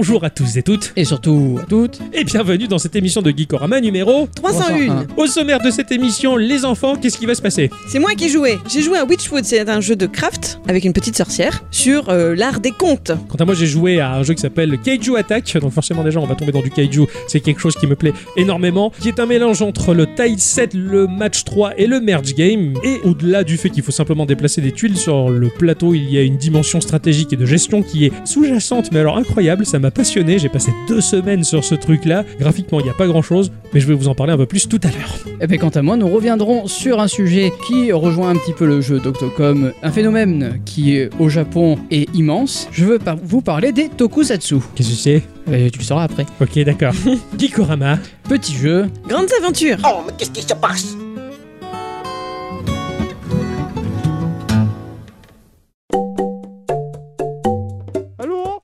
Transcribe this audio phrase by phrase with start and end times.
[0.00, 1.98] Bonjour à tous et toutes, Et surtout à toutes.
[2.14, 4.30] et bienvenue dans cette émission de Geekorama numéro.
[4.34, 5.04] 301.
[5.18, 7.68] Au sommaire de cette émission, les enfants, qu'est-ce qui va se passer?
[7.86, 8.56] C'est moi qui jouais.
[8.66, 12.34] J'ai joué à Witchwood, c'est un jeu de craft avec une petite sorcière sur euh,
[12.34, 13.12] l'art des contes.
[13.28, 16.18] Quant à moi, j'ai joué à un jeu qui s'appelle Kaiju Attack, donc forcément déjà
[16.18, 19.20] on va tomber dans du Kaiju, c'est quelque chose qui me plaît énormément, qui est
[19.20, 23.44] un mélange entre le Tile set, le Match 3 et le Merge Game, et au-delà
[23.44, 26.38] du fait qu'il faut simplement déplacer des tuiles sur le plateau, il y a une
[26.38, 30.48] dimension stratégique et de gestion qui est sous-jacente, mais alors incroyable, ça m'a passionné, j'ai
[30.48, 33.94] passé deux semaines sur ce truc-là, graphiquement il n'y a pas grand-chose, mais je vais
[33.94, 35.18] vous en parler un peu plus tout à l'heure.
[35.40, 38.66] Et bien quant à moi, nous reviendrons sur un sujet qui rejoint un petit peu
[38.66, 42.68] le jeu d'Octocom, un phénomène qui au Japon est immense.
[42.72, 44.56] Je veux par- vous parler des tokusatsu.
[44.74, 45.22] Qu'est-ce que c'est?
[45.50, 46.26] Euh, tu le sauras après.
[46.40, 46.92] Ok d'accord.
[47.38, 48.86] Geekorama, Petit jeu.
[49.08, 49.78] Grandes aventures.
[49.84, 50.94] Oh, mais qu'est-ce qui se passe?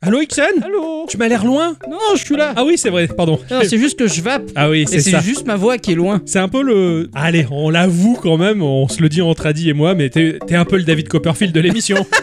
[0.06, 2.52] Allô Ixon Allô Tu m'as l'air loin Non, je suis là.
[2.56, 3.40] Ah oui c'est vrai, pardon.
[3.50, 4.50] Non, c'est juste que je vape.
[4.54, 5.20] Ah oui, c'est c'est ça.
[5.20, 6.20] juste ma voix qui est loin.
[6.26, 7.10] C'est un peu le.
[7.14, 10.38] Allez, on l'avoue quand même, on se le dit entre Adi et moi, mais t'es
[10.46, 12.06] t'es un peu le David Copperfield de l'émission.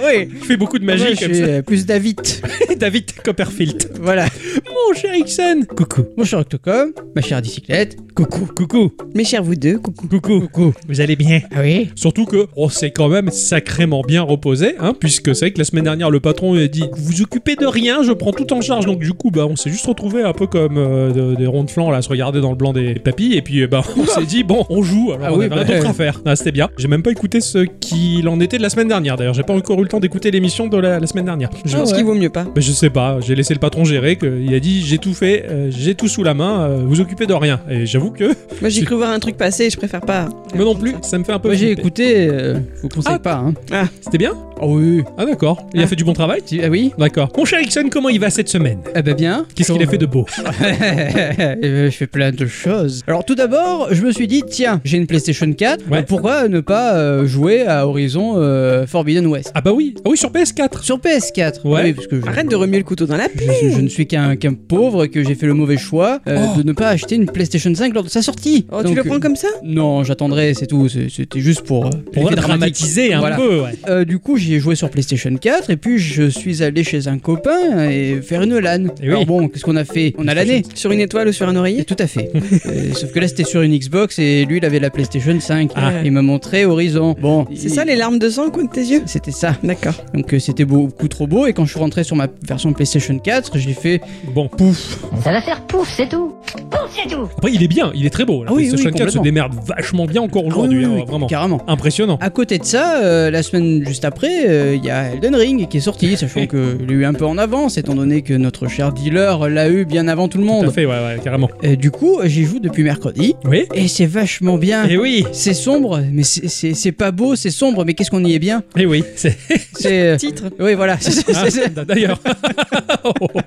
[0.00, 0.28] Ah oui.
[0.28, 1.50] Tu fais beaucoup de magie Moi, comme je suis, ça.
[1.50, 2.20] euh, plus David.
[2.78, 3.90] David Copperfield.
[4.00, 4.26] voilà.
[4.66, 5.62] Mon cher Ixon.
[5.76, 6.02] Coucou.
[6.16, 7.96] Mon cher Octocom, ma chère bicyclette.
[8.14, 8.48] Coucou.
[8.56, 8.92] Coucou.
[9.14, 10.08] Mes chers vous deux, coucou.
[10.08, 10.40] Coucou.
[10.40, 10.72] Coucou.
[10.88, 11.40] Vous allez bien?
[11.54, 15.50] Ah oui Surtout que on s'est quand même sacrément bien reposé, hein, puisque c'est vrai
[15.52, 18.12] que la semaine dernière le patron il a dit vous vous occupez de rien, je
[18.12, 18.86] prends tout en charge.
[18.86, 21.64] Donc du coup bah on s'est juste retrouvé un peu comme euh, de- des ronds
[21.64, 23.82] de flanc là, à se regarder dans le blanc des papilles, et puis euh, bah
[23.96, 25.12] on s'est dit bon on joue.
[25.12, 25.90] Alors Ah on oui, avait bah, rien d'autre ouais.
[25.90, 26.20] à faire.
[26.24, 26.68] Ah, C'était bien.
[26.78, 29.16] J'ai même pas écouté ce qu'il en était de la semaine dernière.
[29.16, 31.50] D'ailleurs j'ai pas encore eu le temps d'écouter l'émission de la, la semaine dernière.
[31.64, 32.44] Je Ah pense qu'il vaut mieux pas.
[32.44, 35.14] Ben, je sais pas, j'ai laissé le patron gérer, que, il a dit j'ai tout
[35.14, 37.60] fait, euh, j'ai tout sous la main, euh, vous occupez de rien.
[37.70, 38.24] Et j'avoue que
[38.60, 40.28] Moi j'ai cru voir un truc passer je préfère pas.
[40.54, 41.48] moi non plus, ça me fait un peu.
[41.48, 43.18] Moi j'ai écouté, euh, je vous conseille Ah.
[43.18, 43.44] pas.
[43.72, 43.88] Hein.
[44.00, 44.32] C'était bien?
[44.60, 45.02] Ah oui.
[45.16, 45.66] Ah d'accord.
[45.74, 45.86] Il a Ah.
[45.86, 47.30] fait du bon travail Tu- Ah oui D'accord.
[47.36, 48.78] Mon cher Ixon, comment il va cette semaine?
[48.94, 49.46] Eh ben bien.
[49.54, 50.26] Qu'est-ce qu'il a fait de beau?
[50.60, 53.02] Eh ben, je fais plein de choses.
[53.06, 55.98] Alors tout d'abord, je me suis dit, tiens, j'ai une PlayStation 4, Ouais.
[55.98, 59.52] donc pourquoi ne pas euh, jouer à Horizon euh, Forbidden West?
[59.54, 60.82] Ah bah oui, ah oui sur PS4.
[60.82, 61.82] Sur PS4 Ouais.
[61.84, 63.46] Oui, parce que je, Arrête de remuer le couteau dans la plaie.
[63.62, 66.58] je- je ne suis qu'un qu'un pauvre, que j'ai fait le mauvais choix euh, Oh.
[66.58, 68.66] de ne pas acheter une PlayStation 5 lors de sa sortie.
[68.70, 69.48] Oh, tu Donc, le prends euh, comme ça?
[69.64, 70.88] Non, j'attendrai, c'est tout.
[70.88, 72.46] C'est- C'était juste pour, euh, Pour l'effet dramatique.
[72.86, 73.36] dramatiser un Voilà.
[73.36, 73.72] peu, ouais.
[73.88, 77.06] Euh, du coup, j'y ai joué sur PlayStation 4 et puis je suis allé chez
[77.06, 78.86] un copain et faire une LAN.
[79.02, 79.08] Eh oui.
[79.08, 80.14] Alors bon, qu'est-ce qu'on a fait?
[80.16, 80.62] On a l'année.
[80.74, 81.84] Sur une étoile ou sur un Et oreiller?
[81.84, 82.30] Tout à fait.
[82.66, 85.70] Euh, sauf que là, c'était sur une Xbox et lui, il avait la PlayStation 5.
[85.76, 85.92] Ah.
[86.04, 87.14] Il m'a montré Horizon.
[87.20, 89.02] Bon, C'est il- ça les larmes de sang au coin de tes yeux?
[89.06, 89.56] C'était ça.
[89.62, 89.94] D'accord.
[90.14, 93.16] Donc euh, c'était beaucoup trop beau et quand je suis rentré sur ma version PlayStation
[93.18, 94.00] 4, j'ai fait
[94.34, 94.98] Bon, pouf.
[95.22, 96.34] Ça va faire pouf, c'est tout.
[96.70, 97.28] Pouf, c'est tout.
[97.36, 98.44] Après, il est bien, il est très beau.
[98.44, 100.84] La Ah oui, PlayStation oui, 4 se démerde vachement bien encore Ah oui, aujourd'hui, oui,
[100.86, 101.26] hein, oui, vraiment.
[101.26, 101.62] carrément.
[101.68, 102.18] Impressionnant.
[102.20, 105.68] À côté de ça, euh, la semaine juste après, euh, il y a Elden Ring
[105.68, 106.58] qui est sorti, sachant qu'il
[106.90, 110.08] est eu un peu en avance, étant donné que notre cher dealer l'a eu bien
[110.08, 110.70] avant tout le Tout à monde.
[110.72, 111.50] fait, ouais, ouais, carrément.
[111.64, 114.86] Euh, du coup, j'y joue depuis mercredi Oui et c'est vachement bien.
[114.88, 118.38] Eh oui, C'est sombre, mais c'est- pas beau, c'est sombre, mais qu'est-ce qu'on y est
[118.38, 118.62] bien?
[118.76, 119.36] Eh oui, c'est.
[119.78, 120.00] C'est.
[120.02, 120.44] euh, Titre.
[120.58, 120.96] Oui, voilà.
[121.00, 122.20] c'est- c'est- Ah, c'est- D'ailleurs.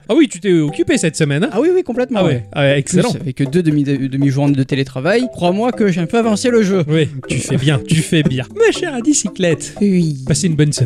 [0.08, 1.50] ah oui, tu t'es occupé cette semaine, hein?
[1.52, 2.20] Ah oui, oui, complètement.
[2.22, 3.12] Ah ouais, ah ouais, excellent.
[3.12, 6.84] Plus, avec deux demi- demi-journées de télétravail, crois-moi que j'ai un peu avancé le jeu.
[6.88, 8.46] Oui, tu fais bien, tu fais bien.
[8.56, 10.18] Ma chère Adicyclette, Oui.
[10.28, 10.81] passez une bonne semaine.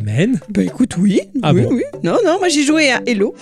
[0.50, 1.22] Bah écoute, oui.
[1.42, 1.84] Ah oui, bon oui.
[2.04, 3.36] Non, non, moi j'ai joué à Hello.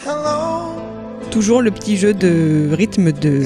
[1.34, 3.42] Toujours le petit jeu de rythme de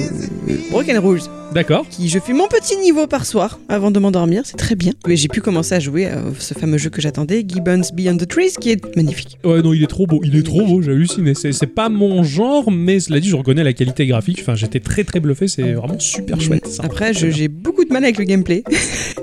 [0.71, 1.21] Broken Rules.
[1.53, 1.87] D'accord.
[1.89, 4.91] Qui, je fais mon petit niveau par soir avant de m'endormir, c'est très bien.
[5.07, 8.27] Mais j'ai pu commencer à jouer à ce fameux jeu que j'attendais, Gibbons Beyond the
[8.27, 9.39] Trees, qui est magnifique.
[9.45, 11.33] Ouais, non, il est trop beau, il est trop beau, j'ai halluciné.
[11.35, 14.39] C'est pas mon genre, mais cela dit, je reconnais la qualité graphique.
[14.41, 16.67] Enfin, j'étais très très bluffé, c'est vraiment super chouette.
[16.67, 16.83] ça.
[16.83, 18.63] Après, j'ai beaucoup de mal avec le gameplay.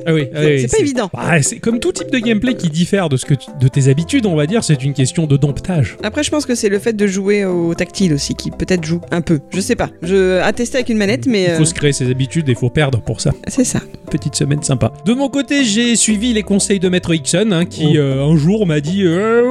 [0.07, 1.11] Ah oui, ah oui, c'est pas évident.
[1.13, 3.89] Bah, c'est comme tout type de gameplay qui diffère de, ce que tu- de tes
[3.89, 5.97] habitudes, on va dire, c'est une question de domptage.
[6.03, 9.01] Après, je pense que c'est le fait de jouer au tactile aussi qui peut-être joue
[9.11, 9.41] un peu.
[9.51, 9.91] Je sais pas.
[10.03, 12.53] Je à tester avec une manette, mais Il faut euh, se créer ses habitudes et
[12.53, 13.33] il faut perdre pour ça.
[13.49, 13.81] c'est ça.
[14.11, 14.93] Petite semaine sympa.
[15.07, 17.97] De mon côté, j'ai suivi les conseils de Maître Hickson, hein, qui Oh.
[17.97, 19.43] euh, un jour m'a dit Euh,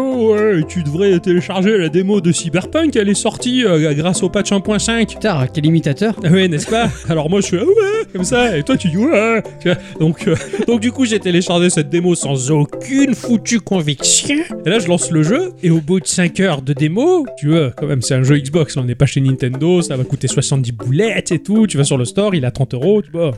[0.57, 4.51] ouais, tu devrais télécharger la démo de Cyberpunk, elle est sortie euh, grâce au patch
[4.51, 5.07] 1.5.
[5.07, 6.15] Putain, quel imitateur.
[6.23, 6.89] Ah ouais, n'est-ce pas?
[7.09, 9.43] Alors moi je suis ah ouais, comme ça, et toi tu dis ouais.
[9.61, 10.35] Tu vois, Donc, euh,
[10.67, 14.35] donc du coup j'ai téléchargé cette démo sans aucune foutue conviction.
[14.65, 17.49] Et là je lance le jeu, et au bout de 5 heures de démo, tu
[17.49, 20.27] vois, quand même c'est un jeu Xbox, on est pas chez Nintendo, ça va coûter
[20.27, 21.67] 70 boulettes et tout.
[21.67, 23.31] Tu vas sur le store, il a 30 euros, tu vois.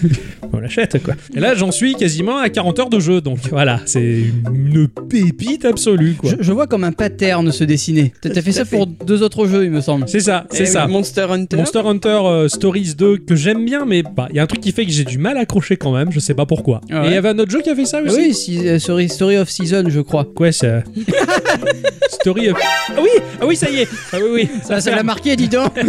[0.52, 1.14] On l'achète quoi.
[1.34, 5.64] Et là, j'en suis quasiment à 40 heures de jeu, donc voilà, c'est une pépite
[5.64, 6.30] absolue quoi.
[6.30, 8.12] Je, je vois comme un pattern se dessiner.
[8.20, 10.08] T'as fait ça pour deux autres jeux, il me semble.
[10.08, 10.86] C'est ça, c'est Eh ça.
[10.86, 11.56] Monster Hunter.
[11.56, 14.60] Monster Hunter euh, Stories 2 que j'aime bien, mais bah, il y a un truc
[14.60, 16.80] qui fait que j'ai du mal à accrocher quand même, je sais pas pourquoi.
[16.90, 17.06] Ah ouais.
[17.06, 18.16] Et il y avait un autre jeu qui a fait ça Ah aussi.
[18.20, 20.26] oui, si- euh, Story, Story of Season, je crois.
[20.34, 20.82] Quoi, c'est.
[22.10, 22.58] Story of.
[22.90, 23.08] Ah oui,
[23.40, 23.88] ah oui, ça y est.
[24.12, 24.48] Ah oui, oui.
[24.64, 25.72] Ça, ça l'a marqué, dis donc.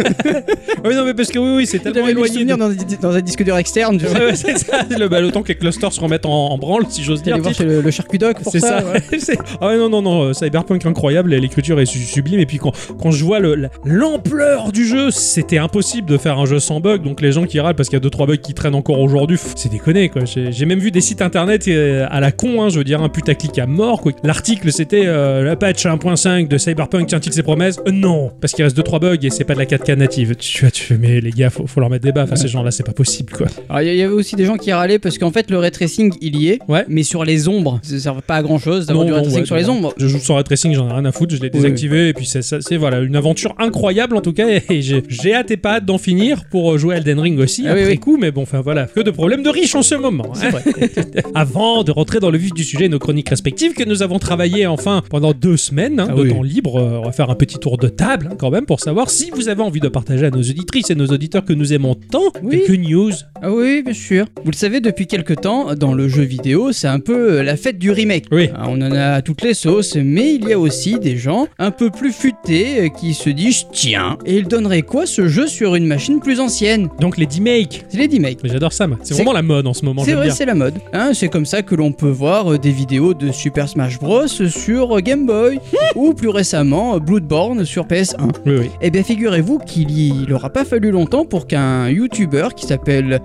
[0.85, 2.33] Ah oui, non, mais parce que oui, oui, c'est tellement éloigné.
[2.33, 2.63] souvenir de-
[3.01, 3.92] dans, dans un disque dur externe.
[3.99, 4.13] Tu sais.
[4.13, 4.81] Ouais, ouais, c'est ça.
[4.97, 7.37] Le, bah, le temps que les clusters se remettent en, en branle, si j'ose dire.
[7.39, 8.79] voir chez le, le pour C'est ça.
[8.81, 8.85] ça.
[8.91, 9.01] ouais.
[9.19, 12.39] C'est- ah ouais, non, non, non, euh, Cyberpunk incroyable, l'écriture est su- sublime.
[12.39, 16.37] Et puis quand, quand je vois le- la- l'ampleur du jeu, c'était impossible de faire
[16.39, 17.01] un jeu sans bug.
[17.03, 19.37] Donc les gens qui râlent parce qu'il y a 2-3 bugs qui traînent encore aujourd'hui,
[19.37, 20.25] pff, c'est déconné quoi.
[20.25, 23.01] J'ai j'ai même vu des sites internet euh, à la con, hein, je veux dire,
[23.01, 24.11] un putaclic à mort quoi.
[24.23, 27.79] L'article c'était euh, la patch 1.5 de Cyberpunk tient-il ses promesses?
[27.87, 30.35] Euh, Non, parce qu'il reste 2-3 bugs et c'est pas de la 4K native.
[30.35, 32.47] Tu vois, tu fais, mais les gars, faut, faut leur mettre des baffes à ces
[32.47, 33.47] gens-là, c'est pas possible quoi.
[33.69, 36.13] Alors, il y- avait aussi des gens qui râlaient parce qu'en fait, le ray tracing,
[36.21, 36.59] il y est.
[36.67, 36.85] Ouais.
[36.87, 39.45] Mais sur les ombres, ça sert pas à grand chose d'avoir du ray tracing ouais,
[39.45, 39.73] sur les non.
[39.73, 39.93] ombres.
[39.97, 42.25] Je joue sans ray tracing, j'en ai rien à foutre, je l'ai désactivé et puis
[42.25, 45.97] c'est voilà une aventure incroyable en tout cas et j'ai hâte et pas hâte d'en
[45.97, 47.97] finir pour jouer à Elden Ring aussi Ah après oui.
[47.97, 50.25] coup mais bon enfin voilà que de problèmes de riches en ce moment.
[50.35, 50.49] hein.
[51.35, 54.67] Avant de rentrer dans le vif du sujet, nos chroniques respectives que nous avons travaillé
[54.67, 57.57] enfin pendant deux semaines hein, Ah de temps libre, euh, on va faire un petit
[57.57, 60.29] tour de table hein, quand même pour savoir si vous avez envie de partager à
[60.29, 63.11] nos auditrices et nos auditeurs que nous aimons tant quelques news.
[63.41, 64.25] Ah oui, bien sûr.
[64.43, 67.55] Vous le savez, depuis quelques temps, dans le jeu vidéo, c'est un peu euh, la
[67.57, 68.25] fête du remake.
[68.31, 68.49] Oui.
[68.55, 71.47] Ah, On en a à toutes les sauces, mais il y a aussi des gens
[71.59, 75.47] un peu plus futés euh, qui se disent tiens, et ils donneraient quoi ce jeu
[75.47, 76.89] sur une machine plus ancienne?
[76.99, 77.85] Donc les D-Make.
[77.89, 78.39] C'est les D-Make.
[78.43, 78.87] J'adore ça.
[79.03, 80.03] C'est vraiment la mode en ce moment.
[80.03, 80.75] C'est vrai, c'est la mode.
[80.93, 84.27] Hein, c'est comme ça que l'on peut voir euh, des vidéos de Super Smash Bros
[84.27, 85.59] sur Game Boy
[85.95, 88.29] ou plus récemment Bloodborne sur PS1.
[88.45, 88.69] Oui, oui.
[88.81, 93.19] Eh bien, figurez-vous qu'il y- il aura pas fallu longtemps pour qu'un YouTuber qui s'appelle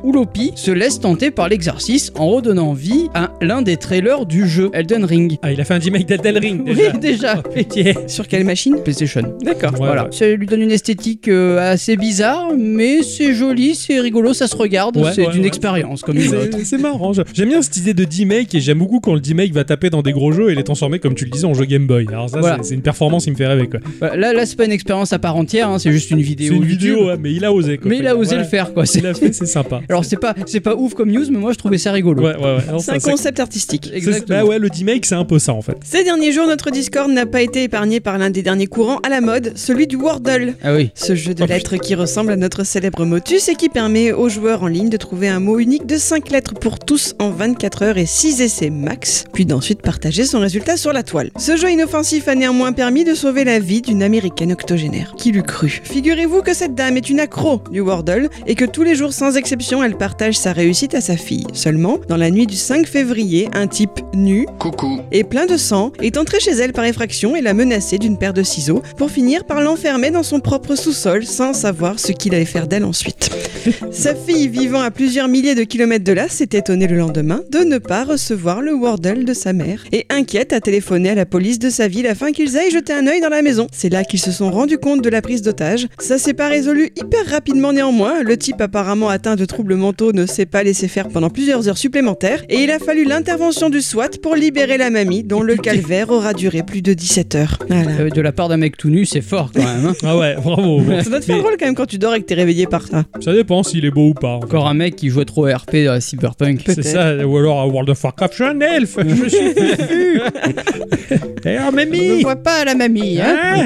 [0.55, 5.05] Se laisse tenter par l'exercice en redonnant vie à l'un des trailers du jeu Elden
[5.05, 5.37] Ring.
[5.43, 6.93] Ah, il a fait un D-Make d'Elden Ring déjà.
[6.93, 7.43] Oui, déjà.
[7.45, 7.95] Oh, pitié.
[8.07, 8.77] Sur quelle machine?
[8.85, 9.23] PlayStation.
[9.43, 9.73] D'accord.
[9.73, 10.11] Ouais, voilà, ouais.
[10.13, 14.55] ça lui donne une esthétique euh, assez bizarre, mais c'est joli, c'est rigolo, ça se
[14.57, 15.49] regarde, Ouais, c'est ouais, une ouais.
[15.49, 16.59] expérience comme une autre.
[16.59, 17.13] C'est- C'est marrant.
[17.35, 20.03] J'aime bien cette idée de D-Make et j'aime beaucoup quand le D-Make va taper dans
[20.03, 22.07] des gros jeux et les transformer, comme tu le disais, en jeu Game Boy.
[22.09, 22.59] Alors, ça, Voilà.
[22.59, 23.81] c'est- c'est une performance qui me fait rêver quoi.
[23.99, 26.23] Voilà, Là, là c'est pas une expérience à part entière, hein, c'est juste une C'est
[26.23, 26.53] vidéo.
[26.55, 26.79] une YouTube.
[26.81, 27.89] vidéo, ouais, mais il a osé quoi.
[27.91, 28.43] Mais il a osé Ouais.
[28.43, 28.87] le faire, quoi.
[28.87, 29.81] c'est- Il a fait, c'est sympa.
[29.89, 32.23] Alors c'est pas, c'est pas ouf comme news, mais moi je trouvais ça rigolo.
[32.23, 32.59] Ouais, ouais, ouais.
[32.71, 33.89] Non, C'est un concept artistique.
[33.91, 34.39] c'est- Exactement.
[34.41, 35.77] Bah ouais, le D-Make, c'est un peu ça en fait.
[35.85, 39.09] Ces derniers jours, notre Discord n'a pas été épargné par l'un des derniers courants à
[39.09, 40.55] la mode, celui du Wordle.
[40.63, 40.91] Ah oui.
[40.95, 44.29] Ce jeu de Oh, lettres qui ressemble à notre célèbre motus et qui permet aux
[44.29, 47.83] joueurs en ligne de trouver un mot unique de 5 lettres pour tous en 24
[47.83, 51.31] heures et 6 essais max, puis d'ensuite partager son résultat sur la toile.
[51.39, 55.15] Ce jeu inoffensif a néanmoins permis de sauver la vie d'une américaine octogénaire.
[55.17, 58.83] Qui l'eût cru Figurez-vous que cette dame est une accro du Wordle et que tous
[58.83, 61.45] les jours sans exception elle partage sa réussite à sa fille.
[61.53, 65.01] Seulement, dans la nuit du 5 février, un type nu, Coucou.
[65.13, 68.33] et plein de sang, est entré chez elle par effraction et l'a menacée d'une paire
[68.33, 72.47] de ciseaux pour finir par l'enfermer dans son propre sous-sol sans savoir ce qu'il allait
[72.47, 73.29] faire d'elle ensuite.
[73.91, 77.59] Sa fille, vivant à plusieurs milliers de kilomètres de là, s'est étonnée le lendemain de
[77.59, 81.59] ne pas recevoir le Wordle de sa mère et inquiète a téléphoné à la police
[81.59, 83.67] de sa ville afin qu'ils aillent jeter un œil dans la maison.
[83.73, 85.87] C'est là qu'ils se sont rendus compte de la prise d'otage.
[85.99, 88.23] Ça s'est pas résolu hyper rapidement néanmoins.
[88.23, 91.79] Le type apparemment atteint de troubles mentaux ne s'est pas laissé faire pendant plusieurs heures
[91.79, 96.11] supplémentaires et il a fallu l'intervention du SWAT pour libérer la mamie dont le calvaire
[96.11, 97.59] aura duré plus de 17 heures.
[97.69, 97.91] Voilà.
[98.01, 99.87] Euh, de la part d'un mec tout nu, c'est fort quand même.
[99.87, 99.93] hein.
[100.05, 100.83] Ah ouais, bravo.
[101.03, 102.67] Ça doit te faire Mais drôle quand même quand tu dors et que t'es réveillé
[102.67, 103.05] par ça.
[103.21, 104.35] ça dépend s'il est beau ou pas.
[104.37, 104.47] en fait.
[104.47, 106.63] Encore un mec qui jouait trop RP dans la Cyberpunk.
[106.67, 110.21] C'est ça, ou alors à World of Warcraft, je suis un elfe, je suis fufu.
[111.45, 113.63] Et oh, On ne mamie, voit pas la mamie, hein ah,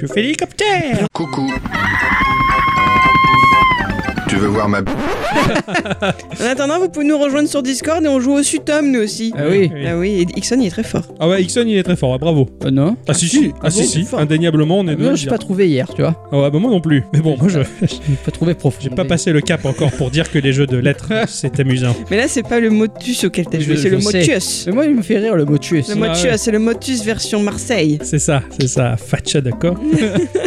[0.00, 1.06] je fais l'hélicoptère.
[1.12, 1.50] Coucou.
[4.42, 4.80] Veux voir ma...
[6.40, 9.32] En attendant, vous pouvez nous rejoindre sur Discord et on joue au Sutom nous aussi.
[9.36, 9.70] Ah oui.
[9.86, 11.04] Ah oui, et Ixon il est très fort.
[11.20, 12.48] Ah ouais, Ixon il est très fort, ouais, bravo.
[12.64, 12.96] Euh, non.
[13.06, 15.02] Ah si si, ah, Ah si si, indéniablement on est deux.
[15.02, 15.32] à Non, le j'ai dire.
[15.32, 16.20] pas trouvé hier, tu vois.
[16.32, 17.04] Ah ouais, bah moi non plus.
[17.12, 18.78] Mais bon, moi je J'ai pas trouvé profond.
[18.82, 21.94] j'ai pas passé le cap encore pour dire que les jeux de lettres c'est amusant.
[22.10, 24.64] Mais là, c'est pas le motus auquel t'as Je- joué, c'est je le motus.
[24.66, 25.82] Mais moi, il me fait rire le mot tuer.
[25.88, 26.38] Le motus, ouais.
[26.38, 27.98] c'est le motus version Marseille.
[28.02, 29.76] C'est ça, c'est ça, Fatcha d'accord.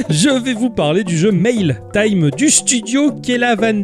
[0.10, 3.82] je vais vous parler du jeu Mail Time du studio Kelavan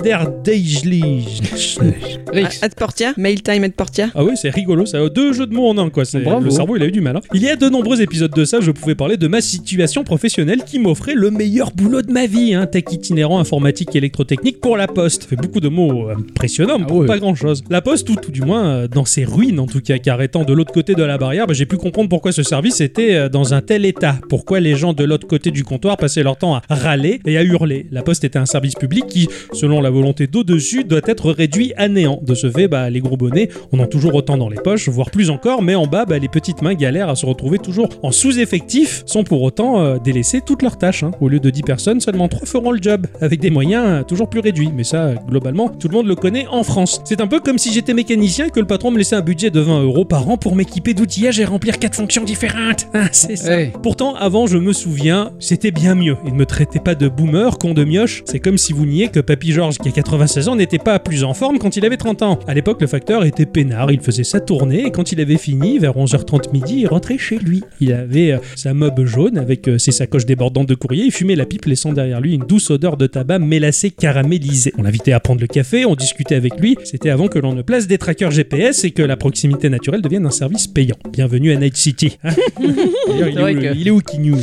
[2.62, 4.10] Ad Portia, Mail Time Ad Portia.
[4.16, 6.06] Ah oui, c'est rigolo, ça a deux jeux de mots en un quoi.
[6.06, 6.44] C'est- Bravo.
[6.44, 7.18] Le cerveau il a eu du mal.
[7.18, 7.22] hein.
[7.34, 10.64] Il y a de nombreux épisodes de ça, je pouvais parler de ma situation professionnelle
[10.66, 14.78] qui m'offrait le meilleur boulot de ma vie, hein, tech itinérant informatique et électrotechnique pour
[14.78, 15.24] la Poste.
[15.24, 17.08] Ça fait beaucoup de mots euh, impressionnants mais Ah pour ouais.
[17.08, 17.64] pas grand chose.
[17.70, 20.44] La Poste, ou tout du moins euh, dans ses ruines en tout cas, car étant
[20.44, 23.30] de l'autre côté de la barrière, bah, j'ai pu comprendre pourquoi ce service était euh,
[23.30, 24.18] dans un tel état.
[24.30, 27.44] Pourquoi les gens de l'autre côté du comptoir passaient leur temps à râler et à
[27.44, 27.88] hurler.
[27.92, 31.88] La Poste était un service public qui, selon la volonté d'au-dessus, doit être réduit à
[31.88, 32.20] néant.
[32.26, 34.90] De ce fait, bah, les gros bonnets, on en a toujours autant dans les poches,
[34.90, 37.90] voire plus encore, mais en bas, bah, les petites mains galèrent à se retrouver toujours
[38.04, 41.04] en sous-effectif, sans pour autant euh, délaisser toutes leurs tâches.
[41.04, 41.12] hein.
[41.22, 44.30] Au lieu de 10 personnes, seulement 3 feront le job, avec des moyens euh, toujours
[44.30, 44.72] plus réduits.
[44.76, 47.02] Mais ça, euh, globalement, tout le monde le connaît en France.
[47.06, 49.50] C'est un peu comme si j'étais mécanicien et que le patron me laissait un budget
[49.52, 52.88] de 20 euros par an pour m'équiper d'outillages et remplir 4 fonctions différentes.
[52.94, 53.58] Ah, c'est ça.
[53.84, 56.18] Pourtant, avant, je me souviens, c'était bien mieux.
[56.26, 58.24] Il ne me traitait pas de boomer, con de mioche.
[58.26, 61.24] C'est comme si vous niez que Papy Georges, qui a 96 ans, n'était pas plus
[61.24, 62.40] en forme quand il avait 30 ans.
[62.48, 63.92] À l'époque, le facteur était peinard.
[63.92, 67.38] Il faisait sa tournée et quand il avait fini, vers 11h30 midi, il rentrait chez
[67.38, 67.64] lui.
[67.80, 71.06] Il avait euh, sa mob jaune avec euh, ses sacoches débordantes de courrier.
[71.06, 74.74] Il fumait la pipe, laissant derrière lui une douce odeur de tabac mélacé caramélisé.
[74.78, 76.76] On l'invitait à prendre le café, on discutait avec lui.
[76.84, 80.26] C'était avant que l'on ne place des trackers GPS et que la proximité naturelle devienne
[80.26, 80.98] un service payant.
[81.12, 82.18] Bienvenue à Night City.
[83.08, 84.36] D'ailleurs, il, est où, que- il est où Kinyu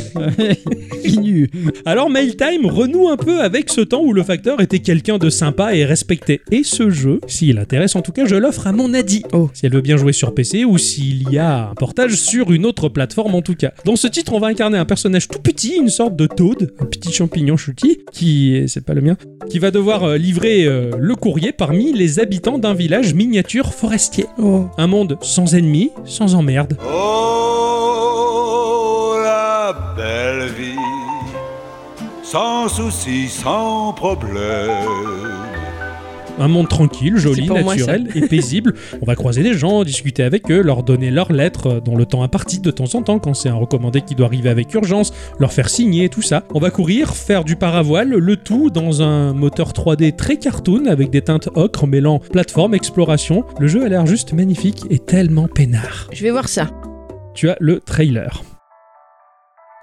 [1.85, 5.75] alors Mailtime renoue un peu avec ce temps où le facteur était quelqu'un de sympa
[5.75, 6.41] et respecté.
[6.51, 9.23] Et ce jeu, s'il intéresse en tout cas, je l'offre à mon Adi.
[9.33, 9.49] Oh.
[9.53, 12.65] Si elle veut bien jouer sur PC ou s'il y a un portage sur une
[12.65, 13.71] autre plateforme en tout cas.
[13.85, 16.85] Dans ce titre, on va incarner un personnage tout petit, une sorte de toad, un
[16.85, 19.17] petit champignon chutis, qui, c'est pas le mien,
[19.49, 24.25] qui va devoir euh, livrer euh, le courrier parmi les habitants d'un village miniature forestier.
[24.37, 24.67] Oh.
[24.77, 26.77] Un monde sans ennemis, sans emmerde.
[26.85, 28.09] Oh,
[29.21, 30.78] la belle vie,
[32.31, 34.69] sans souci, sans problème.
[36.37, 38.75] Un monde tranquille, joli, moi, naturel et paisible.
[39.01, 42.21] On va croiser des gens, discuter avec eux, leur donner leurs lettres dans le temps
[42.21, 45.51] imparti de temps en temps quand c'est un recommandé qui doit arriver avec urgence, leur
[45.51, 46.43] faire signer tout ça.
[46.53, 51.09] On va courir, faire du paravoile, le tout dans un moteur 3D très cartoon avec
[51.09, 53.43] des teintes ocre mêlant plateforme, exploration.
[53.59, 56.07] Le jeu a l'air juste magnifique et tellement peinard.
[56.13, 56.69] Je vais voir ça.
[57.33, 58.43] Tu as le trailer.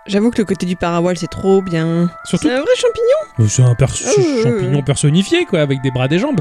[0.06, 2.08] J'avoue que le côté du paravoile, c'est trop bien.
[2.24, 6.06] Surtout, C'est un vrai champignon c'est un pers- Ah, champignon personnifié quoi, avec des bras
[6.06, 6.40] et des jambes.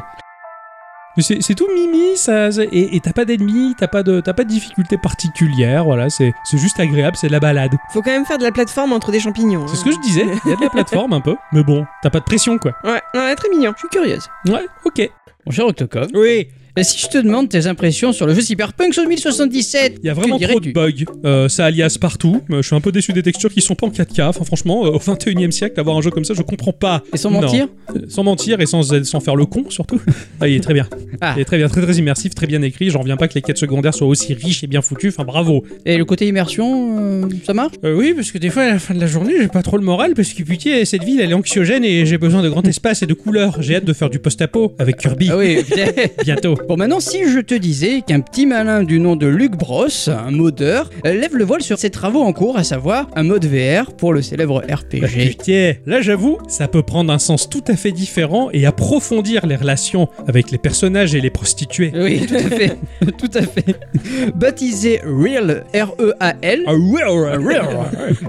[1.17, 4.33] Mais C'est c'est tout mimi, ça, et et t'as pas d'ennemis, t'as pas de, t'as
[4.33, 7.71] pas de difficultés particulières, voilà, c'est c'est juste agréable, c'est de la balade.
[7.93, 9.65] Faut quand même faire de la plateforme entre des champignons.
[9.67, 9.79] C'est hein.
[9.79, 12.09] ce que je disais, il y a de la plateforme un peu, mais bon, t'as
[12.09, 12.73] pas de pression quoi.
[12.83, 13.71] Ouais, ouais, très mignon.
[13.75, 14.27] Je suis curieuse.
[14.47, 15.09] Ouais, ok.
[15.45, 18.93] Mon cher Octocom, Oui, et si je te demande tes impressions sur le jeu Cyberpunk
[18.93, 22.75] 2077, il y a vraiment trop de bugs, euh, ça alias partout, Euh, je suis
[22.75, 25.47] un peu déçu des textures qui sont pas en 4K, enfin franchement, euh, au 21
[25.47, 27.01] e siècle, avoir un jeu comme ça, je comprends pas.
[27.13, 27.69] Et sans mentir
[28.09, 30.01] Sans mentir et sans, sans faire le con surtout.
[30.41, 30.87] Ah, il est très bien.
[31.21, 31.33] Ah.
[31.37, 32.89] Il est très bien, très très immersif, très bien écrit.
[32.89, 35.07] J'en reviens pas que les quêtes secondaires soient aussi riches et bien foutues.
[35.07, 35.63] Enfin, bravo.
[35.85, 37.75] Et le côté immersion, ça marche?
[37.83, 39.83] Oui, parce que des fois, à la fin de la journée, j'ai pas trop le
[39.83, 43.01] moral parce que putain, cette ville, elle est anxiogène et j'ai besoin de grand espace
[43.01, 43.61] et de couleurs.
[43.61, 45.59] J'ai hâte de faire du post-apo avec Kirby Ah oui,
[46.25, 46.55] bientôt.
[46.67, 50.31] Bon, maintenant, si je te disais qu'un petit malin du nom de Luc Bros, un
[50.31, 54.13] modeur, lève le voile sur ses travaux en cours, à savoir un mode VR pour
[54.13, 55.29] le célèbre Bah, RPG.
[55.29, 59.55] putain, là j'avoue, ça peut prendre un sens tout à fait différent et approfondir les
[59.55, 61.91] relations avec les personnages et les prostituées.
[61.95, 62.77] Oui, tout à fait,
[63.19, 63.75] tout à fait.
[64.35, 67.03] Baptisé Real, R-E-A-L, Ah ouais.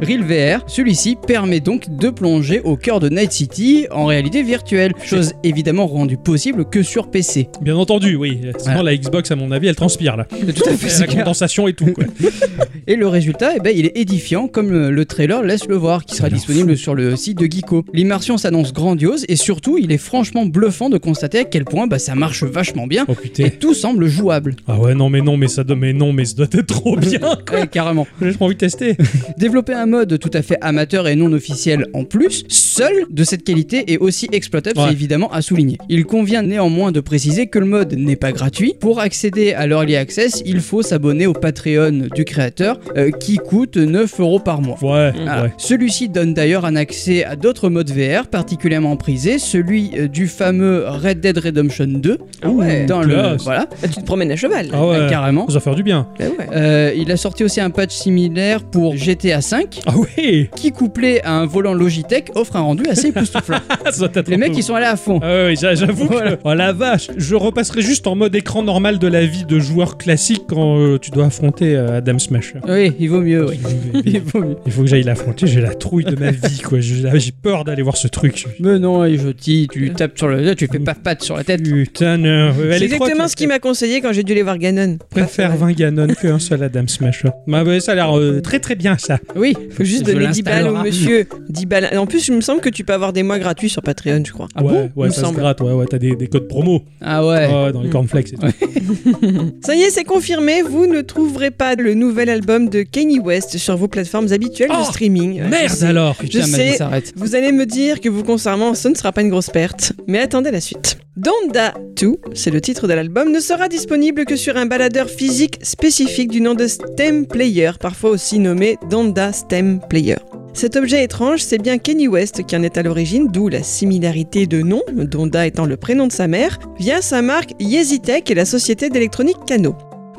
[0.02, 0.22] Real
[0.60, 5.32] VR, celui-ci permet donc de plonger au cœur de Night City en réalité virtuelle, chose
[5.42, 7.48] évidemment rendue possible que sur PC.
[7.62, 8.25] Bien entendu, oui.
[8.30, 8.83] Sinon, Voilà.
[8.83, 10.25] la Xbox, à mon avis, elle transpire là.
[10.30, 12.04] Tout à fait, la condensation et tout, quoi.
[12.88, 16.04] Et le résultat, eh ben, il est édifiant comme le, le trailer laisse le voir,
[16.04, 17.85] qui sera disponible sur le site de Geeko.
[17.92, 21.99] L'immersion s'annonce grandiose et surtout, il est franchement bluffant de constater à quel point bah,
[21.99, 23.47] ça marche vachement bien Oh putain.
[23.47, 24.54] et tout semble jouable.
[24.68, 26.97] Ah ouais, non, mais non, mais ça doit, mais non, mais ça doit être trop
[26.97, 27.18] bien.
[27.52, 28.06] Ouais, carrément.
[28.21, 28.97] J'ai envie de tester.
[29.38, 33.45] Développer un mode tout à fait amateur et non officiel en plus, seul de cette
[33.45, 34.87] qualité est aussi exploitable, Ouais.
[34.88, 35.78] c'est évidemment à souligner.
[35.88, 38.75] Il convient néanmoins de préciser que le mode n'est pas gratuit.
[38.78, 43.76] Pour accéder à l'Early Access, il faut s'abonner au Patreon du créateur euh, qui coûte
[43.76, 44.76] 9 euros par mois.
[44.82, 45.52] Ouais, Ah, ouais.
[45.58, 50.85] Celui-ci donne d'ailleurs un accès à d'autres modes VR particulièrement prisés, celui euh, du fameux
[50.87, 52.18] Red Dead Redemption 2.
[52.42, 52.85] Ah ouais.
[52.87, 54.68] Dans le voilà, Ah, tu te promènes à cheval.
[54.73, 55.06] Ah ouais.
[55.08, 55.46] carrément.
[55.49, 56.08] Ça va faire du bien.
[56.18, 56.46] Bah ouais.
[56.54, 61.20] Euh, il a sorti aussi un patch similaire pour GTA V Ah ouais qui couplé
[61.23, 63.58] à un volant Logitech offre un rendu assez époustouflant.
[64.28, 65.20] Les mecs ils sont allés à fond.
[65.23, 66.32] Ah ouais, j'a- j'avoue Voilà.
[66.37, 66.40] que...
[66.44, 69.58] Oh la vache Je repasserai juste juste en mode écran normal de la vie de
[69.58, 72.58] joueur classique quand euh, tu dois affronter euh, Adam Smasher.
[72.68, 73.58] Oui, il vaut mieux, oui.
[74.04, 74.56] Il vaut mieux.
[74.64, 76.78] Il faut que j'aille l'affronter, j'ai la trouille de ma vie, quoi.
[76.80, 78.46] J'ai peur d'aller voir ce truc.
[78.60, 80.54] Mais non, et je dis, tu lui tapes sur le.
[80.54, 81.62] Tu fais paf pat sur la tête.
[81.62, 82.52] Putain, non.
[82.56, 84.98] C'est Elle est trop- exactement ce qu'il m'a conseillé quand j'ai dû aller voir Ganon.
[85.10, 87.30] Préfère 20 Ganon qu'un seul Adam Smasher.
[87.48, 89.18] Bah, ouais, ça a l'air euh, très très bien ça.
[89.34, 91.26] Oui, Faut juste Je donner 10 balles au monsieur.
[91.48, 91.90] 10 balles.
[91.98, 94.32] En plus, il me semble que tu peux avoir des mois gratuits sur Patreon, je
[94.32, 94.46] crois.
[94.54, 95.38] Ah ouais, bon ouais, Il me ça se semble.
[95.38, 97.72] gratte, ouais, ouais, t'as des, des codes promo Ah ouais.
[97.72, 98.46] Dans les cornflakes et tout.
[99.62, 103.56] Ça y est, c'est confirmé, vous ne trouverez pas le nouvel album de Kanye West
[103.58, 105.40] sur vos plateformes habituelles Oh, de streaming.
[105.40, 105.86] Euh, je Merde sais.
[105.86, 107.12] alors Putain, je ma sais.
[107.16, 109.92] Vous allez me dire que vous concernant, ce ne sera pas une grosse perte.
[110.06, 110.98] Mais attendez la suite.
[111.16, 115.58] Donda 2, c'est le titre de l'album, ne sera disponible que sur un baladeur physique
[115.62, 120.16] spécifique du nom de Stem Player, parfois aussi nommé Donda Stem Player.
[120.56, 124.46] Cet objet étrange, c'est bien Kenny West qui en est à l'origine, d'où la similarité
[124.46, 128.46] de nom, Donda étant le prénom de sa mère, via sa marque Yezitech et la
[128.46, 129.76] société d'électronique Kano.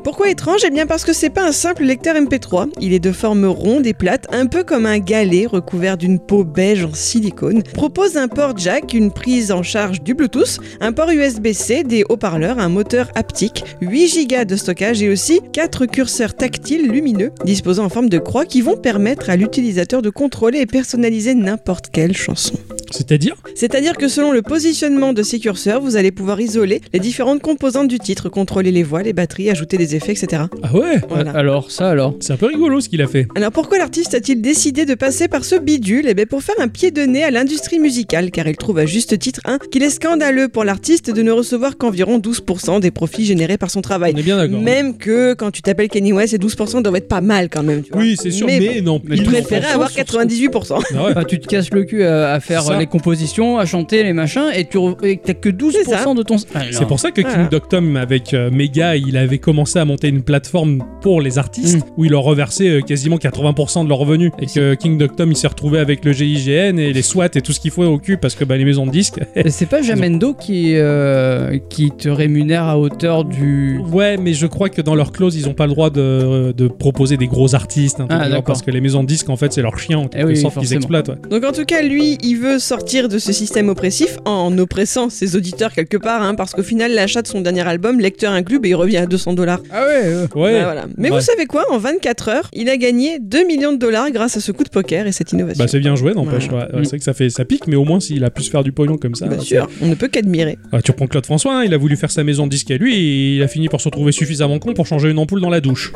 [0.08, 0.62] Pourquoi étrange?
[0.66, 3.86] Eh bien parce que c'est pas un simple lecteur MP3, il est de forme ronde
[3.86, 8.26] et plate, un peu comme un galet recouvert d'une peau beige en silicone, propose un
[8.26, 13.10] port jack, une prise en charge du Bluetooth, un port USB-C, des haut-parleurs, un moteur
[13.16, 18.18] haptique, 8 Go de stockage et aussi 4 curseurs tactiles lumineux disposant en forme de
[18.18, 22.54] croix qui vont permettre à l'utilisateur de contrôler et personnaliser n'importe quelle chanson.
[22.90, 27.40] C'est-à-dire C'est-à-dire que selon le positionnement de ces curseurs, vous allez pouvoir isoler les différentes
[27.42, 30.42] composantes du titre, contrôler les voix, les batteries, ajouter des effets, etc.
[30.62, 31.32] Ah ouais Voilà.
[31.32, 32.14] Alors, ça alors.
[32.20, 33.26] C'est un peu rigolo ce qu'il a fait.
[33.34, 36.06] Alors pourquoi l'artiste a-t-il décidé de passer par ce bidule?
[36.08, 38.86] Eh bien pour faire un pied de nez à l'industrie musicale, car il trouve à
[38.86, 43.24] juste titre un qu'il est scandaleux pour l'artiste de ne recevoir qu'environ 12% des profits
[43.24, 44.12] générés par son travail.
[44.14, 44.60] On est bien d'accord.
[44.60, 47.82] Même que quand tu t'appelles Kenny West, ces 12% doivent être pas mal quand même.
[47.82, 48.00] Tu vois.
[48.02, 49.00] Oui, c'est sûr, mais, Mais, non.
[49.04, 50.78] mais il préférait avoir sur- 98%.
[50.94, 51.10] Ah ouais.
[51.10, 52.77] Enfin, tu te casses le cul à, à faire Ça.
[52.78, 56.04] Les compositions, à chanter les machins, et tu et t'as que C'est ça.
[56.04, 56.36] 12% de ton.
[56.54, 57.36] Ah, C'est pour ça que Voilà.
[57.38, 61.78] King Doctom avec euh, Mega, il avait commencé à monter une plateforme pour les artistes
[61.78, 61.80] Mm.
[61.96, 65.36] où il leur reversait euh, quasiment 80% de leurs revenus et que King Doctom il
[65.36, 68.16] s'est retrouvé avec le GIGN et les SWAT et tout ce qu'il faut au cul
[68.16, 69.18] parce que bah, les maisons de disques.
[69.48, 73.80] C'est pas Jamendo qui, euh, qui te rémunère à hauteur du.
[73.92, 76.68] ouais, mais je crois que dans leur clause ils ont pas le droit de, de
[76.68, 79.78] proposer des gros artistes Ah, parce que les maisons de disques en fait c'est leur
[79.78, 81.08] chien en quelque oui, sorte qu'ils exploitent.
[81.08, 81.16] ouais.
[81.30, 85.36] Donc en tout cas, lui, il veut sortir de ce système oppressif en oppressant ses
[85.36, 88.68] auditeurs quelque part, hein, parce qu'au final, l'achat de son dernier album, lecteur inclus, bah,
[88.68, 89.60] il revient à 200 dollars.
[89.72, 90.52] Ah ouais Ouais.
[90.52, 90.84] Bah, voilà.
[90.98, 91.16] Mais Ouais.
[91.16, 94.40] vous savez quoi En 24 heures, il a gagné 2 millions de dollars grâce à
[94.40, 95.64] ce coup de poker et cette innovation.
[95.64, 96.48] Bah c'est bien joué n'empêche.
[96.50, 96.66] Voilà.
[96.66, 96.74] ouais.
[96.76, 96.80] Ouais.
[96.84, 98.62] C'est vrai que ça fait ça pique mais au moins s'il a pu se faire
[98.62, 99.26] du pognon comme ça.
[99.26, 100.58] Bien ouais, sûr, on ne peut qu'admirer.
[100.72, 102.76] Ah, tu reprends Claude François, hein, il a voulu faire sa maison de disque à
[102.76, 105.50] lui et il a fini par se retrouver suffisamment con pour changer une ampoule dans
[105.50, 105.92] la douche.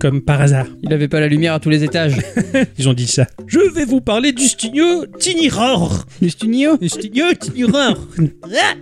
[0.00, 0.66] Comme par hasard.
[0.82, 2.16] Il avait pas la lumière à tous les étages.
[2.78, 3.26] Ils ont dit ça.
[3.46, 6.04] Je vais vous parler du studio Tiniror.
[6.22, 7.96] Le studio Le studio Tiniror.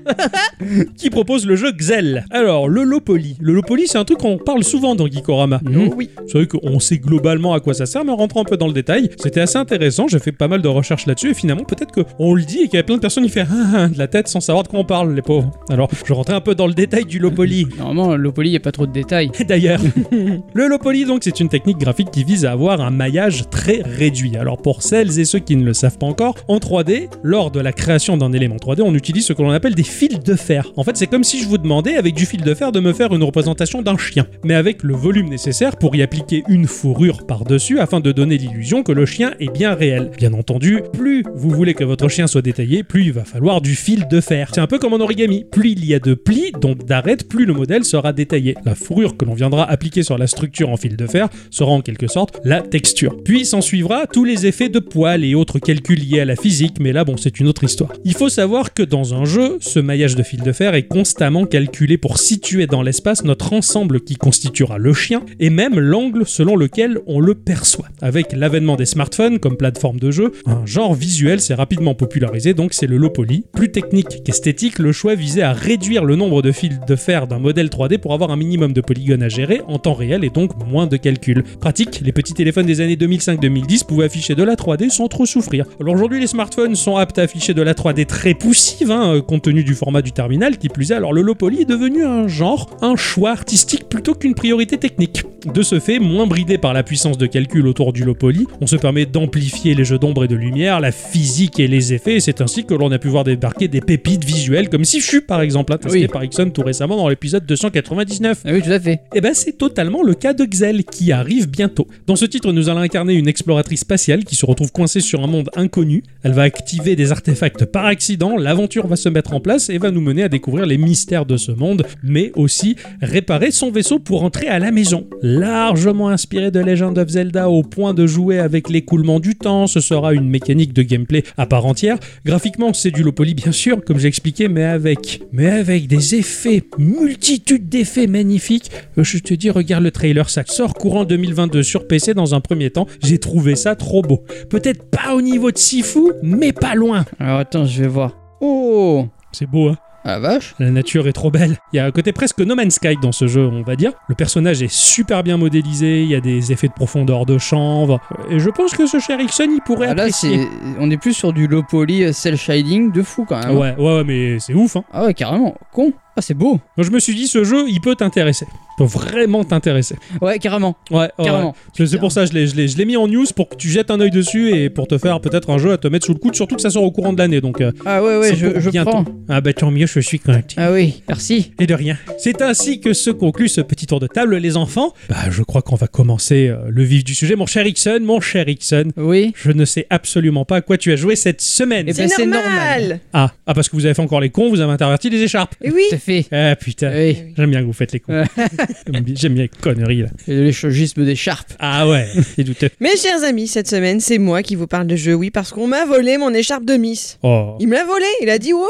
[0.96, 2.24] qui propose le jeu Xel.
[2.30, 3.36] Alors, le Lopoly.
[3.40, 5.60] Le Lopoly, c'est un truc qu'on parle souvent dans Geekorama.
[5.64, 5.94] Mhm.
[5.96, 6.10] Oui.
[6.26, 8.68] C'est vrai qu'on sait globalement à quoi ça sert, mais en rentrant un peu dans
[8.68, 10.08] le détail, c'était assez intéressant.
[10.08, 12.76] J'ai fait pas mal de recherches là-dessus et finalement, peut-être qu'on le dit et qu'il
[12.76, 14.68] y a plein de personnes qui font ah, ah, de la tête sans savoir de
[14.68, 15.50] quoi on parle, les pauvres.
[15.70, 17.66] Alors, je rentrais un peu dans le détail du Lopoly.
[17.78, 19.30] Normalement, l'Opoli, y a pas trop de détails.
[19.48, 23.48] D'ailleurs, le low poly, donc, c'est une technique graphique qui vise à avoir un maillage
[23.50, 24.36] très réduit.
[24.36, 27.60] Alors, pour celles et ceux qui ne le savent pas encore, en 3D, lors de
[27.60, 30.72] la création d'un élément 3D, on utilise ce que l'on appelle des fils de fer.
[30.76, 32.92] En fait, c'est comme si je vous demandais, avec du fil de fer, de me
[32.92, 37.26] faire une représentation d'un chien, mais avec le volume nécessaire pour y appliquer une fourrure
[37.26, 40.10] par-dessus afin de donner l'illusion que le chien est bien réel.
[40.16, 43.74] Bien entendu, plus vous voulez que votre chien soit détaillé, plus il va falloir du
[43.74, 44.50] fil de fer.
[44.54, 45.44] C'est un peu comme en origami.
[45.50, 48.54] Plus il y a de plis, donc d'arêtes, plus le modèle sera détaillé.
[48.64, 51.80] La fourrure que l'on viendra appliquer sur la structure en fil de fer sera en
[51.80, 53.16] quelque sorte la texture.
[53.24, 56.76] Puis s'en suivra tous les effets de poils et autres calculs liés à la physique,
[56.80, 57.92] mais là bon c'est une autre histoire.
[58.04, 61.46] Il faut savoir que dans un jeu, ce maillage de fil de fer est constamment
[61.46, 66.56] calculé pour situer dans l'espace notre ensemble qui constituera le chien et même l'angle selon
[66.56, 67.88] lequel on le perçoit.
[68.00, 72.74] Avec l'avènement des smartphones comme plateforme de jeu, un genre visuel s'est rapidement popularisé, donc
[72.74, 73.44] c'est le low poly.
[73.52, 77.38] Plus technique qu'esthétique, le choix visait à réduire le nombre de fils de fer d'un
[77.38, 80.52] modèle 3D pour avoir un minimum de polygones à gérer en temps réel et donc
[80.66, 81.42] moins de calculs.
[81.60, 85.64] Pratique, les petits téléphones des années 2005-2010 pouvaient afficher de la 3D sans trop souffrir.
[85.80, 89.20] Alors aujourd'hui, les smartphones sont aptes à afficher de la 3D très poussive, hein, euh,
[89.22, 90.94] compte tenu du format du terminal, qui plus est.
[90.94, 95.22] Alors le low poly est devenu un genre, un choix artistique plutôt qu'une priorité technique.
[95.52, 98.66] De ce fait, moins bridé par la puissance de calcul autour du low poly, on
[98.66, 102.20] se permet d'amplifier les jeux d'ombre et de lumière, la physique et les effets, et
[102.20, 105.72] c'est ainsi que l'on a pu voir débarquer des pépites visuelles comme Sifu par exemple,
[105.72, 106.08] hein, testé Oui.
[106.08, 108.42] par Ixon tout récemment dans l'épisode 299.
[108.44, 109.00] Ah oui, tout à fait.
[109.14, 111.86] Et ben c'est totalement le cas de Xel qui arrive bientôt.
[112.06, 115.26] Dans ce titre, nous allons incarner une exploratrice spatiale qui se retrouve coincée sur un
[115.26, 116.02] monde inconnu.
[116.22, 119.90] Elle va activer des artefacts par accident, l'aventure va se mettre en place et va
[119.90, 124.24] nous mener à découvrir les mystères de ce monde, mais aussi réparer son vaisseau pour
[124.24, 125.06] entrer à la maison.
[125.22, 129.80] Largement inspiré de Legend of Zelda au point de jouer avec l'écoulement du temps, ce
[129.80, 131.98] sera une mécanique de gameplay à part entière.
[132.24, 136.14] Graphiquement, c'est du low poly bien sûr, comme j'ai expliqué, mais avec, mais avec des
[136.14, 138.70] effets, multitude d'effets magnifiques.
[138.96, 142.70] Je te dis, regarde le trailer, ça sort courant 2022 sur PC dans un premier
[142.70, 142.86] temps.
[143.02, 144.24] J'ai trouvé ça trop beau.
[144.50, 147.04] Peut-être pas au niveau de Sifu, mais pas loin.
[147.20, 148.16] Alors attends, je vais voir.
[148.40, 149.76] Oh C'est beau, hein?
[150.08, 151.56] Ah la vache la nature est trop belle.
[151.72, 153.90] Il y a un côté presque No Man's Sky dans ce jeu, on va dire.
[154.08, 157.98] Le personnage est super bien modélisé, il y a des effets de profondeur de chanvre.
[158.30, 160.46] Et je pense que ce cher Ixon, il pourrait Ah, Là, apprécier.
[160.78, 163.56] on est plus sur du low poly euh, cel shading de fou quand même.
[163.58, 164.84] Ouais, ouais, ouais, mais c'est ouf, hein.
[164.92, 165.56] Ah ouais, carrément.
[165.72, 165.92] Con.
[166.16, 166.58] Ah, c'est beau.
[166.78, 168.46] Je me suis dit, ce jeu, il peut t'intéresser.
[168.78, 169.96] Il peut vraiment t'intéresser.
[170.20, 170.76] Ouais, carrément.
[170.90, 171.54] Ouais, ouais, Carrément.
[171.76, 173.48] C'est c'est pour ça que je l'ai- je l'ai je l'ai mis en news pour
[173.48, 175.88] que tu jettes un œil dessus et pour te faire peut-être un jeu à te
[175.88, 177.40] mettre sous le coude, surtout que ça sort au courant de l'année.
[177.40, 179.04] Donc, euh, Ah ouais, ouais, je, je prends.
[179.28, 180.40] Ah bah tant mieux, je suis content.
[180.56, 181.52] Ah oui, merci.
[181.58, 181.96] Et de rien.
[182.18, 184.92] C'est ainsi que se conclut ce petit tour de table, les enfants.
[185.08, 187.34] Bah, je crois qu'on va commencer euh, le vif du sujet.
[187.36, 189.32] Mon cher Ixon, mon cher Ixon, Oui.
[189.36, 191.86] je ne sais absolument pas à quoi tu as joué cette semaine.
[191.88, 193.00] Eh ben, C'est c'est normal.
[193.12, 195.54] Ah, ah, parce que vous avez fait encore les cons, vous avez interverti les écharpes.
[195.62, 195.82] Et oui.
[196.32, 197.16] Ah putain, Oui.
[197.36, 198.24] j'aime bien que vous faites les cons.
[199.14, 200.08] J'aime bien- les conneries là.
[200.28, 201.52] Et l'échangisme d'écharpe.
[201.58, 202.70] Ah ouais, c'est douteux.
[202.80, 205.66] Mes chers amis, cette semaine, c'est moi qui vous parle de jeu, oui, parce qu'on
[205.66, 207.18] m'a volé mon écharpe de Miss.
[207.22, 207.56] Oh.
[207.60, 208.62] Il me l'a volé, il a dit wow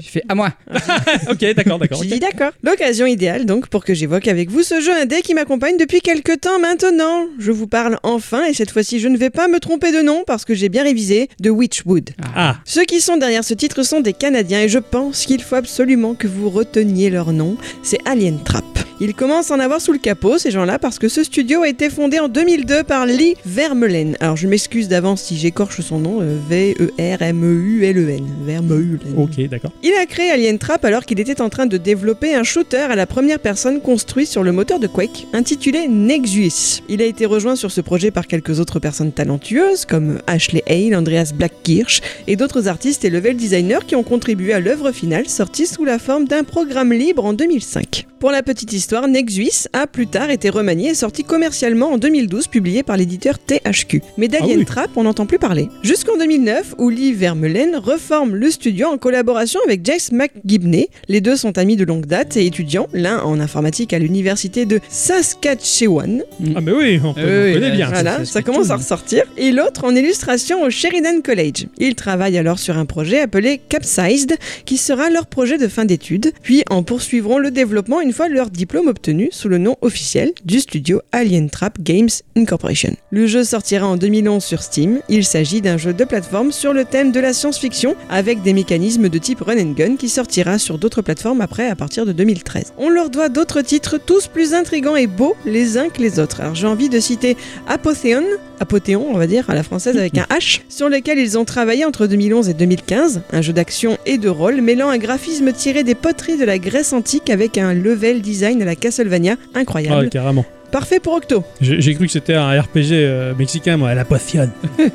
[0.00, 0.52] J'ai fait à moi.
[1.30, 2.02] ok, d'accord, d'accord.
[2.02, 2.52] J'ai dit d'accord.
[2.62, 6.40] L'occasion idéale donc pour que j'évoque avec vous ce jeu indé qui m'accompagne depuis quelques
[6.40, 7.26] temps maintenant.
[7.38, 10.24] Je vous parle enfin et cette fois-ci je ne vais pas me tromper de nom
[10.26, 12.10] parce que j'ai bien révisé de Witchwood.
[12.34, 15.56] Ah, Ceux qui sont derrière ce titre sont des Canadiens et je pense qu'il faut
[15.56, 17.56] absolument que vous reteniez leur nom.
[17.82, 18.64] C'est Alien Trap.
[19.00, 21.68] Ils commencent à en avoir sous le capot ces gens-là parce que ce studio a
[21.68, 24.16] été fondé en 2002 par Lee Vermeulen.
[24.20, 28.24] Alors je m'excuse d'avance si j'écorche son nom, V-E-R-M-E-U-L-E-N.
[28.46, 29.00] Vermeulen.
[29.16, 29.72] ok, d'accord.
[29.82, 32.94] Il a créé Alien Trap alors qu'il était en train de développer un shooter à
[32.94, 36.82] la première personne construit sur le moteur de Quake, intitulé Nexus.
[36.88, 40.94] Il a été rejoint sur ce projet par quelques autres personnes talentueuses comme Ashley Hale,
[40.94, 45.66] Andreas Blackkirsch et d'autres artistes et level designers qui ont contribué à l'œuvre finale sortie
[45.66, 48.06] sous la forme d'un programme libre en 2005.
[48.20, 52.46] Pour la petite histoire, Nexus a plus tard été remanié et sorti commercialement en 2012,
[52.46, 54.02] publié par l'éditeur THQ.
[54.18, 54.64] Mais d'Alien Ah oui.
[54.64, 55.68] Trap, on n'entend plus parler.
[55.82, 60.88] Jusqu'en 2009, où Lee Vermeulen reforme le studio en collaboration avec Jace McGibney.
[61.08, 64.78] Les deux sont amis de longue date et étudiants, l'un en informatique à l'université de
[64.88, 66.22] Saskatchewan,
[66.54, 67.86] Ah, mais oui, on, peut- Oui, on oui, connaît bien.
[67.88, 69.24] ça, voilà, ça ça commence à ressortir.
[69.36, 71.66] Et l'autre en illustration au Sheridan College.
[71.78, 76.32] Ils travaillent alors sur un projet appelé Capsized, qui sera leur projet de fin d'études,
[76.42, 80.60] puis en poursuivront le développement une fois leur diplôme obtenu sous le nom officiel du
[80.60, 82.96] studio Alien Trap Games Incorporation.
[83.10, 85.00] Le jeu sortira en 2011 sur Steam.
[85.08, 89.08] Il s'agit d'un jeu de plateforme sur le thème de la science-fiction, avec des mécanismes
[89.08, 92.72] de type run and gun qui sortira sur d'autres plateformes après à partir de 2013.
[92.78, 96.40] On leur doit d'autres titres tous plus intrigants et beaux les uns que les autres.
[96.40, 97.36] Alors j'ai envie de citer
[97.68, 98.24] Apothéon,
[98.60, 101.84] Apothéon on va dire à la française avec un H, sur lequel ils ont travaillé
[101.84, 105.94] entre 2011 et 2015, un jeu d'action et de rôle mêlant un graphisme tiré des
[106.32, 110.08] de la Grèce antique avec un level design à la Castlevania Ah, incroyable.
[110.08, 110.44] carrément.
[110.74, 111.44] Parfait pour Octo.
[111.60, 114.50] J'ai j'ai cru que c'était un RPG euh, mexicain, moi, la potion.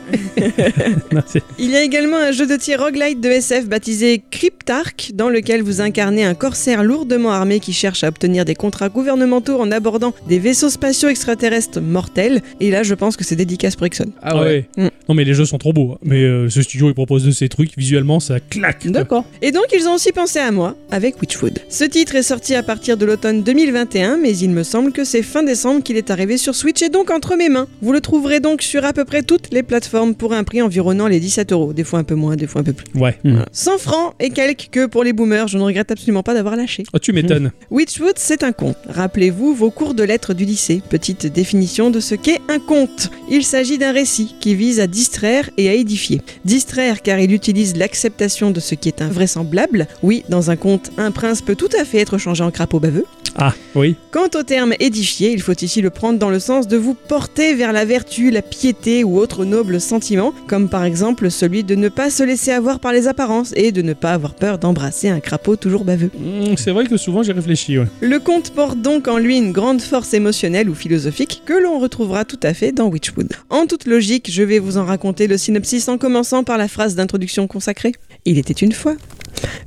[1.13, 5.11] Non, c'est- Il y a également un jeu de tir roguelite de SF baptisé Cryptarch,
[5.13, 9.57] dans lequel vous incarnez un corsaire lourdement armé qui cherche à obtenir des contrats gouvernementaux
[9.59, 12.41] en abordant des vaisseaux spatiaux extraterrestres mortels.
[12.59, 14.11] Et là, je pense que c'est dédicace pour Ixon.
[14.21, 14.65] Ah ouais.
[14.77, 14.87] Mm.
[15.07, 15.93] Non, mais les jeux sont trop beaux.
[15.93, 15.97] hein.
[16.03, 17.71] Mais euh, ce studio, il propose de ces trucs.
[17.77, 18.83] Visuellement, ça claque.
[18.83, 18.91] quoi.
[18.91, 19.25] D'accord.
[19.41, 21.59] Et donc, ils ont aussi pensé à moi avec Witchwood.
[21.69, 25.23] Ce titre est sorti à partir de l'automne 2021, mais il me semble que c'est
[25.23, 27.67] fin décembre qu'il est arrivé sur Switch et donc entre mes mains.
[27.81, 31.07] Vous le trouverez donc sur à peu près toutes les plateformes pour un prix environnant
[31.07, 32.87] les 17 euros, des fois un peu moins, des fois un peu plus.
[32.99, 33.17] Ouais.
[33.23, 33.43] Mm.
[33.51, 36.83] 100 francs et quelques que pour les boomers, je ne regrette absolument pas d'avoir lâché.
[36.93, 37.51] Oh, tu m'étonnes.
[37.69, 38.77] Witchwood, c'est un conte.
[38.87, 40.81] Rappelez-vous vos cours de lettres du lycée.
[40.89, 43.11] Petite définition de ce qu'est un conte.
[43.29, 46.21] Il s'agit d'un récit qui vise à distraire et à édifier.
[46.45, 49.87] Distraire car il utilise l'acceptation de ce qui est invraisemblable.
[50.03, 53.05] Oui, dans un conte, un prince peut tout à fait être changé en crapaud baveux.
[53.35, 53.95] Ah, oui.
[54.11, 57.53] Quant au terme édifier, il faut ici le prendre dans le sens de vous porter
[57.53, 61.89] vers la vertu, la piété ou autre noble sentiment, comme par exemple celui de ne
[61.89, 65.19] pas se laisser avoir par les apparences et de ne pas avoir peur d'embrasser un
[65.19, 66.11] crapaud toujours baveux.
[66.17, 67.87] Mm, C'est vrai que souvent j'ai réfléchi, ouais.
[68.01, 72.25] Le conte porte donc en lui une grande force émotionnelle ou philosophique que l'on retrouvera
[72.25, 73.29] tout à fait dans Witchwood.
[73.49, 76.95] En toute logique, je vais vous en raconter le synopsis en commençant par la phrase
[76.95, 77.93] d'introduction consacrée.
[78.25, 78.95] Il était une fois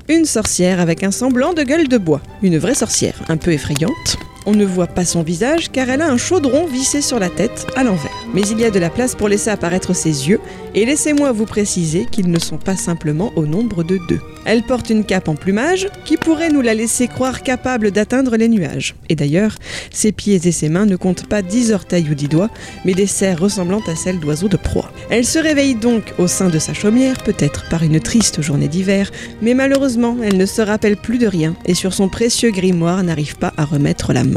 [0.09, 4.19] une sorcière avec un semblant de gueule de bois, une vraie sorcière, un peu effrayante.
[4.45, 7.67] On ne voit pas son visage car elle a un chaudron vissé sur la tête
[7.77, 8.11] à l'envers.
[8.35, 10.41] Mais il y a de la place pour laisser apparaître ses yeux
[10.75, 14.21] et laissez-moi vous préciser qu'ils ne sont pas simplement au nombre de deux.
[14.45, 18.49] Elle porte une cape en plumage qui pourrait nous la laisser croire capable d'atteindre les
[18.49, 18.95] nuages.
[19.09, 19.55] Et d'ailleurs,
[19.93, 22.51] ses pieds et ses mains ne comptent pas dix orteils ou dix doigts,
[22.85, 24.91] mais des serres ressemblant à celles d'oiseaux de proie.
[25.11, 29.11] Elle se réveille donc au sein de sa chaumière, peut-être par une triste journée d'hiver,
[29.41, 33.37] mais malheureusement, elle ne se rappelle plus de rien et sur son précieux grimoire n'arrive
[33.37, 34.32] pas à remettre la main.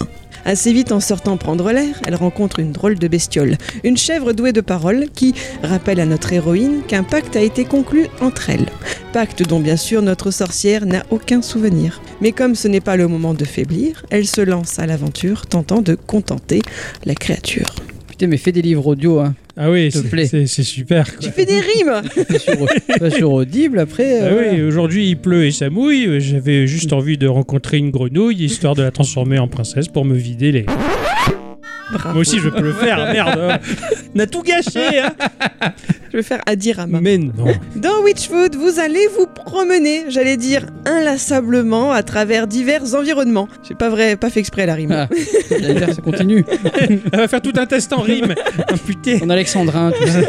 [0.45, 4.53] Assez vite en sortant prendre l'air, elle rencontre une drôle de bestiole, une chèvre douée
[4.53, 8.69] de paroles qui rappelle à notre héroïne qu'un pacte a été conclu entre elles.
[9.11, 11.99] Pacte dont bien sûr notre sorcière n'a aucun souvenir.
[12.21, 15.81] Mais comme ce n'est pas le moment de faiblir, elle se lance à l'aventure tentant
[15.81, 16.61] de contenter
[17.05, 17.73] la créature.
[18.07, 19.33] Putain, mais fais des livres audio, hein.
[19.57, 20.25] Ah oui, te c'est- plaît.
[20.27, 21.05] c'est c'est super.
[21.15, 21.19] quoi.
[21.25, 22.65] Tu fais des rimes Pas sur,
[22.99, 24.19] pas sur Audible après.
[24.19, 24.67] Ah euh, oui, voilà.
[24.67, 26.19] aujourd'hui il pleut et ça mouille.
[26.19, 30.15] J'avais juste envie de rencontrer une grenouille histoire de la transformer en princesse pour me
[30.15, 30.65] vider les.
[31.91, 33.59] Moi aussi je peux le faire, merde.
[34.15, 35.13] On a tout gâché, hein.
[36.11, 36.99] Je vais faire Adirama.
[37.01, 37.31] Mais non.
[37.75, 43.47] Dans Witchwood, vous allez vous promener, j'allais dire inlassablement, à travers divers environnements.
[43.67, 44.91] J'ai pas vrai, pas fait exprès la rime.
[44.91, 45.07] Ah,
[45.49, 46.45] j'allais dire, ça continue.
[46.79, 48.33] Elle va faire tout un test en rime.
[48.71, 49.19] Oh, putain.
[49.21, 50.19] En alexandrin, tout ça.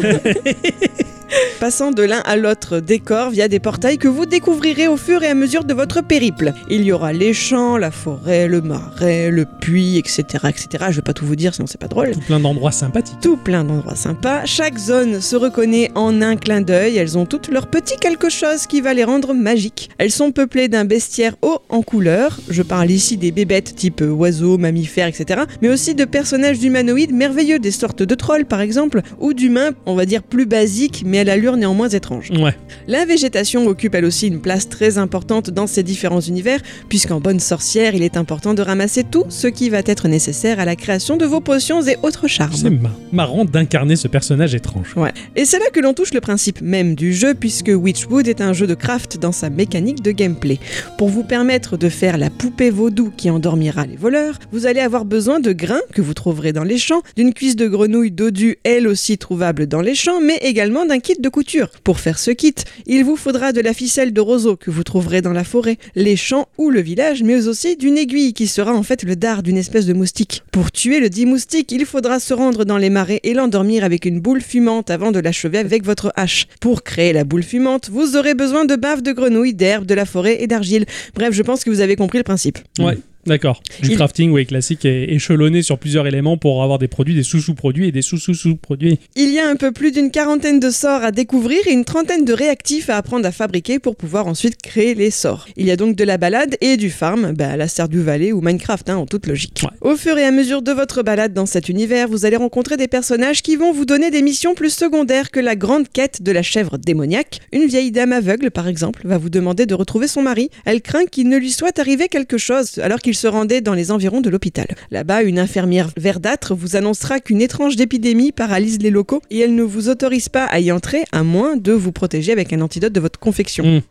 [1.60, 5.28] Passant de l'un à l'autre décor via des portails que vous découvrirez au fur et
[5.28, 6.52] à mesure de votre périple.
[6.68, 10.24] Il y aura les champs, la forêt, le marais, le puits, etc.
[10.48, 10.84] etc.
[10.90, 12.10] Je vais pas tout vous dire sinon c'est pas drôle.
[12.12, 13.16] Tout plein d'endroits sympathiques.
[13.20, 14.44] Tout plein d'endroits sympas.
[14.44, 16.96] Chaque zone se reconnaît en un clin d'œil.
[16.96, 19.90] Elles ont toutes leur petit quelque chose qui va les rendre magiques.
[19.98, 22.38] Elles sont peuplées d'un bestiaire haut en couleur.
[22.50, 25.42] Je parle ici des bébêtes type oiseaux, mammifères, etc.
[25.62, 29.94] Mais aussi de personnages humanoïdes merveilleux, des sortes de trolls par exemple, ou d'humains, on
[29.94, 32.30] va dire plus basiques, mais à l'allure néanmoins étrange.
[32.30, 32.54] Ouais.
[32.88, 37.40] La végétation occupe elle aussi une place très importante dans ces différents univers, puisqu'en bonne
[37.40, 41.16] sorcière, il est important de ramasser tout ce qui va être nécessaire à la création
[41.16, 42.52] de vos potions et autres charmes.
[42.54, 44.94] C'est ma- marrant d'incarner ce personnage étrange.
[44.96, 45.12] Ouais.
[45.36, 48.52] Et c'est là que l'on touche le principe même du jeu, puisque Witchwood est un
[48.52, 50.58] jeu de craft dans sa mécanique de gameplay.
[50.98, 55.04] Pour vous permettre de faire la poupée vaudou qui endormira les voleurs, vous allez avoir
[55.04, 58.88] besoin de grains que vous trouverez dans les champs, d'une cuisse de grenouille dodue elle
[58.88, 61.68] aussi trouvable dans les champs, mais également d'un kit de couture.
[61.84, 65.22] Pour faire ce kit, il vous faudra de la ficelle de roseau que vous trouverez
[65.22, 68.82] dans la forêt, les champs ou le village, mais aussi d'une aiguille qui sera en
[68.82, 70.42] fait le dard d'une espèce de moustique.
[70.50, 74.04] Pour tuer le dit moustique, il faudra se rendre dans les marais et l'endormir avec
[74.04, 76.48] une boule fumante avant de l'achever avec votre hache.
[76.60, 80.06] Pour créer la boule fumante, vous aurez besoin de bave de grenouille, d'herbe, de la
[80.06, 80.86] forêt et d'argile.
[81.14, 82.58] Bref, je pense que vous avez compris le principe.
[82.80, 82.98] Ouais.
[83.26, 83.62] D'accord.
[83.82, 87.22] Du Il- crafting, oui, classique et échelonné sur plusieurs éléments pour avoir des produits, des
[87.22, 88.98] sous-sous-produits et des sous-sous-sous-produits.
[89.16, 92.24] Il y a un peu plus d'une quarantaine de sorts à découvrir et une trentaine
[92.24, 95.46] de réactifs à apprendre à fabriquer pour pouvoir ensuite créer les sorts.
[95.56, 98.32] Il y a donc de la balade et du farm, bah, à la Stardew Valley
[98.32, 99.62] ou Minecraft hein, en toute logique.
[99.64, 99.90] Ouais.
[99.92, 102.88] Au fur et à mesure de votre balade dans cet univers, vous allez rencontrer des
[102.88, 106.42] personnages qui vont vous donner des missions plus secondaires que la grande quête de la
[106.42, 107.40] chèvre démoniaque.
[107.52, 110.50] Une vieille dame aveugle, par exemple, va vous demander de retrouver son mari.
[110.64, 113.90] Elle craint qu'il ne lui soit arrivé quelque chose alors qu'il se rendait dans les
[113.90, 114.66] environs de l'hôpital.
[114.90, 119.62] Là-bas, une infirmière verdâtre vous annoncera qu'une étrange épidémie paralyse les locaux et elle ne
[119.62, 123.00] vous autorise pas à y entrer à moins de vous protéger avec un antidote de
[123.00, 123.64] votre confection.
[123.64, 123.82] Mm.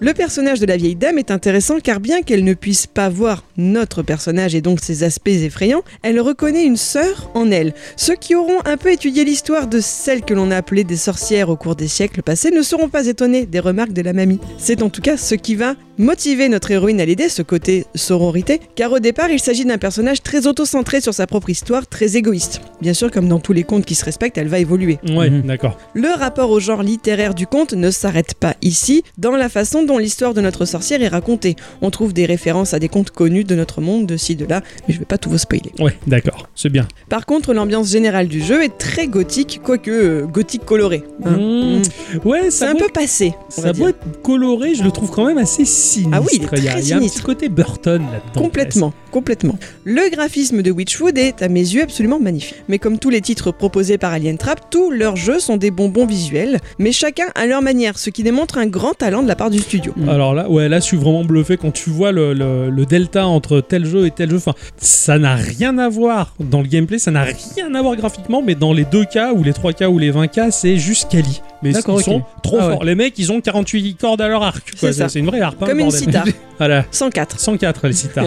[0.00, 3.44] Le personnage de la vieille dame est intéressant car bien qu'elle ne puisse pas voir
[3.56, 7.72] notre personnage et donc ses aspects effrayants, elle reconnaît une sœur en elle.
[7.96, 11.50] Ceux qui auront un peu étudié l'histoire de celles que l'on a appelées des sorcières
[11.50, 14.40] au cours des siècles passés ne seront pas étonnés des remarques de la mamie.
[14.58, 18.60] C'est en tout cas ce qui va motiver notre héroïne à l'aider, ce côté sororité,
[18.74, 22.60] car au départ il s'agit d'un personnage très auto-centré sur sa propre histoire, très égoïste.
[22.80, 24.98] Bien sûr, comme dans tous les contes qui se respectent, elle va évoluer.
[25.14, 25.42] Ouais, Mhm.
[25.42, 25.78] d'accord.
[25.94, 29.98] Le rapport au genre littéraire du conte ne s'arrête pas ici, dans la façon dont
[29.98, 31.56] l'histoire de notre sorcière est racontée.
[31.80, 34.60] On trouve des références à des contes connus de notre monde, de ci, de là,
[34.86, 35.72] mais je vais pas tout vous spoiler.
[35.78, 36.48] Ouais, d'accord.
[36.54, 36.86] C'est bien.
[37.08, 41.02] Par contre, l'ambiance générale du jeu est très gothique, quoique euh, gothique coloré.
[41.24, 41.30] hein.
[41.30, 41.82] Mmh.
[41.82, 42.28] Mmh.
[42.28, 43.32] Ouais, C'est un peu passé.
[43.48, 46.10] Ça doit être coloré, je le trouve quand même assez sinistre.
[46.12, 47.16] Ah oui, il est y a, très il y a un sinistre.
[47.18, 48.40] petit côté Burton là-dedans.
[48.42, 49.56] Complètement, complètement.
[49.84, 52.56] Le graphisme de Witchwood est, à mes yeux, absolument magnifique.
[52.68, 56.06] mais comme tous les titres proposés par Alien Trap, tous leurs jeux sont des bonbons
[56.06, 59.50] visuels, mais chacun à leur manière, ce qui démontre un grand talent de la part
[59.50, 59.60] du
[59.96, 60.08] Mm.
[60.08, 63.84] Alors là, ouais, là, je suis vraiment bluffé quand tu vois le delta entre tel
[63.84, 64.36] jeu et tel jeu.
[64.36, 68.42] Enfin, ça n'a rien à voir dans le gameplay, ça n'a rien à voir graphiquement,
[68.42, 71.10] mais dans les deux cas, ou les trois cas, ou les 20 cas, c'est juste
[71.10, 71.40] quali.
[71.62, 72.72] Mais ils sont trop Ah ouais.
[72.74, 72.84] forts.
[72.84, 74.72] Les mecs, ils ont 48 cordes à leur arc.
[74.78, 74.92] quoi.
[74.92, 75.62] C'est une vraie harpe.
[75.62, 76.00] hein, Comme une bordel.
[76.00, 76.24] sitar,
[76.58, 76.84] Voilà.
[76.90, 77.40] 104.
[77.40, 78.24] 104 les sitars.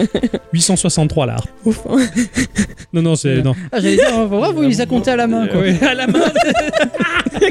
[0.52, 1.36] 863 là.
[1.64, 1.80] Ouf.
[2.92, 3.42] Non, non, c'est.
[3.42, 3.54] Non.
[3.72, 5.60] Ah, j'allais dire, va voir, vous les a comptés à la main, quoi.
[5.60, 6.20] Euh, ouais, à la main.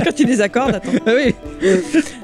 [0.03, 0.91] Quand il les accorde, attends.
[1.05, 1.33] Ah oui.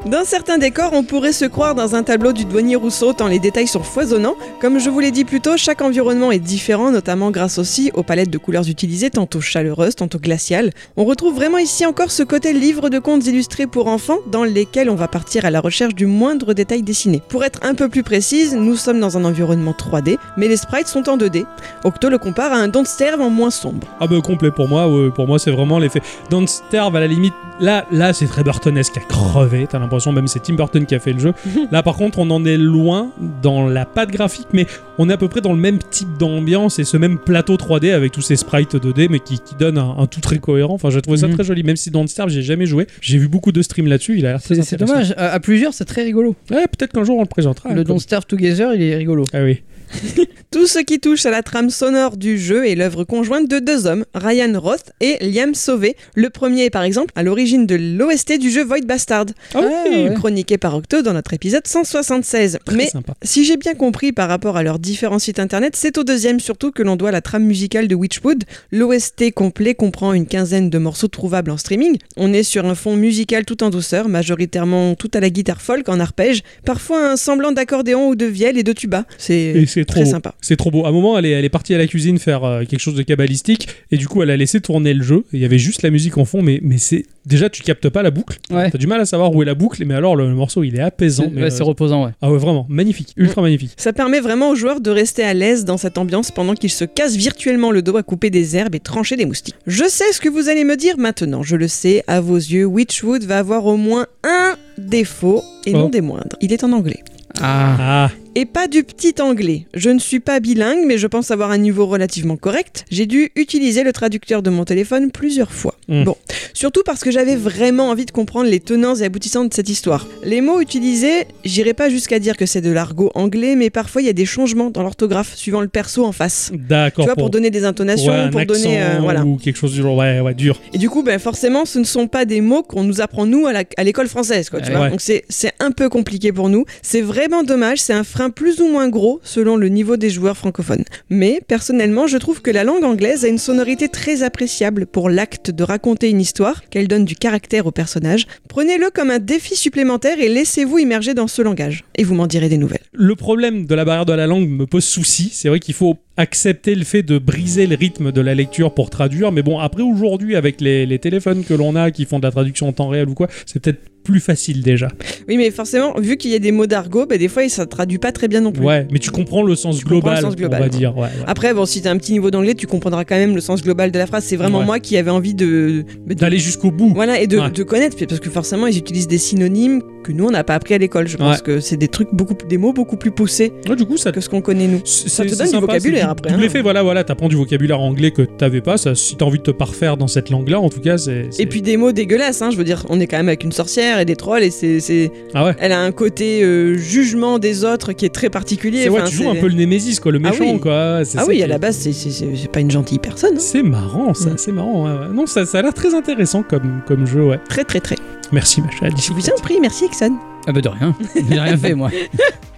[0.05, 3.39] Dans certains décors, on pourrait se croire dans un tableau du douanier Rousseau tant les
[3.39, 4.35] détails sont foisonnants.
[4.59, 8.03] Comme je vous l'ai dit plus tôt, chaque environnement est différent, notamment grâce aussi aux
[8.03, 10.71] palettes de couleurs utilisées, tantôt chaleureuses, tantôt glaciales.
[10.97, 14.89] On retrouve vraiment ici encore ce côté livre de contes illustrés pour enfants dans lesquels
[14.89, 17.21] on va partir à la recherche du moindre détail dessiné.
[17.27, 20.87] Pour être un peu plus précise, nous sommes dans un environnement 3D, mais les sprites
[20.87, 21.45] sont en 2D.
[21.83, 23.87] Octo le compare à un Don't Starve en moins sombre.
[23.99, 26.01] Ah bah complet pour moi, ouais, pour moi c'est vraiment l'effet.
[26.29, 30.27] Don't Starve à la limite, là, là c'est très Burtonesque à crever, t'as l'impression même
[30.27, 31.33] c'est Tim Burton qui a fait le jeu.
[31.71, 33.09] là par contre on en est loin
[33.41, 34.65] dans la patte graphique, mais
[34.97, 37.91] on est à peu près dans le même type d'ambiance et ce même plateau 3D
[37.91, 40.75] avec tous ces sprites 2D mais qui, qui donnent un, un tout très cohérent.
[40.75, 41.33] Enfin j'ai trouvé ça Mhm.
[41.35, 44.19] très joli, même si Don't Starve j'ai jamais joué, j'ai vu beaucoup de streams là-dessus,
[44.19, 46.35] il a l'air C'est dommage, à, à plusieurs, c'est très rigolo.
[46.51, 47.73] Ouais, peut-être qu'un jour on le présentera.
[47.73, 49.23] le Don't Starve Together, il est rigolo.
[49.33, 49.63] Ah oui.
[50.51, 53.87] Tout ce qui touche à la trame sonore du jeu est l'œuvre conjointe de deux
[53.87, 55.95] hommes, Ryan Roth et Liam Sauvé.
[56.15, 59.67] Le premier est par exemple à l'origine de l'OST du jeu Void Bastard, Ah oui,
[59.73, 60.13] Ah, ouais.
[60.15, 62.59] chroniqué par Octo dans notre épisode 176.
[62.65, 63.13] très Mais sympa.
[63.23, 66.71] si j'ai bien compris par rapport à leurs différents sites internet, c'est au deuxième surtout
[66.71, 68.43] que l'on doit la trame musicale de Witchwood.
[68.71, 71.97] L'OST complet comprend une quinzaine de morceaux trouvables en streaming.
[72.17, 75.87] On est sur un fond musical tout en douceur, majoritairement tout à la guitare folk
[75.87, 79.05] en arpège, parfois un semblant d'accordéon ou de vielle et de tuba.
[79.17, 80.11] C'est c'est trop très beau.
[80.11, 80.33] sympa.
[80.41, 80.85] C'est trop beau.
[80.85, 82.95] À un moment, elle est, elle est partie à la cuisine faire euh, quelque chose
[82.95, 85.23] de cabalistique et du coup, elle a laissé tourner le jeu.
[85.33, 87.89] Et Il y avait juste la musique en fond, mais, mais c'est déjà tu captes
[87.89, 88.37] pas la boucle.
[88.49, 88.71] Ouais.
[88.71, 90.75] T'as du mal à savoir où est la boucle, mais alors le, le morceau il
[90.75, 91.23] est apaisant.
[91.25, 92.11] C'est mais, ouais, euh, c'est reposant, ouais.
[92.21, 93.71] ah ouais, vraiment magnifique, ultra magnifique.
[93.77, 96.85] Ça permet vraiment aux joueurs de rester à l'aise dans cette ambiance pendant qu'ils se
[96.85, 99.55] cassent virtuellement le dos à couper des herbes et trancher des moustiques.
[99.67, 102.65] Je sais ce que vous allez me dire maintenant, je le sais, à vos yeux,
[102.65, 105.77] Witchwood va avoir au moins un défaut, et Oh.
[105.77, 106.35] non des moindres.
[106.41, 106.99] Il est en anglais.
[107.39, 107.77] Ah.
[107.79, 109.65] Ah, Et pas du petit anglais.
[109.73, 112.85] Je ne suis pas bilingue, mais je pense avoir un niveau relativement correct.
[112.89, 115.75] J'ai dû utiliser le traducteur de mon téléphone plusieurs fois.
[115.89, 116.05] Mm.
[116.05, 116.15] Bon,
[116.53, 120.07] surtout parce que j'avais vraiment envie de comprendre les tenants et aboutissants de cette histoire.
[120.23, 124.05] Les mots utilisés, j'irai pas jusqu'à dire que c'est de l'argot anglais, mais parfois il
[124.05, 126.51] y a des changements dans l'orthographe suivant le perso en face.
[126.53, 127.03] d'accord.
[127.03, 128.81] Tu vois, pour, donner des intonations, ouais, pour donner.
[128.81, 129.25] euh, voilà.
[129.25, 130.61] Ou quelque chose du genre, ouais, ouais, dur.
[130.73, 133.45] Et du coup, ben, forcément, ce ne sont pas des mots qu'on nous apprend nous
[133.45, 134.49] à l'école française.
[134.49, 134.89] Quoi, tu vois.
[134.89, 136.65] Donc c'est c'est un peu compliqué pour nous.
[136.81, 137.79] C'est vraiment dommage.
[137.79, 140.83] C'est un plus ou moins gros selon le niveau des joueurs francophones.
[141.09, 145.51] Mais personnellement, je trouve que la langue anglaise a une sonorité très appréciable pour l'acte
[145.51, 148.27] de raconter une histoire, qu'elle donne du caractère au personnage.
[148.47, 151.83] Prenez-le comme un défi supplémentaire et laissez-vous immerger dans ce langage.
[151.95, 152.81] Et vous m'en direz des nouvelles.
[152.93, 155.29] Le problème de la barrière de la langue me pose souci.
[155.33, 158.89] C'est vrai qu'il faut accepter le fait de briser le rythme de la lecture pour
[158.89, 159.31] traduire.
[159.31, 162.31] Mais bon, après aujourd'hui, avec les, les téléphones que l'on a qui font de la
[162.31, 164.87] traduction en temps réel ou quoi, c'est peut-être plus facile déjà.
[165.27, 167.99] Oui, mais forcément, vu qu'il y a des mots d'argot, ben, des fois, ça traduit
[167.99, 168.63] pas très bien non plus.
[168.65, 170.95] Ouais, mais tu comprends le sens global, le sens global, on va dire.
[170.97, 171.09] Ouais, ouais.
[171.27, 173.91] Après, bon, si t'as un petit niveau d'anglais, tu comprendras quand même le sens global
[173.91, 174.23] de la phrase.
[174.23, 174.65] C'est vraiment Ouais.
[174.65, 176.91] moi qui avais envie de, D'aller jusqu'au bout.
[176.95, 180.31] Voilà, et de, de connaître, parce que forcément, ils utilisent des synonymes que nous, on
[180.31, 181.07] n'a pas appris à l'école.
[181.07, 181.41] Je pense Ouais.
[181.43, 184.21] que c'est des trucs beaucoup, des mots beaucoup plus poussés Ouais, du coup, ça que
[184.21, 184.81] ce qu'on connaît nous.
[184.85, 186.45] Ça te donne du vocabulaire après, Double hein.
[186.47, 188.77] effet, voilà, voilà, t'apprends du vocabulaire anglais que t'avais pas.
[188.77, 191.29] Ça, si t'as envie de te parfaire dans cette langue-là, en tout cas, c'est.
[191.39, 193.51] Et puis des mots dégueulasses, hein, je veux dire, on est quand même avec une
[193.51, 195.55] sorcière et des trolls, et c'est, ah ouais.
[195.59, 198.83] elle a un côté euh, jugement des autres qui est très particulier.
[198.83, 200.59] C'est Enfin, tu joues un peu le Némésis, quoi, le Ah méchant, oui.
[200.59, 201.01] quoi.
[201.17, 203.35] Ah oui, qui à la base, c'est, pas une gentille personne.
[203.35, 203.39] hein.
[203.39, 204.37] C'est marrant, ça, Mm.
[204.37, 204.87] c'est marrant.
[205.13, 207.39] Non, ça, ça a l'air très intéressant comme, comme jeu, ouais.
[207.49, 207.95] Très, très, très.
[208.31, 208.89] Merci, Macha.
[208.89, 210.17] Je vous en prie, merci, Exxon.
[210.47, 210.95] Ah bah de rien.
[211.15, 211.89] J'ai rien fait, moi.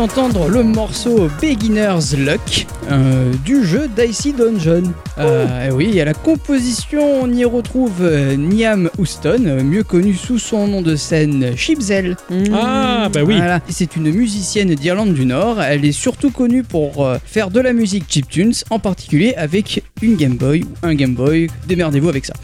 [0.00, 4.82] d'entendre le morceau Beginner's Luck euh, du jeu Dicey Dungeon.
[5.18, 10.14] Euh, et oui, à la composition, on y retrouve euh, Niam Houston, euh, mieux connue
[10.14, 12.16] sous son nom de scène Chipzel.
[12.52, 13.36] Ah, bah oui.
[13.36, 13.60] Voilà.
[13.68, 15.62] C'est une musicienne d'Irlande du Nord.
[15.62, 20.16] Elle est surtout connue pour euh, faire de la musique chiptunes, en particulier avec une
[20.16, 21.48] Game Boy ou un Game Boy.
[21.68, 22.34] Démerdez-vous avec ça.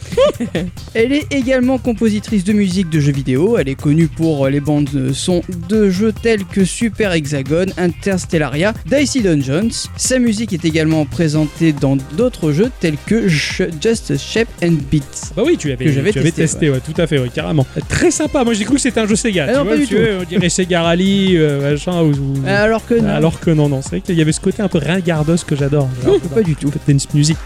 [0.95, 3.57] Elle est également compositrice de musique de jeux vidéo.
[3.59, 9.21] Elle est connue pour les bandes son de jeux tels que Super Hexagon, Interstellaria, Dicey
[9.21, 9.89] Dungeons.
[9.97, 15.33] Sa musique est également présentée dans d'autres jeux tels que Just Shape and Beats.
[15.37, 16.81] Bah oui, tu avais, Que j'avais tu avais testé, testé, ouais.
[16.81, 17.67] tout à fait, ouais, carrément.
[17.89, 19.47] Très sympa, moi j'ai cru que c'était un jeu Sega.
[19.49, 20.01] Ah tu non, vois, pas du tu tout.
[20.21, 23.81] on dirait Sega Rally, euh, machin, ou, ou- Alors que non, Alors que non, non,
[23.83, 25.89] c'est vrai qu'il y avait ce côté un peu ringardos que j'adore.
[26.03, 26.21] J'adore.
[26.21, 26.71] pas du tout.
[26.89, 27.37] Dance music.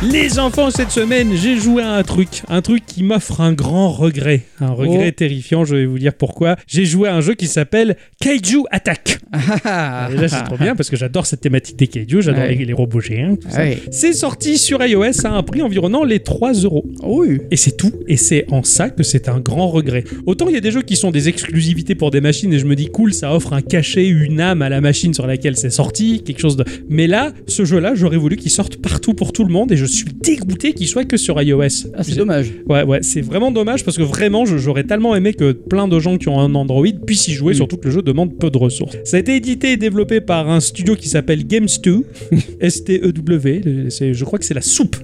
[0.00, 3.90] Les enfants, cette semaine, j'ai joué à un truc, un truc qui m'offre un grand
[3.90, 5.16] regret, un regret Oh.
[5.16, 6.54] terrifiant, je vais vous dire pourquoi.
[6.68, 9.18] J'ai joué à un jeu qui s'appelle Kaiju Attack.
[9.32, 12.54] Ah, Alors déjà, c'est trop bien parce que j'adore cette thématique des Kaiju, j'adore Ouais.
[12.54, 13.36] les, les robots géants.
[13.56, 13.78] Ouais.
[13.90, 16.86] C'est sorti sur iOS à un prix environnant les 3 euros.
[17.02, 17.40] Oui.
[17.50, 20.04] Et c'est tout, et c'est en ça que c'est un grand regret.
[20.26, 22.66] Autant il y a des jeux qui sont des exclusivités pour des machines, et je
[22.66, 25.70] me dis cool, ça offre un cachet, une âme à la machine sur laquelle c'est
[25.70, 26.64] sorti, quelque chose de.
[26.88, 29.87] Mais là, ce jeu-là, j'aurais voulu qu'il sorte partout pour tout le monde, et je
[29.88, 31.88] suis dégoûté qu'il soit que sur iOS.
[31.94, 32.52] Ah, c'est dommage.
[32.68, 35.98] Ouais, ouais, c'est vraiment dommage parce que vraiment, je- j'aurais tellement aimé que plein de
[35.98, 38.58] gens qui ont un Android puissent y jouer, surtout que le jeu demande peu de
[38.58, 38.96] ressources.
[39.04, 42.02] Ça a été édité et développé par un studio qui s'appelle Games2,
[42.60, 44.96] S-T-E-W, le- c'est- je crois que c'est la soupe.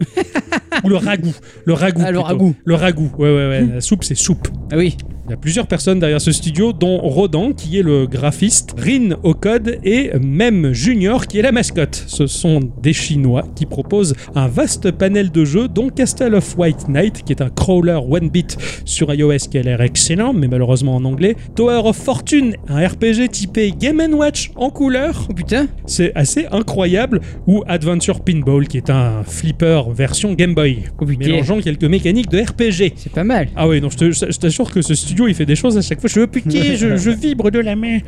[0.84, 1.34] Ou le ragoût.
[1.64, 2.02] Le ragoût.
[2.04, 2.54] Ah, le ragoût.
[2.64, 3.66] Le ragoût, ouais, ouais, ouais.
[3.74, 4.48] La soupe, c'est soupe.
[4.72, 4.96] Ah oui.
[5.32, 9.16] Il y a plusieurs personnes derrière ce studio, dont Rodan, qui est le graphiste, Rin
[9.22, 12.04] au code et Mem Junior, qui est la mascotte.
[12.06, 16.86] Ce sont des Chinois qui proposent un vaste panel de jeux, dont Castle of White
[16.90, 20.96] Knight, qui est un crawler one bit sur iOS qui a l'air excellent, mais malheureusement
[20.96, 21.34] en anglais.
[21.56, 25.28] Tower of Fortune, un RPG typé Game Watch en couleur.
[25.30, 25.66] Oh putain.
[25.86, 27.22] C'est assez incroyable.
[27.46, 31.24] Ou Adventure Pinball, qui est un flipper version Game Boy, Oh putain.
[31.30, 32.92] mélangeant quelques mécaniques de RPG.
[32.96, 33.48] C'est pas mal.
[33.56, 36.10] Ah oui, te- je t'assure que ce studio, il fait des choses à chaque fois.
[36.12, 37.98] Je putain, je, je vibre de la main.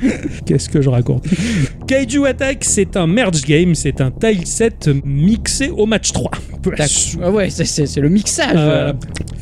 [0.46, 1.24] Qu'est-ce que je raconte
[1.86, 6.30] Kaiju Attack, c'est un merge game, c'est un tile set mixé au match 3.
[6.64, 6.86] D'accord.
[7.22, 8.54] Ah ouais, c'est- le mixage.
[8.54, 8.92] Euh, euh,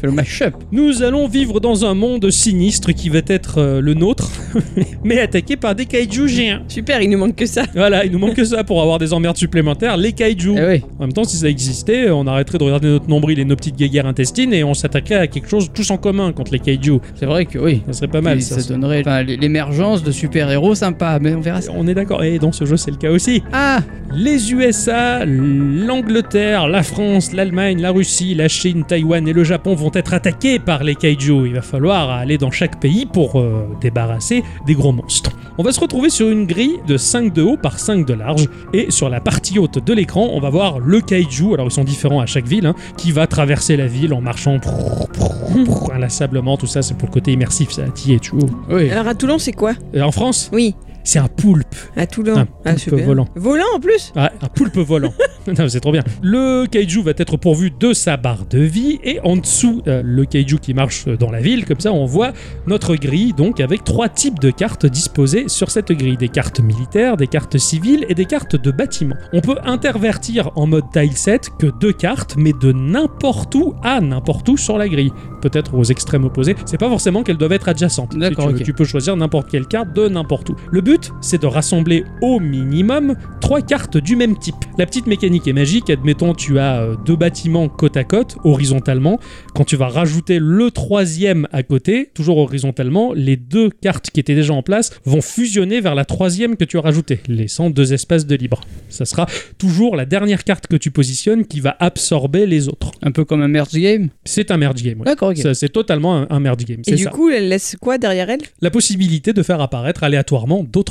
[0.01, 0.55] fait le mash-up.
[0.73, 4.31] Nous allons vivre dans un monde sinistre qui va être euh, le nôtre,
[5.05, 6.63] mais attaqué par des kaiju géants.
[6.69, 7.65] Super, il nous manque que ça.
[7.75, 10.55] Voilà, il nous manque que ça pour avoir des emmerdes supplémentaires, les kaiju.
[10.57, 10.83] Eh oui.
[10.99, 13.77] En même temps, si ça existait, on arrêterait de regarder notre nombril et nos petites
[13.77, 16.99] guéguerres intestines et on s'attaquerait à quelque chose tous en commun contre les kaiju.
[17.17, 17.83] C'est vrai que oui.
[17.87, 18.41] Ça serait pas mal.
[18.43, 20.13] Ça, ça, donnerait l'émergence de
[20.49, 21.73] super-héros sympa, mais on verra ça.
[21.75, 22.25] On est d'accord.
[22.25, 23.43] Et dans ce jeu, c'est le cas aussi.
[23.53, 23.81] Ah
[24.15, 29.91] Les USA, l'Angleterre, la France, l'Allemagne, la Russie, la Chine, Taïwan et le Japon vont
[29.95, 31.47] être attaqués par les kaiju.
[31.47, 35.33] Il va falloir aller dans chaque pays pour euh, débarrasser des gros monstres.
[35.61, 38.49] On va se retrouver sur une grille de 5 de haut par 5 de large.
[38.73, 41.53] Et sur la partie haute de l'écran, on va voir le kaiju.
[41.55, 44.61] Alors ils sont différents à chaque ville, hein, qui va traverser la ville en marchant
[44.61, 46.57] prrr, prrr, prrr, inlassablement.
[46.57, 47.73] Tout ça, c'est pour le côté immersif.
[47.73, 48.49] Ça est, tu vois.
[48.71, 48.89] Oui.
[48.89, 49.73] Alors à Toulon, c'est quoi?
[49.93, 50.77] Et en France, Oui,
[51.09, 51.75] c'est un poulpe.
[51.97, 52.37] à Toulon.
[52.37, 53.07] Un ah, poulpe super.
[53.07, 53.29] volant.
[53.35, 55.15] Volant en plus Ouais, un poulpe volant.
[55.47, 56.03] non, c'est trop bien.
[56.23, 60.27] Le kaiju va être pourvu de sa barre de vie et en dessous, euh, le
[60.27, 62.35] kaiju qui marche dans la ville, comme ça on voit
[62.67, 66.19] notre grille, donc avec trois types de cartes disposées sur cette grille.
[66.19, 69.17] Des cartes militaires, des cartes civiles et des cartes de bâtiments.
[69.33, 74.47] On peut intervertir en mode tileset que deux cartes, mais de n'importe où à n'importe
[74.51, 75.13] où sur la grille.
[75.41, 76.55] Peut-être aux extrêmes opposés.
[76.67, 78.13] C'est pas forcément qu'elles doivent être adjacentes.
[78.13, 80.57] Si tu, tu peux choisir n'importe quelle carte de n'importe où.
[80.71, 84.55] Le but, c'est de rassembler au minimum trois cartes du même type.
[84.79, 85.91] La petite mécanique est magique.
[85.91, 89.19] Admettons, tu as euh, deux bâtiments côte à côte, horizontalement.
[89.55, 94.35] Quand tu vas rajouter le troisième à côté, toujours horizontalement, les deux cartes qui étaient
[94.35, 98.27] déjà en place vont fusionner vers la troisième que tu as rajoutée, laissant deux espaces
[98.27, 98.61] de libre.
[98.89, 99.27] Ça sera
[99.59, 102.93] toujours la dernière carte que tu positionnes qui va absorber les autres.
[103.03, 104.09] Un peu comme un merge game?
[104.25, 104.99] C'est un merge game.
[105.01, 105.05] ouais.
[105.05, 105.37] D'accord, ok.
[105.39, 106.81] Ça, C'est totalement un, un merge game.
[106.87, 107.11] Et C'est du ça.
[107.11, 108.41] coup, elle laisse quoi derrière elle?
[108.61, 110.88] La possibilité de faire apparaître aléatoirement d'autres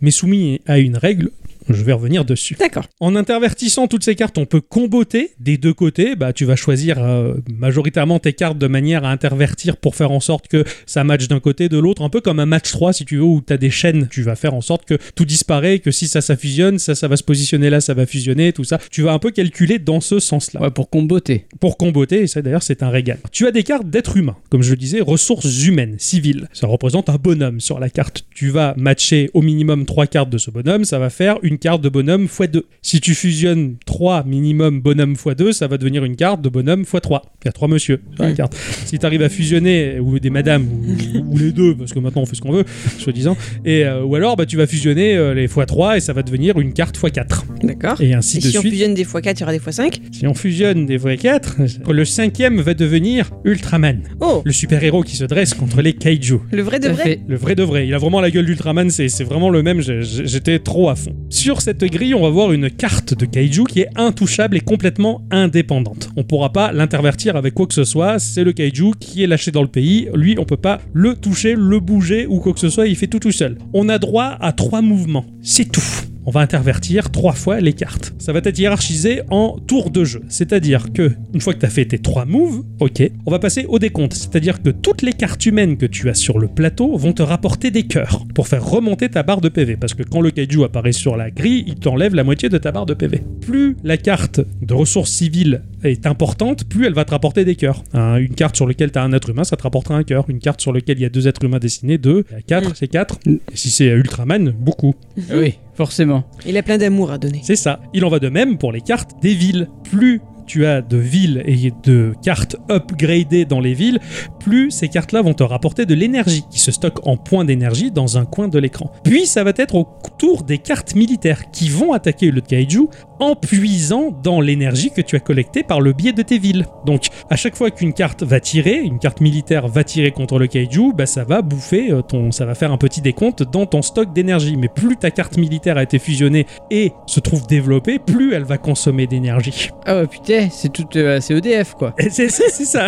[0.00, 1.30] mais soumis à une règle.
[1.68, 2.56] Je vais revenir dessus.
[2.58, 2.86] D'accord.
[3.00, 6.16] En intervertissant toutes ces cartes, on peut comboter des deux côtés.
[6.16, 10.20] Bah, tu vas choisir euh, majoritairement tes cartes de manière à intervertir pour faire en
[10.20, 12.02] sorte que ça matche d'un côté, de l'autre.
[12.02, 14.08] Un peu comme un match 3, si tu veux, où tu as des chaînes.
[14.10, 17.08] Tu vas faire en sorte que tout disparaît, que si ça, ça fusionne, ça, ça
[17.08, 18.78] va se positionner là, ça va fusionner, tout ça.
[18.90, 21.46] Tu vas un peu calculer dans ce sens-là Ouais, pour comboter.
[21.60, 23.18] pour comboter, et ça d'ailleurs c'est un régal.
[23.32, 26.48] Tu as des cartes d'êtres humains, comme je le disais, ressources humaines, civiles.
[26.52, 28.24] Ça représente un bonhomme sur la carte.
[28.34, 31.60] Tu vas matcher au minimum trois cartes de ce bonhomme, ça va faire une une
[31.60, 32.62] carte de bonhomme x2.
[32.82, 37.20] Si tu fusionnes 3 minimum bonhomme x2, ça va devenir une carte de bonhomme x3.
[37.42, 38.54] Il y a 3 monsieur sur la carte.
[38.84, 42.20] Si tu arrives à fusionner, ou des madames, ou, ou les deux, parce que maintenant
[42.22, 42.64] on fait ce qu'on veut,
[42.98, 46.22] soi-disant, et, euh, ou alors bah, tu vas fusionner euh, les x3 et ça va
[46.22, 47.44] devenir une carte x4.
[47.62, 47.98] D'accord.
[48.02, 48.72] Et ainsi Et de si on suite.
[48.72, 52.60] fusionne des x4, il y aura des x5 Si on fusionne des x4, le cinquième
[52.60, 56.36] va devenir Ultraman, Oh, le super-héros qui se dresse contre les kaiju.
[56.52, 57.20] le vrai de vrai?
[57.26, 57.86] Le vrai de vrai.
[57.86, 59.80] Il a vraiment la gueule d'Ultraman, c'est c'est vraiment le même.
[59.80, 61.14] J'étais trop à fond.
[61.46, 65.22] Sur cette grille, on va voir une carte de kaiju qui est intouchable et complètement
[65.30, 66.10] indépendante.
[66.16, 68.18] On pourra pas l'intervertir avec quoi que ce soit.
[68.18, 70.08] C'est le kaiju qui est lâché dans le pays.
[70.12, 72.88] Lui, on peut pas le toucher, le bouger ou quoi que ce soit.
[72.88, 73.58] Il fait tout tout seul.
[73.74, 75.24] On a droit à trois mouvements.
[75.48, 75.80] C'est tout.
[76.28, 78.12] On va intervertir trois fois les cartes.
[78.18, 80.22] Ça va être hiérarchisé en tour de jeu.
[80.28, 83.64] C'est-à-dire que, une fois que tu as fait tes trois moves, ok, on va passer
[83.68, 84.14] au décompte.
[84.14, 87.70] C'est-à-dire que toutes les cartes humaines que tu as sur le plateau vont te rapporter
[87.70, 89.76] des cœurs pour faire remonter ta barre de PV.
[89.76, 92.72] Parce que quand le kaiju apparaît sur la grille, il t'enlève la moitié de ta
[92.72, 93.22] barre de PV.
[93.40, 97.84] Plus la carte de ressources civiles est importante, plus elle va te rapporter des cœurs.
[97.94, 100.24] Hein, une carte sur laquelle tu as un être humain, ça te rapportera un cœur.
[100.28, 102.24] Une carte sur laquelle il y a deux êtres humains dessinés, deux.
[102.30, 103.20] Il y a quatre, c'est quatre.
[103.28, 104.96] Et si c'est Ultraman, beaucoup.
[105.38, 106.24] Oui, forcément.
[106.46, 107.40] Il a plein d'amour à donner.
[107.42, 107.80] C'est ça.
[107.92, 109.68] Il en va de même pour les cartes des villes.
[109.84, 113.98] Plus tu as de villes et de cartes upgradées dans les villes,
[114.38, 118.16] plus ces cartes-là vont te rapporter de l'énergie qui se stocke en points d'énergie dans
[118.16, 118.92] un coin de l'écran.
[119.02, 122.86] Puis ça va être au tour des cartes militaires qui vont attaquer le kaiju
[123.20, 126.66] en puisant dans l'énergie que tu as collectée par le biais de tes villes.
[126.84, 130.46] Donc à chaque fois qu'une carte va tirer, une carte militaire va tirer contre le
[130.46, 133.82] kaiju, bah ça va bouffer euh, ton, ça va faire un petit décompte dans ton
[133.82, 134.56] stock d'énergie.
[134.56, 138.58] Mais plus ta carte militaire a été fusionnée et se trouve développée, plus elle va
[138.58, 139.70] consommer d'énergie.
[139.84, 140.86] Ah ouais, putain, c'est tout.
[140.96, 141.94] euh, c'est EDF quoi.
[142.08, 142.86] C'est ça,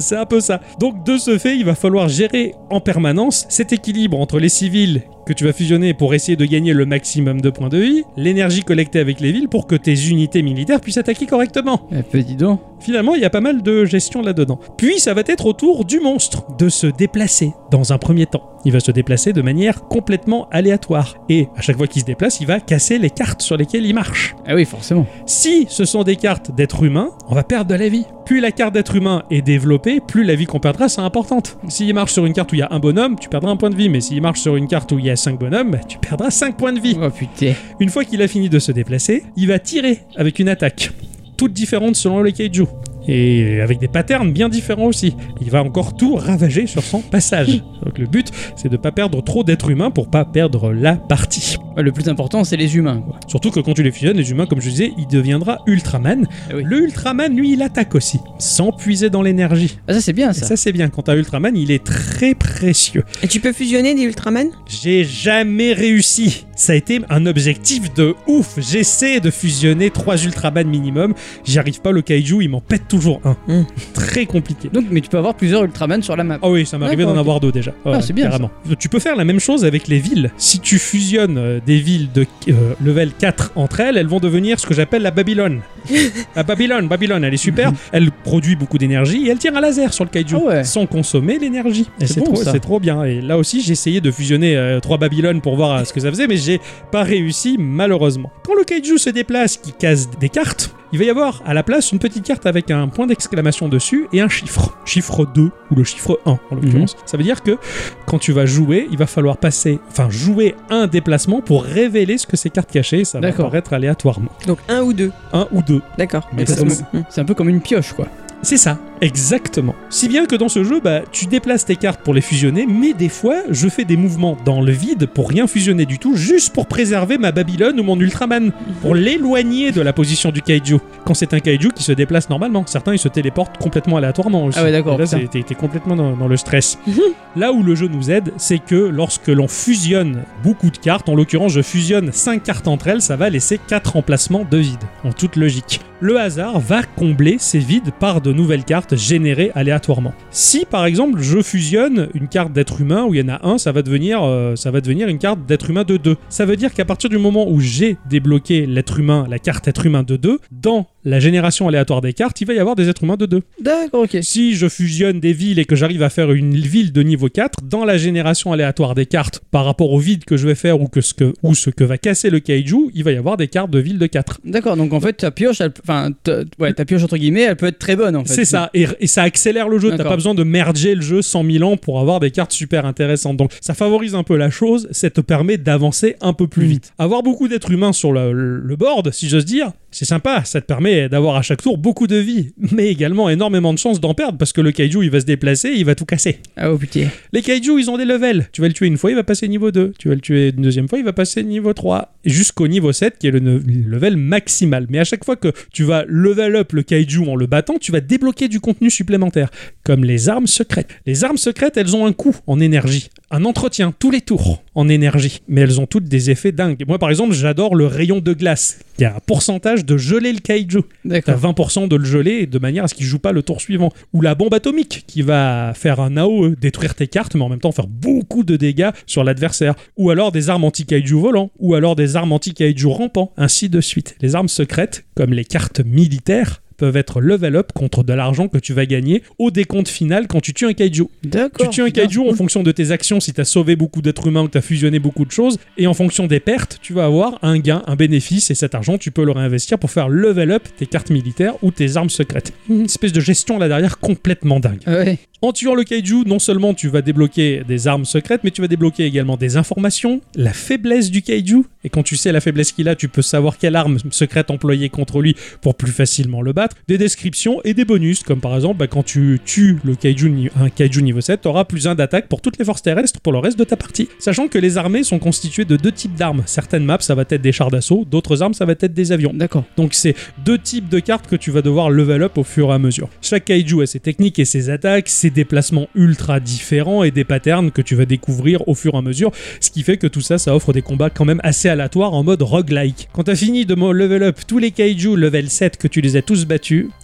[0.00, 0.60] c'est un peu ça.
[0.78, 5.02] Donc de ce fait, il va falloir gérer en permanence cet équilibre entre les civils
[5.26, 8.62] que tu vas fusionner pour essayer de gagner le maximum de points de vie, l'énergie
[8.62, 11.86] collectée avec les villes pour que tes unités militaires puissent attaquer correctement.
[11.92, 12.60] Eh, peu, dis donc.
[12.80, 14.58] Finalement, il y a pas mal de gestion là-dedans.
[14.76, 18.50] Puis, ça va être au tour du monstre de se déplacer dans un premier temps.
[18.66, 21.16] Il va se déplacer de manière complètement aléatoire.
[21.28, 23.94] Et à chaque fois qu'il se déplace, il va casser les cartes sur lesquelles il
[23.94, 24.34] marche.
[24.46, 25.06] Ah oui, forcément.
[25.26, 28.06] Si ce sont des cartes d'être humain, on va perdre de la vie.
[28.24, 31.58] Plus la carte d'être humain est développée, plus la vie qu'on perdra sera importante.
[31.68, 33.70] S'il marche sur une carte où il y a un bonhomme, tu perdras un point
[33.70, 33.90] de vie.
[33.90, 36.56] Mais s'il marche sur une carte où il y a 5 bonhommes, tu perdras 5
[36.56, 36.96] points de vie.
[37.00, 37.54] Oh putain.
[37.80, 40.90] Une fois qu'il a fini de se déplacer, il va tirer avec une attaque,
[41.36, 42.66] toute différente selon les kaiju.
[43.06, 45.14] Et avec des patterns bien différents aussi.
[45.40, 47.62] Il va encore tout ravager sur son passage.
[47.84, 51.56] Donc le but, c'est de pas perdre trop d'êtres humains pour pas perdre la partie.
[51.76, 53.18] Le plus important, c'est les humains quoi.
[53.26, 56.26] Surtout que quand tu les fusionnes, les humains, comme je disais, il deviendra Ultraman.
[56.54, 56.62] Oui.
[56.64, 59.76] Le Ultraman, lui, il attaque aussi, sans puiser dans l'énergie.
[59.88, 60.46] Ah ça c'est bien Et ça.
[60.46, 60.88] ça, c'est bien.
[60.88, 63.04] Quant à Ultraman, il est très précieux.
[63.22, 64.46] Et tu peux fusionner des Ultraman?
[64.68, 66.46] J'ai jamais réussi.
[66.56, 68.54] Ça a été un objectif de ouf.
[68.58, 71.14] J'essaie de fusionner trois Ultraman minimum.
[71.44, 71.90] J'y arrive pas.
[71.90, 73.36] Le kaiju, il m'en pète toujours un.
[73.48, 73.66] Mm.
[73.92, 74.68] Très compliqué.
[74.72, 76.38] Donc, mais tu peux avoir plusieurs Ultraman sur la map.
[76.42, 77.72] Ah oui, ça m'est arrivé d'en avoir deux déjà.
[77.84, 78.50] Ah, c'est bien, Carrément.
[78.78, 80.30] Tu peux faire la même chose avec les villes.
[80.36, 84.60] Si tu fusionnes euh, des villes de euh, level 4 entre elles, elles vont devenir
[84.60, 85.60] ce que j'appelle la Babylone.
[86.36, 87.72] la Babylone, Babylone, elle est super.
[87.90, 90.64] Elle produit beaucoup d'énergie et elle tire un laser sur le kaiju Ah ouais.
[90.64, 91.88] sans consommer l'énergie.
[92.00, 93.02] C'est bon, trop, trop bien.
[93.04, 96.10] Et là aussi, j'ai essayé de fusionner euh, trois Babylone pour voir ce que ça
[96.10, 96.60] faisait, mais j'ai
[96.92, 98.30] pas réussi malheureusement.
[98.44, 101.64] Quand le kaiju se déplace, qui casse des cartes, il va y avoir à la
[101.64, 104.78] place une petite carte avec un point d'exclamation dessus et un chiffre.
[104.84, 106.96] Chiffre 2 ou le chiffre 1 en l'occurrence.
[107.04, 107.58] Ça veut dire que
[108.06, 112.28] quand tu vas jouer, il va falloir passer, enfin jouer un déplacement pour révéler ce
[112.28, 113.04] que ces cartes cachées.
[113.04, 114.30] Ça va apparaître aléatoirement.
[114.46, 115.10] Donc un ou deux.
[115.32, 115.82] Un ou deux.
[115.98, 116.28] D'accord.
[116.32, 117.02] Hmm.
[117.08, 118.06] C'est un peu comme une pioche quoi.
[118.44, 119.74] C'est ça, exactement.
[119.90, 122.92] Si bien que dans ce jeu, bah, tu déplaces tes cartes pour les fusionner, mais
[122.92, 126.52] des fois, je fais des mouvements dans le vide pour rien fusionner du tout, juste
[126.54, 130.76] pour préserver ma Babylone ou mon Ultraman, pour l'éloigner de la position du kaiju.
[131.04, 134.58] Quand c'est un kaiju qui se déplace normalement, certains ils se téléportent complètement aléatoirement aussi.
[134.60, 135.18] Ah ouais, d'accord, Et Là, putain.
[135.20, 136.78] c'est- t'es t'es complètement dans, dans le stress.
[137.36, 141.14] Là où le jeu nous aide, c'est que lorsque l'on fusionne beaucoup de cartes, en
[141.14, 145.12] l'occurrence je fusionne 5 cartes entre elles, ça va laisser 4 emplacements de vide, en
[145.12, 145.80] toute logique.
[146.00, 150.12] Le hasard va combler ces vides par de nouvelles cartes générées aléatoirement.
[150.30, 153.58] Si par exemple je fusionne une carte d'être humain où il y en a un,
[153.58, 156.16] ça va devenir, euh, ça va devenir une carte d'être humain de 2.
[156.28, 159.86] Ça veut dire qu'à partir du moment où j'ai débloqué l'être humain, la carte être
[159.86, 163.04] humain de 2, dans la génération aléatoire des cartes, il va y avoir des êtres
[163.04, 163.42] humains de 2.
[163.60, 164.18] D'accord, ok.
[164.22, 167.60] Si je fusionne des villes et que j'arrive à faire une ville de niveau 4,
[167.62, 170.88] dans la génération aléatoire des cartes, par rapport au vide que je vais faire ou,
[170.88, 173.48] que ce, que, ou ce que va casser le kaiju, il va y avoir des
[173.48, 174.40] cartes de ville de 4.
[174.44, 177.56] D'accord, donc en fait ta pioche elle, enfin, ta- ouais, ta pioche entre guillemets, elle
[177.56, 178.34] peut être très bonne en fait.
[178.34, 179.90] C'est ça, et, et ça accélère le jeu.
[179.96, 182.86] T'as pas besoin de merger le jeu 100 000 ans pour avoir des cartes super
[182.86, 183.36] intéressantes.
[183.36, 186.68] Donc ça favorise un peu la chose, ça te permet d'avancer un peu plus Mm.
[186.68, 186.92] vite.
[186.98, 190.42] Avoir beaucoup d'êtres humains sur le, le board, si j'ose dire, c'est sympa.
[190.44, 194.00] Ça te permet d'avoir à chaque tour beaucoup de vie, mais également énormément de chances
[194.00, 196.38] d'en perdre parce que le kaiju il va se déplacer, il va tout casser.
[196.56, 197.08] Ah oh putain.
[197.32, 198.48] Les kaiju, ils ont des levels.
[198.52, 199.92] Tu vas le tuer une fois, il va passer niveau 2.
[199.98, 202.14] Tu vas le tuer une deuxième fois, il va passer niveau 3.
[202.24, 204.86] Jusqu'au niveau 7, qui est le ne- level maximal.
[204.88, 207.92] Mais à chaque fois que tu vas level up le kaiju en le battant, tu
[207.92, 209.50] vas débloquer du contenu supplémentaire.
[209.82, 210.88] Comme les armes secrètes.
[211.04, 213.10] Les armes secrètes, elles ont un coût en énergie.
[213.30, 215.40] Un entretien tous les tours en énergie.
[215.48, 216.84] Mais elles ont toutes des effets dingues.
[216.86, 218.78] Moi, par exemple, j'adore le rayon de glace.
[218.98, 220.82] Il y a un pourcentage de geler le kaiju.
[220.82, 221.54] T'as D'accord.
[221.54, 223.92] 20% de le geler de manière à ce qu'il joue pas le tour suivant.
[224.12, 227.60] Ou la bombe atomique qui va faire un AOE, détruire tes cartes, mais en même
[227.60, 229.74] temps faire beaucoup de dégâts sur l'adversaire.
[229.96, 231.50] Ou alors des armes anti-kaiju volants.
[231.58, 233.32] Ou alors des armes anti-kaiju rampants.
[233.36, 234.16] Ainsi de suite.
[234.20, 238.58] Les armes secrètes, comme les cartes militaires, peuvent être level up contre de l'argent que
[238.58, 241.04] tu vas gagner au décompte final quand tu tues un kaiju.
[241.22, 241.70] Tu D'accord.
[241.70, 244.42] tues un kaiju en fonction de tes actions, si tu as sauvé beaucoup d'êtres humains
[244.42, 247.38] ou tu as fusionné beaucoup de choses, et en fonction des pertes, tu vas avoir
[247.42, 250.62] un gain, un bénéfice, et cet argent, tu peux le réinvestir pour faire level up
[250.76, 252.52] tes cartes militaires ou tes armes secrètes.
[252.68, 254.80] Une espèce de gestion là derrière complètement dingue.
[254.86, 255.18] Ouais.
[255.42, 258.68] En tuant le kaiju, non seulement tu vas débloquer des armes secrètes, mais tu vas
[258.68, 262.88] débloquer également des informations, la faiblesse du kaiju, et quand tu sais la faiblesse qu'il
[262.88, 266.63] a, tu peux savoir quelle arme secrète employer contre lui pour plus facilement le battre,
[266.88, 270.68] des descriptions et des bonus, comme par exemple bah, quand tu tues le kaiju, un
[270.68, 273.38] kaiju niveau 7, tu auras plus un d'attaque pour toutes les forces terrestres pour le
[273.38, 274.08] reste de ta partie.
[274.18, 276.42] Sachant que les armées sont constituées de deux types d'armes.
[276.46, 279.32] Certaines maps, ça va être des chars d'assaut, d'autres armes, ça va être des avions.
[279.34, 279.64] D'accord.
[279.76, 282.74] Donc c'est deux types de cartes que tu vas devoir level up au fur et
[282.74, 283.08] à mesure.
[283.22, 287.70] Chaque kaiju a ses techniques et ses attaques, ses déplacements ultra différents et des patterns
[287.70, 290.38] que tu vas découvrir au fur et à mesure, ce qui fait que tout ça,
[290.38, 293.08] ça offre des combats quand même assez aléatoires en mode roguelike.
[293.12, 296.22] Quand t'as fini de level up tous les kaiju level 7 que tu les as
[296.22, 296.53] tous battus,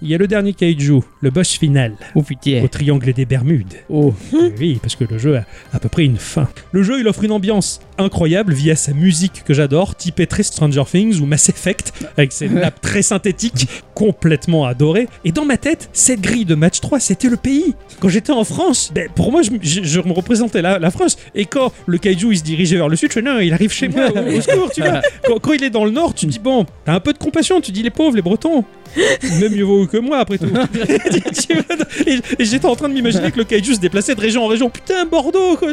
[0.03, 2.63] il y a le dernier kaiju, le boss final, Oh putain.
[2.63, 3.75] au triangle des Bermudes.
[3.89, 4.15] Oh.
[4.59, 6.49] Oui, parce que le jeu a à peu près une fin.
[6.73, 10.85] Le jeu, il offre une ambiance incroyable via sa musique que j'adore, typée très Stranger
[10.91, 15.09] Things ou Mass Effect, avec ses nappes très synthétiques, complètement adorées.
[15.25, 17.75] Et dans ma tête, cette grille de match 3, c'était le pays.
[18.01, 21.17] Quand j'étais en France, ben, pour moi, je, je- je me représentais la, la France.
[21.35, 23.73] Et quand le kaiju, il se dirigeait vers le sud, je fais non, il arrive
[23.73, 25.01] chez moi, au, au secours, tu vois.
[25.27, 27.61] Quand, quand il est dans le nord, tu dis bon, t'as un peu de compassion,
[27.61, 28.65] tu dis les pauvres, les bretons.
[29.41, 30.47] Même mieux vaut que moi, après tout.
[32.39, 34.69] Et j'étais en train de m'imaginer que le kaiju se déplaçait de région en région.
[34.71, 35.69] Putain, Bordeaux, quoi.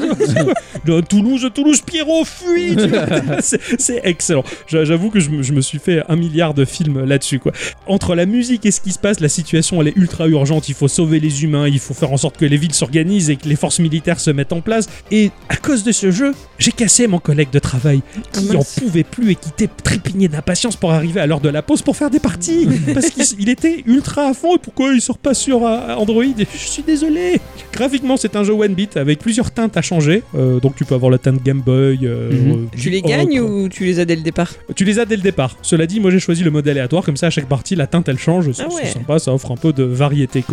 [1.10, 2.76] Toulouse, Toulouse, Pierrot, fuis.
[2.76, 3.42] vois.
[3.42, 4.44] C'est excellent.
[4.68, 7.52] J'a- J'avoue que je me, je me suis fait un milliard de films là-dessus, quoi.
[7.88, 10.70] Entre la musique et ce qui se passe, la situation, elle est ultra urgente.
[10.70, 13.36] Il faut sauver les humains, il faut faire en sorte que les villes s'organisent et
[13.36, 14.88] que les forces militaires se mettent en place.
[15.12, 18.02] Et à cause de ce jeu, j'ai cassé mon collègue de travail
[18.32, 18.80] qui Ah, en mince.
[18.80, 21.96] pouvait plus et qui était trépigné d'impatience pour arriver à l'heure de la pause pour
[21.98, 22.68] faire des parties.
[22.94, 24.56] Parce qu'il était ultra à fond.
[24.56, 26.24] Et pourquoi il sort pas sur euh, Android?
[26.38, 27.40] Je suis désolé.
[27.74, 30.24] Graphiquement, c'est un jeu one bit avec plusieurs teintes à changer.
[30.36, 31.97] Euh, donc tu peux avoir la teinte Game Boy.
[32.06, 32.52] Euh, Mhm.
[32.52, 35.16] euh, Tu les gagnes ou tu les as dès le départ Tu les as dès
[35.16, 35.56] le départ.
[35.62, 38.08] Cela dit, moi j'ai choisi le mode aléatoire, comme ça à chaque partie la teinte
[38.10, 38.82] elle change, c'est Ah ouais.
[38.84, 40.44] c'est sympa, ça offre un peu de variété.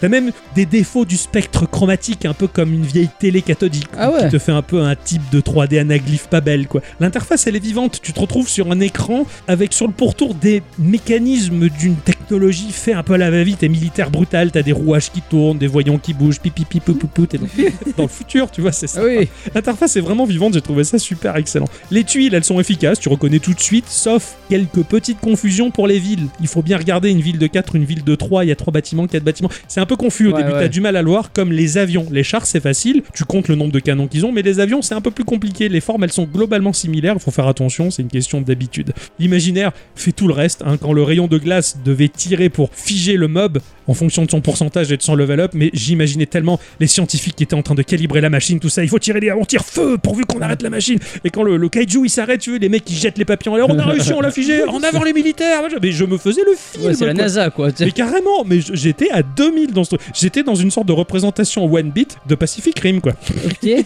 [0.00, 4.10] T'as même des défauts du spectre chromatique, un peu comme une vieille télé cathodique, Ah
[4.10, 4.24] ouais.
[4.24, 6.80] qui te fait un peu un type de 3D anaglyphe pas belle quoi.
[7.00, 10.62] L'interface elle est vivante, tu te retrouves sur un écran avec sur le pourtour des
[10.78, 15.10] mécanismes d'une technologie fait un peu à la va-vite et militaire brutale, t'as des rouages
[15.10, 17.46] qui tournent, des voyants qui bougent, pipi pipi pou, pou, pou, t'es dans,
[17.96, 19.00] dans le futur, tu vois, c'est ça.
[19.02, 19.28] Ah oui.
[19.54, 21.68] L'interface est vraiment vivante, j'ai trouvé ça super excellent.
[21.90, 25.86] Les tuiles, elles sont efficaces, tu reconnais tout de suite, sauf quelques petites confusions pour
[25.86, 26.26] les villes.
[26.40, 28.56] Il faut bien regarder une ville de 4, une ville de 3, il y a
[28.56, 29.50] 3 bâtiments, 4 bâtiments.
[29.68, 30.60] C'est un peu confus au Ouais, début, ouais.
[30.60, 32.06] t'as du mal à le voir, comme les avions.
[32.10, 34.82] Les chars, c'est facile, tu comptes le nombre de canons qu'ils ont, mais les avions,
[34.82, 35.68] c'est un peu plus compliqué.
[35.68, 38.92] Les formes, elles sont globalement similaires, il faut faire attention, c'est une question d'habitude.
[39.18, 40.76] L'imaginaire fait tout le reste, hein.
[40.76, 44.40] quand le rayon de glace devait tirer pour figer le mob en fonction de son
[44.40, 47.74] pourcentage et de son level up, mais j'imaginais tellement les scientifiques qui étaient en train
[47.74, 50.40] de calibrer la machine, tout ça, il faut tirer les on tire feu pourvu qu'on
[50.40, 50.83] arrête la machine.
[51.24, 53.54] Et quand le, le kaiju il s'arrête, tu veux, les mecs qui jettent les papillons
[53.54, 56.18] en l'air, on a réussi, on l'a figé, en avant les militaires, mais je me
[56.18, 56.86] faisais le film.
[56.86, 57.14] Ouais, c'est la.
[57.14, 57.68] NASA quoi.
[57.80, 60.00] Mais carrément, mais j'étais à 2000 dans ce truc.
[60.14, 63.12] J'étais dans une sorte de représentation one bit de Pacific Rim, quoi.
[63.46, 63.84] Ok.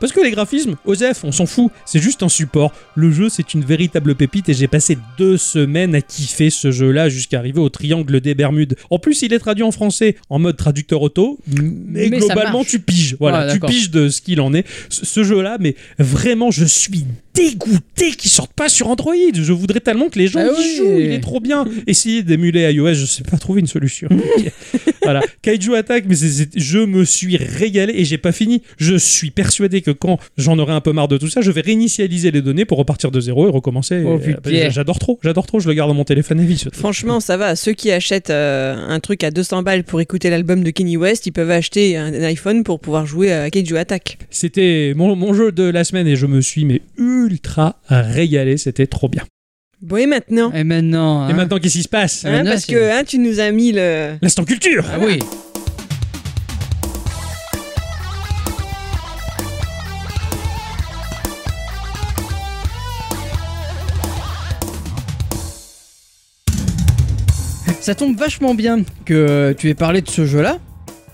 [0.00, 2.72] Parce que les graphismes, OSEF, on s'en fout, c'est juste un support.
[2.94, 7.08] Le jeu, c'est une véritable pépite et j'ai passé deux semaines à kiffer ce jeu-là
[7.08, 8.76] jusqu'à arriver au triangle des Bermudes.
[8.90, 13.16] En plus, il est traduit en français en mode traducteur auto, mais, globalement, tu piges.
[13.18, 14.64] Voilà, Ouais, tu piges de ce qu'il en est.
[14.88, 19.14] Ce, ce jeu-là, mais vraiment, je suis dégoûté qu'il sorte pas sur Android.
[19.34, 20.98] Je voudrais tellement que les gens Ah y jouent.
[20.98, 21.66] Il est trop bien.
[21.86, 24.08] Essayez d'émuler iOS, je sais pas trouver une solution.
[25.02, 28.62] Voilà, Kaiju Attack, mais je me suis régalé et j'ai pas fini.
[28.76, 31.60] Je suis persuadé que quand j'en aurai un peu marre de tout ça, je vais
[31.60, 34.02] réinitialiser les données pour repartir de zéro et recommencer.
[34.06, 34.18] Oh,
[34.48, 34.70] Et, euh.
[34.70, 36.58] J'adore trop, j'adore trop, je le garde dans mon téléphone à vie.
[36.58, 36.78] ce truc.
[36.78, 37.56] Franchement, ça va.
[37.56, 41.26] Ceux qui achètent euh, un truc à 200 balles pour écouter l'album de Kenny West,
[41.26, 44.18] ils peuvent acheter un, iPhone pour pouvoir jouer à Kaiju Attack.
[44.30, 48.86] C'était mon, mon jeu de la semaine et je me suis mais ultra régalé, c'était
[48.86, 49.24] trop bien.
[49.82, 50.52] Bon, et maintenant?
[50.52, 51.28] Et maintenant.
[51.28, 51.36] Et hein?
[51.36, 52.24] maintenant, qu'est-ce qui se passe?
[52.24, 54.16] Hein, Parce que hein, tu nous as mis le.
[54.22, 55.18] L'instant culture Ah oui.
[67.86, 70.58] Ça tombe vachement bien que tu aies parlé de ce jeu-là.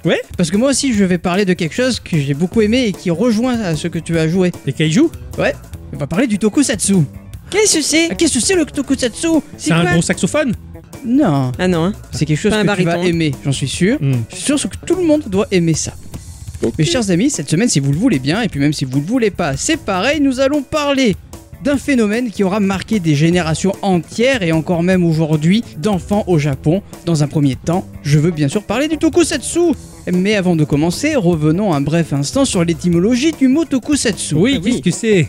[0.07, 0.19] Ouais.
[0.39, 2.93] Parce que moi aussi, je vais parler de quelque chose que j'ai beaucoup aimé et
[2.93, 4.53] qui rejoint à ce que tu as joué.
[4.65, 5.03] Les Kaiju
[5.37, 6.95] On va parler du tokusatsu.
[7.51, 8.09] Qu'est-ce que c'est?
[8.13, 9.43] Ah, Qu'est-ce que c'est le tokusatsu?
[9.59, 10.55] C'est un gros saxophone?
[11.05, 11.93] Non, Ah non, hein.
[12.11, 13.99] c'est quelque chose Pas un que tu vas aimer, j'en suis sûr.
[14.01, 14.23] Hmm.
[14.31, 15.93] Je suis sûr que tout le monde doit aimer ça.
[16.79, 18.99] Mes chers amis, cette semaine, si vous le voulez bien, et puis même si vous
[18.99, 21.17] le voulez pas, c'est pareil, nous allons parler
[21.65, 26.83] d'un phénomène qui aura marqué des générations entières et encore même aujourd'hui d'enfants au Japon.
[27.07, 29.61] Dans un premier temps, je veux bien sûr parler du tokusatsu.
[30.13, 34.35] Mais avant de commencer, revenons un bref instant sur l'étymologie du mot tokusatsu.
[34.35, 34.71] Oui, Ah oui.
[34.81, 35.29] qu'est-ce que c'est?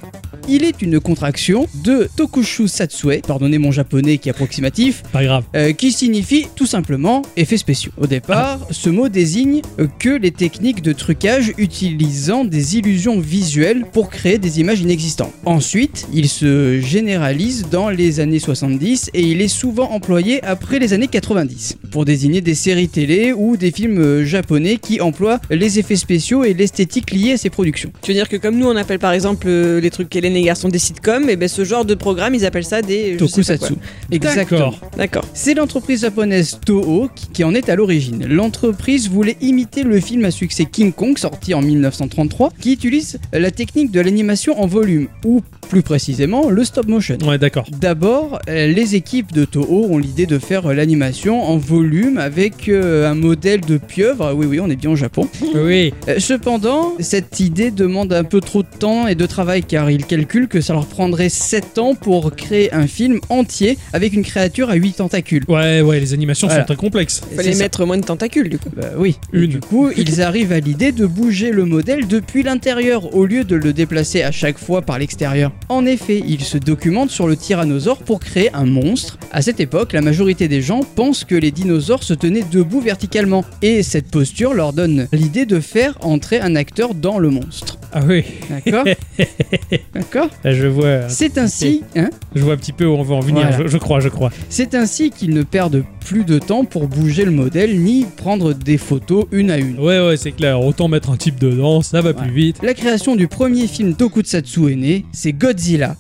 [0.50, 5.46] Il est une contraction de tokushu satsue, pardonnez mon japonais qui est approximatif, Pas grave.
[5.56, 7.94] euh, qui signifie tout simplement effets spéciaux.
[7.98, 9.62] Au départ, ce mot désigne
[10.00, 15.32] que les techniques de trucage utilisant des illusions visuelles pour créer des images inexistantes.
[15.46, 20.92] Ensuite, il se généralise dans les années 70 et il est souvent employé après les
[20.92, 25.80] années 90 pour désigner des séries télé ou des films euh, japonais qui emploient les
[25.80, 27.94] effets spéciaux et l'esthétique liée à ces productions.
[28.02, 30.40] Tu veux dire que comme nous, on appelle par exemple euh, les trucs Hélène et
[30.40, 33.18] les garçons des sitcoms, et ben ce genre de programme, ils appellent ça des.
[33.18, 33.74] Tokusatsu.
[34.12, 34.74] Exactement.
[34.98, 35.26] D'accord.
[35.34, 38.26] C'est l'entreprise japonaise Toho qui, qui en est à l'origine.
[38.28, 43.52] L'entreprise voulait imiter le film à succès King Kong sorti en 1933 qui utilise la
[43.52, 47.18] technique de l'animation en volume ou plus précisément le stop motion.
[47.26, 47.66] Ouais, d'accord.
[47.80, 52.70] D'abord, euh, les équipes de Toho ont l'idée de faire euh, l'animation en volume avec
[52.70, 54.34] euh, un modèle de pieuvre.
[54.36, 55.28] Oui, oui, on est bien au Japon.
[55.56, 55.94] Oui.
[56.20, 60.48] Cependant, cette idée demande un peu trop de temps et de travail car ils calculent
[60.48, 64.76] que ça leur prendrait 7 ans pour créer un film entier avec une créature à
[64.76, 65.44] 8 tentacules.
[65.50, 66.62] Ouais, ouais, les animations Voilà.
[66.62, 67.22] sont très complexes.
[67.36, 67.64] Fallait C'est ça.
[67.66, 68.70] mettre moins de tentacules du coup.
[68.76, 69.18] Bah oui.
[69.34, 69.48] Et.
[69.48, 73.56] Du coup, ils arrivent à l'idée de bouger le modèle depuis l'intérieur au lieu de
[73.58, 75.52] le déplacer à chaque fois par l'extérieur.
[75.68, 79.18] En effet, ils se documentent sur le tyrannosaure pour créer un monstre.
[79.34, 83.44] À cette époque, la majorité des gens pensent que les dinosaures se tenaient debout verticalement
[83.62, 87.78] et cette posture leur donne l'idée de faire entrer un acteur dans le monstre.
[87.96, 88.24] Ah oui,
[88.66, 88.86] D'accord
[90.14, 93.16] D'accord Là, je vois, C'est ainsi, hein je vois un petit peu où on veut
[93.16, 93.48] en venir.
[93.48, 93.64] Voilà.
[93.64, 94.30] Je, je crois, je crois.
[94.48, 98.78] C'est ainsi qu'ils ne perdent plus de temps pour bouger le modèle ni prendre des
[98.78, 99.80] photos une à une.
[99.80, 100.62] Ouais, ouais, c'est clair.
[100.62, 102.58] Autant mettre un type dedans, ça va plus vite.
[102.62, 105.96] La création du premier film Tokusatsu est née, c'est Godzilla.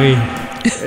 [0.00, 0.14] Oui,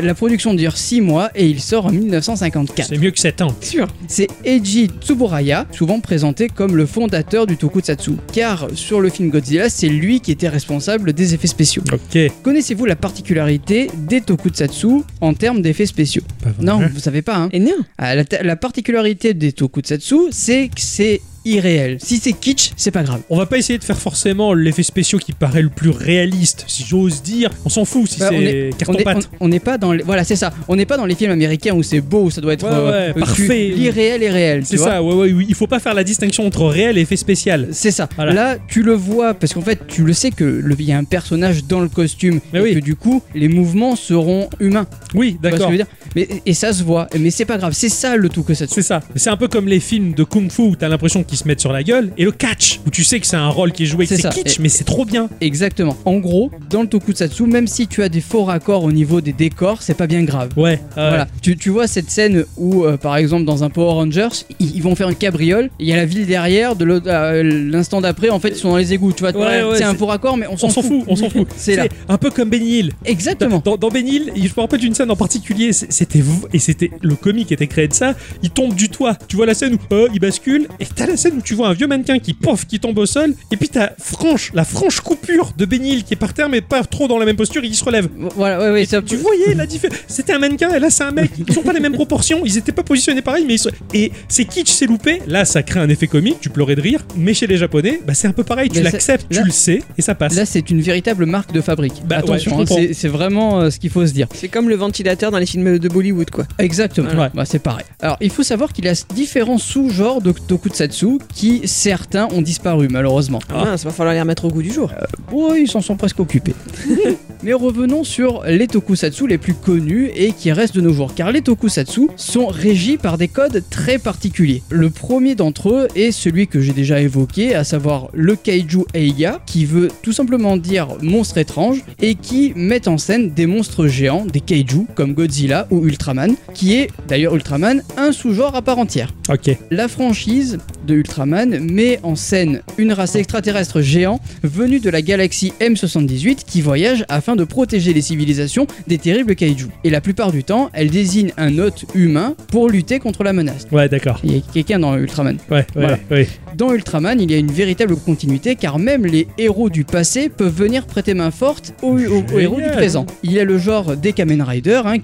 [0.01, 2.87] La production dure 6 mois et il sort en 1954.
[2.89, 3.55] c'est mieux que 7 ans.
[3.61, 3.87] Sûr.
[4.07, 9.69] C'est Eiji Tsuburaya, souvent présenté comme le fondateur du Tokusatsu, car sur le film Godzilla,
[9.69, 11.83] c'est lui qui était responsable des effets spéciaux.
[11.91, 12.19] Ok.
[12.43, 16.23] Connaissez-vous la particularité des Tokusatsu en termes d'effets spéciaux?
[16.43, 17.71] Pas Non, vous savez pas, hein Et non.
[17.97, 21.97] Ah, la, la particularité des Tokusatsu, c'est que c'est irréel.
[22.01, 23.21] Si c'est kitsch, c'est pas grave.
[23.29, 26.83] On va pas essayer de faire forcément l'effet spéciaux qui paraît le plus réaliste, si
[26.83, 27.49] j'ose dire.
[27.65, 29.29] On s'en fout si Bah, c'est est- On carton pâte.
[29.39, 31.73] on- n'est pas dans les, voilà c'est ça on n'est pas dans les films américains
[31.73, 33.67] où c'est beau où ça doit être Ouais, euh, ouais, parfait.
[33.75, 35.45] l'irréel est réel C'est ça, ouais, ouais, oui.
[35.49, 37.67] Il faut pas faire la distinction entre réel et effet spécial.
[37.71, 38.33] c'est ça Voilà.
[38.33, 40.97] là tu le vois parce qu'en fait tu le sais que le- il y a
[40.97, 42.73] un personnage dans le costume Mais et oui.
[42.75, 45.71] que du coup les mouvements seront humains Oui, d'accord.
[46.15, 48.65] mais et ça se voit mais c'est pas grave c'est ça le tout que ça
[48.67, 49.01] C'est ça.
[49.15, 51.61] C'est un peu comme les films de kung fu où t'as l'impression qu'ils se mettent
[51.61, 53.85] sur la gueule et le catch où tu sais que c'est un rôle qui est
[53.85, 55.29] joué, que C'est kitsch, Et- mais c'est trop bien.
[55.39, 59.21] exactement en gros dans le tokusatsu même si tu as des faux raccords au niveau
[59.21, 60.81] des décors c'est pas bien grave Ouais.
[60.97, 64.27] euh, Voilà, tu, tu vois cette scène où, euh, par exemple, dans un Power Rangers,
[64.59, 68.01] ils, ils vont faire une cabriole, il y a la ville derrière, de euh, l'instant
[68.01, 69.31] d'après, en fait, ils sont dans les égouts, tu vois.
[69.31, 71.47] Ouais, ouais, c'est un faux raccord, mais on s'en fout, on s'en fout.
[71.55, 71.85] C'est là.
[72.09, 72.91] un peu comme Benny Hill.
[73.05, 73.61] Exactement.
[73.63, 76.21] Dans, dans Benny Hill, je me rappelle d'une scène en particulier, c'était
[76.53, 78.13] et c'était le comique était créé de ça.
[78.43, 79.15] Il tombe du toit.
[79.27, 81.69] Tu vois la scène où euh, il bascule et t'as la- scène où tu vois
[81.69, 84.99] un vieux mannequin qui pof, qui tombe au sol, et puis t'as franche, la franche
[85.01, 87.67] coupure de Benil qui est par terre, mais pas trop dans la même posture, et
[87.67, 88.09] il se relève.
[88.35, 89.97] Voilà, ouais, ouais, un tu voyais la différence.
[90.07, 91.31] C'était un mannequin, et là c'est un mec.
[91.37, 93.71] Ils ont pas les mêmes proportions, ils étaient pas positionnés pareil, mais ils sont...
[93.93, 95.21] Et c'est kitsch, c'est loupé.
[95.27, 97.01] Là, ça crée un effet comique, tu pleurais de rire.
[97.15, 99.83] Mais chez les Japonais, bah c'est un peu pareil, tu Mais l'acceptes, tu le sais,
[99.97, 100.35] et ça passe.
[100.35, 102.01] Là, c'est une véritable marque de fabrique.
[102.05, 104.27] Bah, ouais, Attention, je hein, c'est c'est vraiment euh, ce qu'il faut se dire.
[104.33, 106.45] C'est comme le ventilateur dans les films de Bollywood, quoi.
[106.59, 107.09] Exactement.
[107.09, 107.29] Ouais.
[107.33, 107.85] Bah, c'est pareil.
[108.01, 112.87] Alors, il faut savoir qu'il y a différents sous-genres de tokusatsu qui, certains, ont disparu,
[112.89, 113.39] malheureusement.
[113.49, 113.77] Ah.
[113.77, 114.91] Ça va falloir les remettre au goût du jour.
[115.31, 116.55] Oh, ils s'en sont presque occupés.
[117.43, 121.31] Mais revenons sur les tokusatsu les plus connus et qui restent de nos jours, car
[121.31, 124.61] les tokusatsu sont régis par des codes très particuliers.
[124.69, 129.41] Le premier d'entre eux est celui que j'ai déjà évoqué, à savoir le Kaiju Eiga,
[129.47, 134.25] qui veut tout simplement dire monstre étrange et qui met en scène des monstres géants,
[134.25, 139.13] des Kaiju, comme Godzilla ou Ultraman, qui est d'ailleurs Ultraman un sous-genre à part entière.
[139.29, 139.57] Ok.
[139.71, 145.51] La franchise de Ultraman met en scène une race extraterrestre géant venue de la galaxie
[145.59, 149.67] M78 qui voyage afin de protéger les civilisations des terribles kaiju.
[149.83, 153.65] Et la plupart du temps, elle désigne un hôte humain pour lutter contre la menace.
[153.71, 154.19] Ouais, d'accord.
[154.23, 155.37] Il y a quelqu'un dans Ultraman.
[155.49, 155.97] Ouais, ouais, Voilà.
[156.11, 156.27] ouais.
[156.55, 160.53] Dans Ultraman, il y a une véritable continuité car même les héros du passé peuvent
[160.55, 163.07] venir prêter main forte aux, aux- aux héros du présent.
[163.23, 164.97] Il y a le genre des Kamen Rider, hein,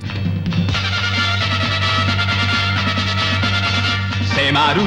[4.52, 4.82] 迫る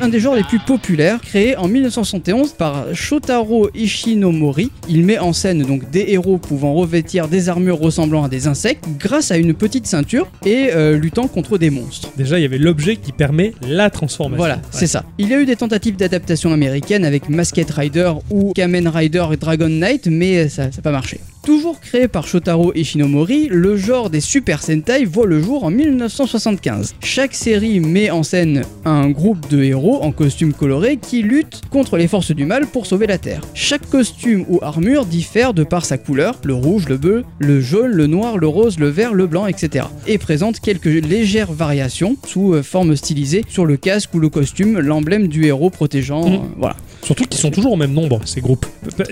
[0.00, 5.32] L'un des genres les plus populaires, créé en 1971 par Shotaro Ishinomori, il met en
[5.32, 9.54] scène donc des héros pouvant revêtir des armures ressemblant à des insectes grâce à une
[9.54, 12.10] petite ceinture et euh, luttant contre des monstres.
[12.16, 14.38] Déjà, il y avait l'objet qui permet la transformation.
[14.38, 15.04] Voilà, c'est ça.
[15.18, 19.68] Il y a eu des tentatives d'adaptation américaine avec Masked Rider ou Kamen Rider Dragon
[19.68, 21.20] Knight, mais ça n'a pas marché.
[21.44, 26.94] Toujours créé par Shotaro Ishinomori, le genre des Super Sentai voit le jour en 1975.
[27.02, 31.98] Chaque série met en scène un groupe de héros en costume coloré qui luttent contre
[31.98, 33.42] les forces du mal pour sauver la Terre.
[33.52, 37.92] Chaque costume ou armure diffère de par sa couleur, le rouge, le bleu, le jaune,
[37.92, 39.84] le noir, le rose, le vert, le blanc, etc.
[40.06, 44.78] Et présente quelques légères variations sous euh, forme stylisée sur le casque ou le costume,
[44.78, 46.26] l'emblème du héros protégeant.
[46.26, 46.34] Mhm.
[46.34, 46.76] euh, voilà.
[47.04, 48.66] Surtout qu'ils sont toujours au même nombre, ces groupes.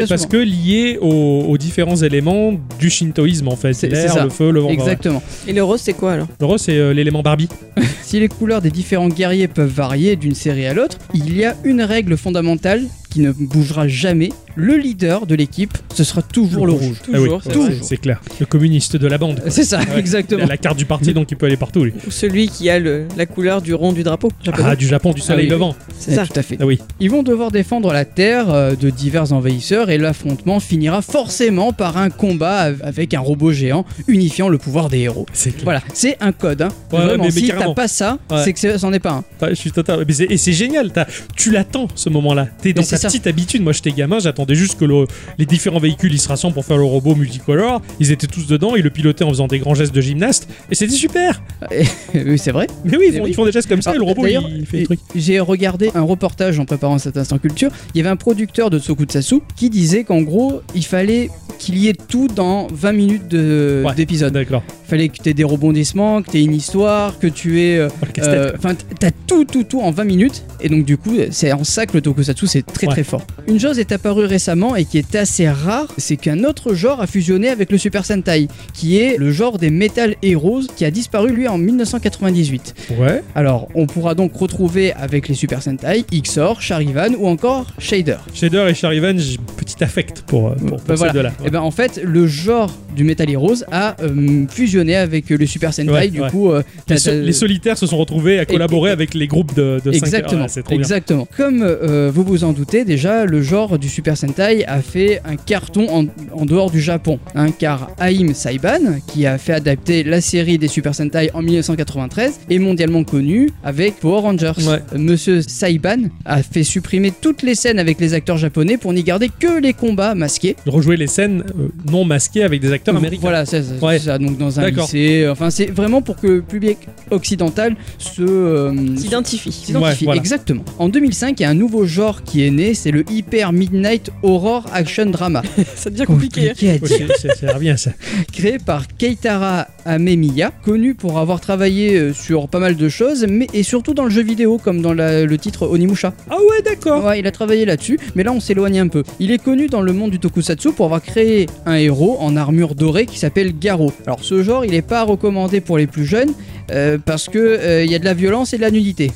[0.08, 3.80] Parce que liés aux, aux différents éléments du shintoïsme, en fait.
[3.82, 4.24] L'air, ça.
[4.24, 4.70] le feu, le vent.
[4.70, 5.22] Exactement.
[5.46, 6.26] Et le rose, c'est quoi alors?
[6.40, 7.48] Le rose, c'est euh, l'élément Barbie.
[8.02, 11.56] Si les couleurs des différents guerriers peuvent varier d'une série à l'autre, il y a
[11.64, 12.82] une règle fondamentale
[13.12, 14.30] qui ne bougera jamais.
[14.54, 16.96] Le leader de l'équipe, ce sera toujours le, rouge.
[17.12, 18.20] Ah oui, Toujours, c'est clair.
[18.38, 19.40] Le communiste de la bande.
[19.40, 19.50] quoi.
[19.50, 19.86] C'est ça, Ouais.
[19.94, 20.42] Il exactement.
[20.44, 21.92] a la carte du parti, donc il peut aller partout, lui.
[22.06, 24.68] Ou celui qui a le, la couleur du rond du drapeau japonais.
[24.72, 25.50] Ah, du Japon, du soleil Ah oui.
[25.52, 25.74] levant.
[25.98, 26.26] c'est ça.
[26.26, 26.58] Tout à fait.
[26.60, 26.78] Ah oui.
[27.00, 31.96] Ils vont devoir défendre la Terre euh, de divers envahisseurs et l'affrontement finira forcément par
[31.96, 35.26] un combat av- avec un robot géant unifiant le pouvoir des héros.
[35.32, 35.64] C'est clair.
[35.64, 36.62] Voilà, c'est un code.
[36.62, 36.68] Hein.
[36.92, 38.42] Ouais, Vraiment, mais- mais si t'as pas ça, Ouais.
[38.44, 39.48] c'est que c'en est pas un.
[39.48, 40.04] Je suis total.
[40.28, 41.06] Et c'est génial, t'as-
[41.36, 42.48] tu l'attends ce moment-là.
[42.60, 43.08] T'es dans ta ça.
[43.08, 43.62] petite habitude.
[43.62, 45.06] Moi j'étais gamin, j'attendais juste que le-
[45.38, 47.82] les différents véhicules ils se rassemblent pour faire le robot multicolore.
[48.00, 50.48] Ils étaient tous dedans, ils le pilotaient en faisant des grands gestes de gymnaste.
[50.70, 51.42] Et c'était super.
[52.14, 52.66] oui, c'est vrai.
[52.84, 53.30] Mais oui, ils font, oui.
[53.30, 55.00] ils font des gestes comme ça et le robot il fait des trucs.
[55.14, 57.70] J'ai regardé un reportage en préparant cet instant culture.
[57.94, 61.88] Il y avait un producteur de Tokusatsu qui disait qu'en gros, il fallait qu'il y
[61.88, 63.94] ait tout dans 20 minutes Ouais.
[63.94, 64.32] d'épisode.
[64.32, 64.62] D'accord.
[64.86, 67.78] Il fallait que tu aies des rebondissements, que tu aies une histoire, que tu aies.
[67.78, 67.88] euh,
[68.18, 70.44] euh, Enfin, t'as tout, tout, tout en 20 minutes.
[70.60, 72.86] Et donc, du coup, c'est en ça que le Tokusatsu, c'est très.
[72.92, 73.22] Très fort.
[73.48, 77.06] Une chose est apparue récemment et qui est assez rare c'est qu'un autre genre a
[77.06, 81.32] fusionné avec le Super Sentai, qui est le genre des Metal Heroes, qui a disparu
[81.32, 82.74] lui en 1998.
[82.98, 83.22] Ouais.
[83.34, 88.16] Alors, on pourra donc retrouver avec les Super Sentai Xor, Charivan ou encore Shader.
[88.34, 91.12] Shader et Charivan, j'ai un petit affect pour, euh, pour, pour voilà.
[91.12, 91.32] ces deux-là.
[91.44, 95.72] Et ben en fait, le genre du Metal Heroes a euh, fusionné avec le Super
[95.72, 95.90] Sentai.
[95.90, 96.30] Ouais, du ouais.
[96.30, 99.80] coup, euh, les, so- solitaires se sont retrouvés à collaborer et- avec les groupes de,
[99.84, 100.80] de Exactement, Ah, c'est trop bien.
[100.80, 101.26] exactement.
[101.36, 105.36] Comme euh, vous vous en doutez déjà, le genre du Super Sentai a fait un
[105.36, 106.04] carton en,
[106.38, 110.68] en dehors du Japon, hein, car Haim Saiban, qui a fait adapter la série des
[110.68, 114.52] Super Sentai en 1993, est mondialement connu avec Power Rangers.
[114.66, 114.98] Ouais.
[114.98, 119.28] Monsieur Saiban a fait supprimer toutes les scènes avec les acteurs japonais pour n'y garder
[119.38, 120.56] que les combats masqués.
[120.66, 123.20] De rejouer les scènes euh, non masquées avec des acteurs américains.
[123.22, 123.98] Voilà, c'est Ouais.
[123.98, 124.18] ça.
[124.18, 126.78] Donc dans un lycée, enfin c'est vraiment pour que le public
[127.10, 129.52] occidental se euh, S'identifie.
[129.52, 130.04] s'identifie.
[130.04, 130.20] Ouais, voilà.
[130.20, 130.64] Exactement.
[130.78, 134.10] En 2005, il y a un nouveau genre qui est né, c'est le Hyper Midnight
[134.22, 135.42] Horror Action Drama.
[135.76, 136.40] Ça devient compliqué.
[136.50, 136.52] hein.
[136.52, 137.16] Compliqué à Ouais, dire.
[137.18, 137.90] c'est- c'est- ça.
[138.32, 143.46] Créé par Keitara Amemiya, connu pour avoir travaillé euh, sur pas mal de choses, mais
[143.52, 146.12] et surtout dans le jeu vidéo, comme dans la- le titre Onimusha.
[146.30, 147.04] Ah ouais, d'accord.
[147.04, 149.02] Ouais, il a travaillé là-dessus, mais là on s'éloigne un peu.
[149.20, 152.74] Il est connu dans le monde du tokusatsu pour avoir créé un héros en armure
[152.74, 153.92] dorée qui s'appelle Garo.
[154.06, 156.32] Alors ce genre, il n'est pas recommandé pour les plus jeunes,
[156.70, 159.10] Euh, parce que euh, il y a de la violence et de la nudité.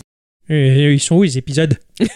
[0.48, 1.76] Et ils sont où les épisodes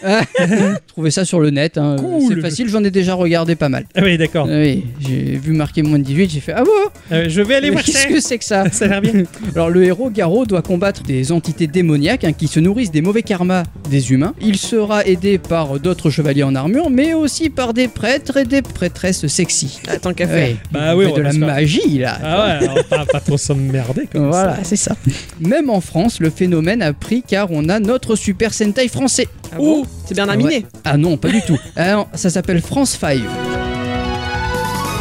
[0.89, 1.97] Trouvez ça sur le net, hein.
[1.99, 2.21] Cool.
[2.29, 3.87] c'est facile, j'en ai déjà regardé pas mal.
[3.95, 4.47] Ah oui, d'accord.
[4.49, 6.71] Oui, j'ai vu marquer moins de 18, j'ai fait ah bon?
[7.13, 7.93] Euh, je vais aller Mais voir ça.
[7.93, 8.65] Qu'est-ce que c'est que ça?
[8.73, 9.23] Ça a l'air bien.
[9.55, 13.23] Alors le héros Garo doit combattre des entités démoniaques hein, qui se nourrissent des mauvais
[13.23, 14.35] karmas des humains.
[14.43, 18.61] Il sera aidé par d'autres chevaliers en armure, mais aussi par des prêtres et des
[18.63, 19.81] prêtresses sexy.
[19.89, 20.49] Ah, tant qu'à faire.
[20.51, 22.19] Ouais, Bah oui, fait on de va la magie là.
[22.23, 24.65] Ah ouais, alors pas, pas trop s'emmerder comme Voilà, ça.
[24.65, 24.95] c'est ça.
[25.41, 29.29] Même en France, le phénomène a pris car on a notre Super Sentai français.
[29.51, 30.67] Ah bon C'est Bernard Minet.
[30.85, 31.59] Ah non, pas du tout.
[31.75, 33.19] Alors, ça s'appelle France 5.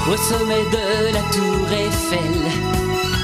[0.08, 2.42] Au sommet de la tour Eiffel,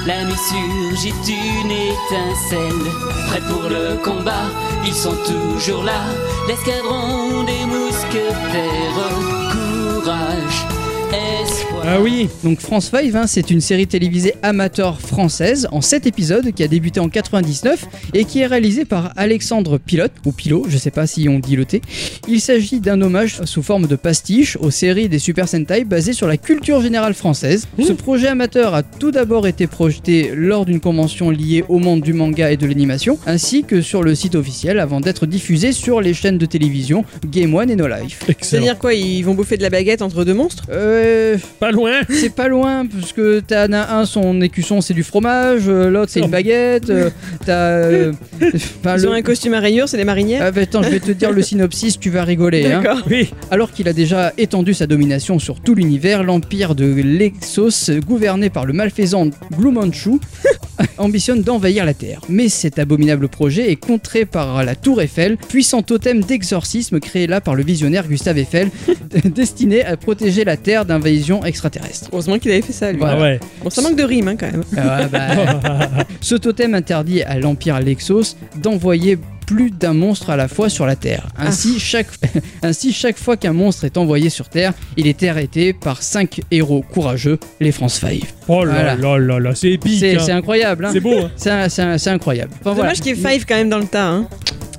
[0.06, 1.14] la nuit surgit
[1.62, 2.92] une étincelle.
[3.28, 4.50] Prêts pour le combat,
[4.84, 6.04] ils sont toujours là.
[6.46, 9.08] L'escadron des mousquetaires,
[9.50, 10.66] courage,
[11.10, 11.55] espoir.
[11.88, 16.50] Ah oui, Donc France 5, hein, c'est une série télévisée amateur française en 7 épisodes
[16.52, 20.78] qui a débuté en 99 et qui est réalisée par Alexandre Pilote, ou Pilot, je
[20.78, 21.82] sais pas si on dit le T.
[22.26, 26.26] Il s'agit d'un hommage sous forme de pastiche aux séries des Super Sentai basées sur
[26.26, 27.68] la culture générale française.
[27.80, 32.14] Ce projet amateur a tout d'abord été projeté lors d'une convention liée au monde du
[32.14, 36.14] manga et de l'animation, ainsi que sur le site officiel avant d'être diffusé sur les
[36.14, 38.24] chaînes de télévision Game One et No Life.
[38.40, 40.64] C'est-à-dire quoi Ils vont bouffer de la baguette entre deux monstres?
[40.72, 42.00] Euh, Pas loin.
[42.08, 46.10] c'est pas loin, parce que t'as un, un, son écusson c'est du fromage, euh, l'autre
[46.12, 47.10] c'est une baguette, euh,
[47.44, 47.52] t'as.
[47.52, 50.88] euh, Ils le- ont un costume à rayures, c'est des marinières Ah bah attends, je
[50.90, 52.66] vais te dire le synopsis, tu vas rigoler.
[52.72, 52.82] Hein.
[53.10, 58.50] Oui, Alors qu'il a déjà étendu sa domination sur tout l'univers, l'empire de l'Exos, gouverné
[58.50, 60.12] par le malfaisant Blue Manchu,
[60.98, 62.20] ambitionne d'envahir la Terre.
[62.28, 67.40] Mais cet abominable projet est contré par la Tour Eiffel, puissant totem d'exorcisme créé là
[67.40, 68.70] par le visionnaire Gustave Eiffel,
[69.24, 72.08] destiné à protéger la Terre d'invasion extraterrestre.
[72.12, 72.98] Heureusement qu'il avait fait ça, lui.
[72.98, 73.16] Voilà.
[73.18, 73.40] ah ouais.
[73.62, 74.64] Bon, ça manque de rime, hein, quand même.
[74.76, 75.88] Ah bah,
[76.20, 80.96] Ce totem interdit à l'Empire Lexos d'envoyer plus d'un monstre à la fois sur la
[80.96, 81.28] Terre.
[81.38, 82.08] Ainsi, chaque,
[82.62, 86.82] ainsi, chaque fois qu'un monstre est envoyé sur Terre, il est arrêté par cinq héros
[86.82, 88.22] courageux, les France 5.
[88.48, 88.96] Oh là Voilà.
[88.96, 90.00] là là là, c'est épique.
[90.00, 90.36] C'est hein.
[90.38, 91.14] incroyable, hein C'est beau.
[91.20, 91.68] hein.
[91.68, 92.50] c'est incroyable.
[92.60, 92.90] Enfin, voilà.
[92.90, 94.08] Dommage qu'il y ait Five quand même dans le tas.
[94.08, 94.28] Hein.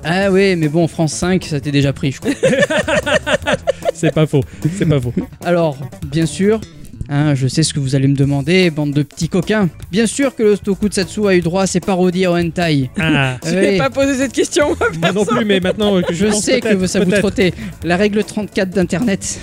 [0.04, 2.32] Ah ouais, mais bon, France 5, ça t'est déjà pris, je crois.
[3.94, 4.42] C'est pas faux.
[4.78, 5.14] C'est pas faux.
[5.44, 5.78] Alors,
[6.12, 6.62] bien sûr,
[7.10, 9.70] hein, je sais ce que vous allez me demander, bande de petits coquins.
[9.92, 12.90] Bien sûr que le Tokusatsu a eu droit à ses parodies au hentai.
[13.00, 13.56] Ah, Je Oui.
[13.56, 16.44] vais pas poser cette question, moi, moi non plus, mais maintenant que je, Je pense
[16.44, 17.54] sais que ça vous trottait.
[17.84, 19.40] La règle 34 d'Internet.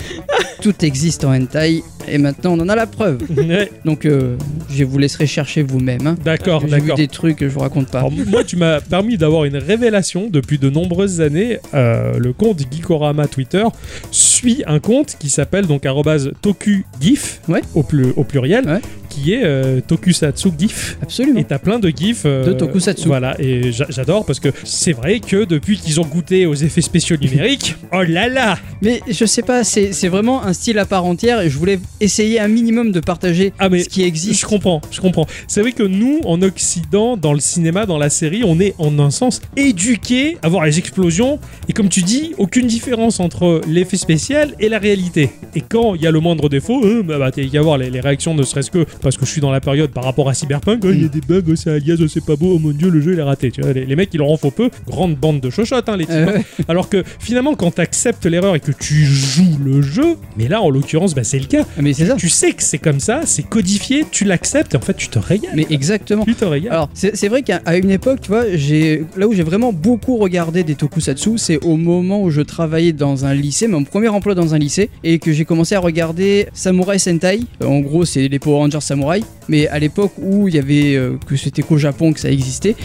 [0.61, 3.19] Tout existe en hentai et maintenant on en a la preuve.
[3.37, 4.35] Ouais, Donc euh,
[4.69, 6.05] je vous laisserai chercher vous-même.
[6.07, 6.15] hein.
[6.23, 6.97] D'accord, J'ai vu d'accord.
[6.97, 7.99] des trucs que je vous raconte pas.
[7.99, 11.59] Alors, moi, tu m'as permis d'avoir une révélation depuis de nombreuses années.
[11.73, 13.63] Euh, le compte Geekorama Twitter
[14.11, 17.61] suit un compte qui s'appelle donc arrobase TokuGif Ouais.
[17.75, 18.81] au, plu- au pluriel, Ouais.
[19.09, 20.97] qui est euh, Tokusatsu GIF.
[21.01, 21.39] Absolument.
[21.39, 23.07] Et t'as plein de gifs euh, De tokusatsu.
[23.07, 26.81] Voilà, et j'a- j'adore parce que c'est vrai que depuis qu'ils ont goûté aux effets
[26.81, 30.85] spéciaux numériques, oh là là Mais je sais pas, c'est c'est vraiment un style à
[30.85, 34.41] part entière et je voulais essayer un minimum de partager Ah mais ce qui existe.
[34.41, 35.25] Je comprends, je comprends.
[35.47, 38.99] C'est vrai que nous, en Occident, dans le cinéma, dans la série, on est en
[38.99, 41.39] un sens éduqués à voir les explosions.
[41.69, 45.29] Et comme tu dis, aucune différence entre l'effet spécial et la réalité.
[45.55, 47.89] Et quand il y a le moindre défaut, euh, bah, bah, t'as qu'à voir les,
[47.89, 50.33] les réactions, ne serait-ce que parce que je suis dans la période par rapport à
[50.33, 50.81] Cyberpunk.
[50.85, 52.71] oh, Il y a des bugs, oh, c'est alias, oh, c'est pas beau, oh mon
[52.71, 53.51] dieu, le jeu il est raté.
[53.51, 54.69] Tu vois, les, les mecs, ils leur en faut peu.
[54.87, 56.15] Grande bande de chochottes, hein, les types.
[56.15, 60.61] Euh, Alors que finalement, quand t'acceptes l'erreur et que tu joues le jeu, mais là,
[60.61, 61.65] en l'occurrence, bah, c'est le cas.
[61.85, 62.15] Mais c'est ça.
[62.15, 65.19] Tu sais que c'est comme ça, c'est codifié, tu l'acceptes et en fait tu te
[65.19, 65.51] régales.
[65.55, 66.25] Mais exactement.
[66.25, 66.73] Tu te régales.
[66.73, 70.63] Alors, c'est vrai qu'à une époque, tu vois, j'ai là où j'ai vraiment beaucoup regardé
[70.63, 74.55] des tokusatsu, c'est au moment où je travaillais dans un lycée, mon premier emploi dans
[74.55, 77.41] un lycée, et que j'ai commencé à regarder Samurai Sentai.
[77.61, 80.95] Euh, En gros, c'est les Power Rangers Samurai, mais à l'époque où il y avait
[80.95, 82.75] euh, que c'était qu'au Japon que ça existait.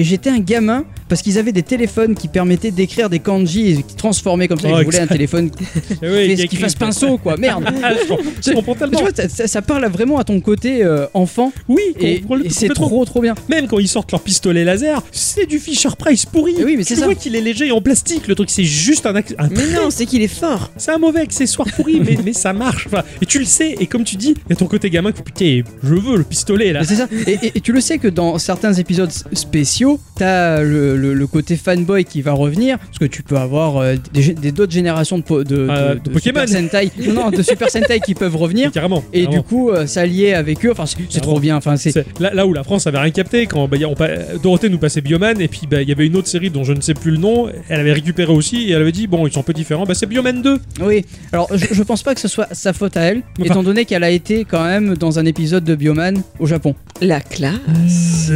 [0.00, 3.82] Et j'étais un gamin parce qu'ils avaient des téléphones qui permettaient d'écrire des kanji et
[3.82, 4.68] qui transformaient comme ça.
[4.72, 5.50] Oh, je voulais un téléphone
[6.02, 7.36] Eh oui, qui, qui qui fasse pinceau, quoi.
[7.36, 7.64] Merde.
[7.82, 8.08] Ah, je,
[8.52, 9.00] comprends- Tu tellement.
[9.00, 13.04] vois, ça, ça- ça parle vraiment à ton côté euh, enfant Oui, et, c'est trop
[13.04, 13.34] trop bien.
[13.50, 16.54] Même quand ils sortent leur pistolet laser, c'est du Fisher Price pourri.
[16.58, 17.04] Eh oui, mais tu c'est ça.
[17.06, 18.26] vois qu'il est léger et en plastique.
[18.28, 20.70] Le truc, c'est juste un, un Mais non, c'est qu'il est fort.
[20.76, 22.86] C'est un mauvais accessoire pourri, mais, mais ça marche.
[22.86, 25.12] Enfin, et tu le sais, et comme tu dis, il y a ton côté gamin
[25.12, 26.84] qui putain, je veux le pistolet là.
[26.84, 27.08] C'est ça.
[27.26, 31.26] Et, et- et tu le sais que dans certains épisodes spéciaux, t'as le, le, le
[31.26, 35.22] côté fanboy qui va revenir, parce que tu peux avoir euh, des d'autres générations de,
[35.22, 36.20] po- de, Euh, de- de de Pokémon.
[36.46, 38.70] Super Sentai, non, non, de Super Sentai qui peuvent revenir.
[38.72, 39.02] Carrément.
[39.12, 39.42] Et carrément.
[39.42, 41.56] du coup, euh, s'allier avec eux, enfin, c'est c'est trop bien.
[41.56, 43.94] Enfin, c'est C'est là, là où la France avait rien capté quand bah, on
[44.42, 46.72] Dorothée nous passait Bioman et puis bah, il y avait une autre série dont je
[46.72, 49.32] ne sais plus le nom elle avait récupéré aussi et elle avait dit bon ils
[49.32, 52.20] sont un peu différents bah c'est Bioman 2 Oui, alors je, je pense pas que
[52.20, 55.18] ce soit sa faute à elle, Enfin- étant donné qu'elle a été quand même dans
[55.18, 56.74] un épisode de Bioman au Japon.
[57.00, 58.30] La classe.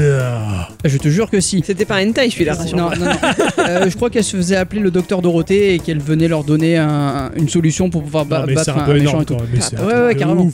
[0.84, 1.62] Je te jure que si.
[1.64, 2.54] C'était pas hentai, je suis là.
[2.74, 3.06] Non, non, non.
[3.58, 6.76] Euh, je crois qu'elle se faisait appeler le docteur Dorothée et qu'elle venait leur donner
[6.78, 9.34] un- une solution pour pouvoir ba- Non, mais c'est battre un méchant et tout.
[9.34, 10.50] un Ouais, ouais, carrément.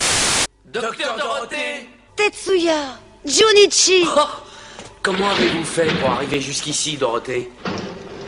[0.73, 4.21] Docteur Dorothée Tetsuya Junichi Oh
[5.03, 7.51] Comment avez-vous fait pour arriver jusqu'ici, Dorothée?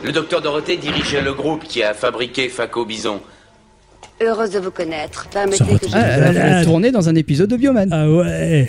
[0.03, 3.21] Le docteur Dorothée dirigeait le groupe qui a fabriqué Faco Bison.
[4.25, 5.27] Heureuse de vous connaître.
[5.33, 5.93] Permettez que je...
[5.93, 6.65] Ah, elle a Malade.
[6.65, 7.89] tourné dans un épisode de Bioman.
[7.91, 8.67] ah ouais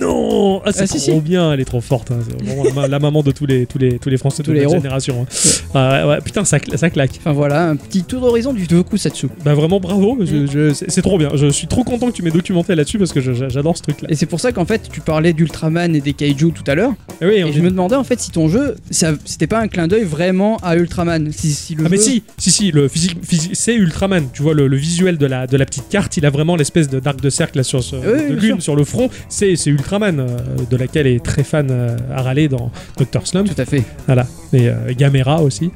[0.00, 1.20] non ah, c'est Ah, si, trop si.
[1.20, 2.16] bien elle est trop forte hein.
[2.26, 4.50] c'est vraiment la, ma- la maman de tous les tous les tous les français Tous
[4.50, 4.82] de les notre héros.
[4.82, 5.68] génération hein.
[5.74, 8.66] Ah, ouais, ouais, putain ça, cla- ça claque Enfin voilà, un petit tour d'horizon du
[8.66, 9.28] Tokusatsu.
[9.44, 12.22] bah vraiment bravo je- je- c'est c'est trop bien je suis trop content que tu
[12.22, 14.64] m'aies documenté là-dessus parce que je- j'adore ce truc là Et c'est pour ça qu'en
[14.64, 16.92] fait, tu parlais d'Ultraman et des Kaiju tout à l'heure.
[17.20, 19.60] oui, on Et je est- me demandais en fait si ton jeu, ça- c'était pas
[19.60, 21.30] un clin d'œil vraiment à Ultraman.
[21.32, 24.28] Si, si le Ah mais jeu- si, si, si, le physique, physique- c'est Ultraman.
[24.32, 26.88] Tu vois le, le visuel de la, de la petite carte, il a vraiment l'espèce
[26.88, 28.62] de d'arc de cercle là, sur ce, oui, de bien lune sûr.
[28.62, 29.10] sur le front.
[29.28, 30.26] C'est Ultraman euh,
[30.70, 33.46] de laquelle est très fan euh, à râler dans Doctor Slump.
[33.54, 33.82] Tout à fait.
[34.06, 34.26] Voilà.
[34.54, 35.70] Et euh, Gamera aussi.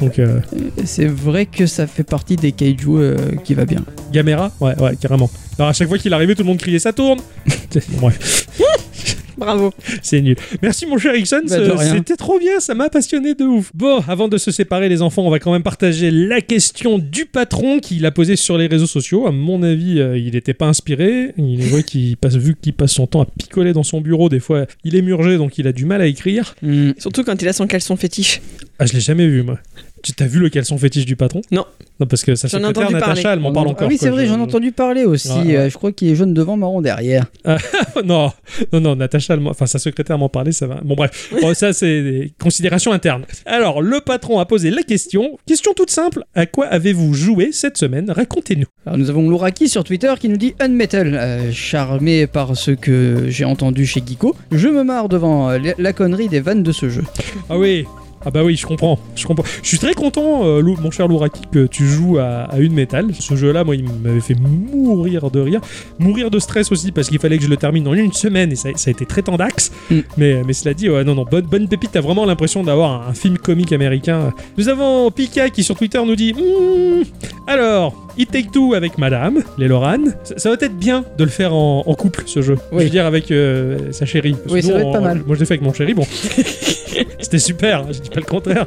[0.00, 0.40] Donc euh,
[0.84, 3.82] C'est vrai que ça fait partie des Kaiju qui va bien.
[4.12, 5.30] Gamera, ouais, ouais, carrément.
[5.58, 7.20] Alors à chaque fois qu'il arrivait, tout le monde criait ça tourne.
[8.00, 8.46] Bref,
[9.36, 9.72] Bravo.
[10.02, 10.36] c'est nul.
[10.62, 13.70] Merci mon cher Ixon, Bah, c'était trop bien, ça m'a passionné de ouf.
[13.74, 17.26] Bon, avant de se séparer les enfants, on va quand même partager la question du
[17.26, 19.26] patron qu'il a posée sur les réseaux sociaux.
[19.26, 21.34] À mon avis, euh, il n'était pas inspiré.
[21.36, 24.28] Il est vrai qu'il passe, vu qu'il passe son temps à picoler dans son bureau,
[24.28, 26.54] des fois il est murgé donc il a du mal à écrire.
[26.62, 26.92] Hmm.
[26.98, 28.40] Surtout quand il a son caleçon fétiche.
[28.78, 29.58] Ah, je l'ai jamais vu moi.
[30.06, 31.40] Tu t'as vu le caleçon fétiche du patron?
[31.50, 31.64] Non.
[31.98, 33.88] Non, parce que secrétaire entendu Natacha, elle m'en parle Ah encore.
[33.88, 35.30] oui, c'est vrai, Je- j'en ai entendu parler aussi.
[35.30, 35.56] Ouais, ouais.
[35.56, 37.24] Euh, je crois qu'il est jaune devant, marron derrière.
[38.04, 38.30] non,
[38.72, 40.80] non, non, Natacha, enfin sa secrétaire m'en parlait, ça va.
[40.84, 43.24] Bon bref, Bon, ça c'est des considérations internes.
[43.46, 47.76] Alors, le patron a posé la question, question toute simple, à quoi avez-vous joué cette
[47.76, 48.08] semaine?
[48.12, 48.66] Racontez-nous.
[48.86, 53.24] Alors nous avons Louraki sur Twitter qui nous dit Unmetal, euh, charmé par ce que
[53.28, 54.36] j'ai entendu chez Geeko.
[54.52, 57.02] Je me marre devant euh, la connerie des vannes de ce jeu.
[57.50, 57.84] Ah oui
[58.26, 59.44] ah bah oui, je comprends, je comprends.
[59.62, 62.72] Je suis très content, euh, Lou- mon cher Louraki, que tu joues à, à une
[62.74, 63.06] métal.
[63.18, 65.60] Ce jeu-là, moi, il m'avait fait mourir de rire,
[66.00, 68.56] mourir de stress aussi, parce qu'il fallait que je le termine en une semaine, et
[68.56, 69.70] ça, ça a été très tendax.
[69.90, 69.98] Mm.
[70.16, 73.10] Mais, mais cela dit, ouais, non, non, bonne, bonne pépite, t'as vraiment l'impression d'avoir un,
[73.10, 74.32] un film comique américain.
[74.58, 77.02] Nous avons Pika qui sur Twitter nous dit Hmm,
[77.46, 80.14] Alors, It Take Two avec Madame, les Lorraine.
[80.24, 82.56] Ça, ça va être bien de le faire en, en couple, ce jeu.
[82.72, 84.34] Je veux dire, avec euh, sa chérie.
[84.50, 85.22] Oui, ça nous, va être pas mal.
[85.26, 86.04] Moi, je l'ai fait avec mon chéri, bon.
[87.20, 88.66] C'était super, je dis pas le contraire.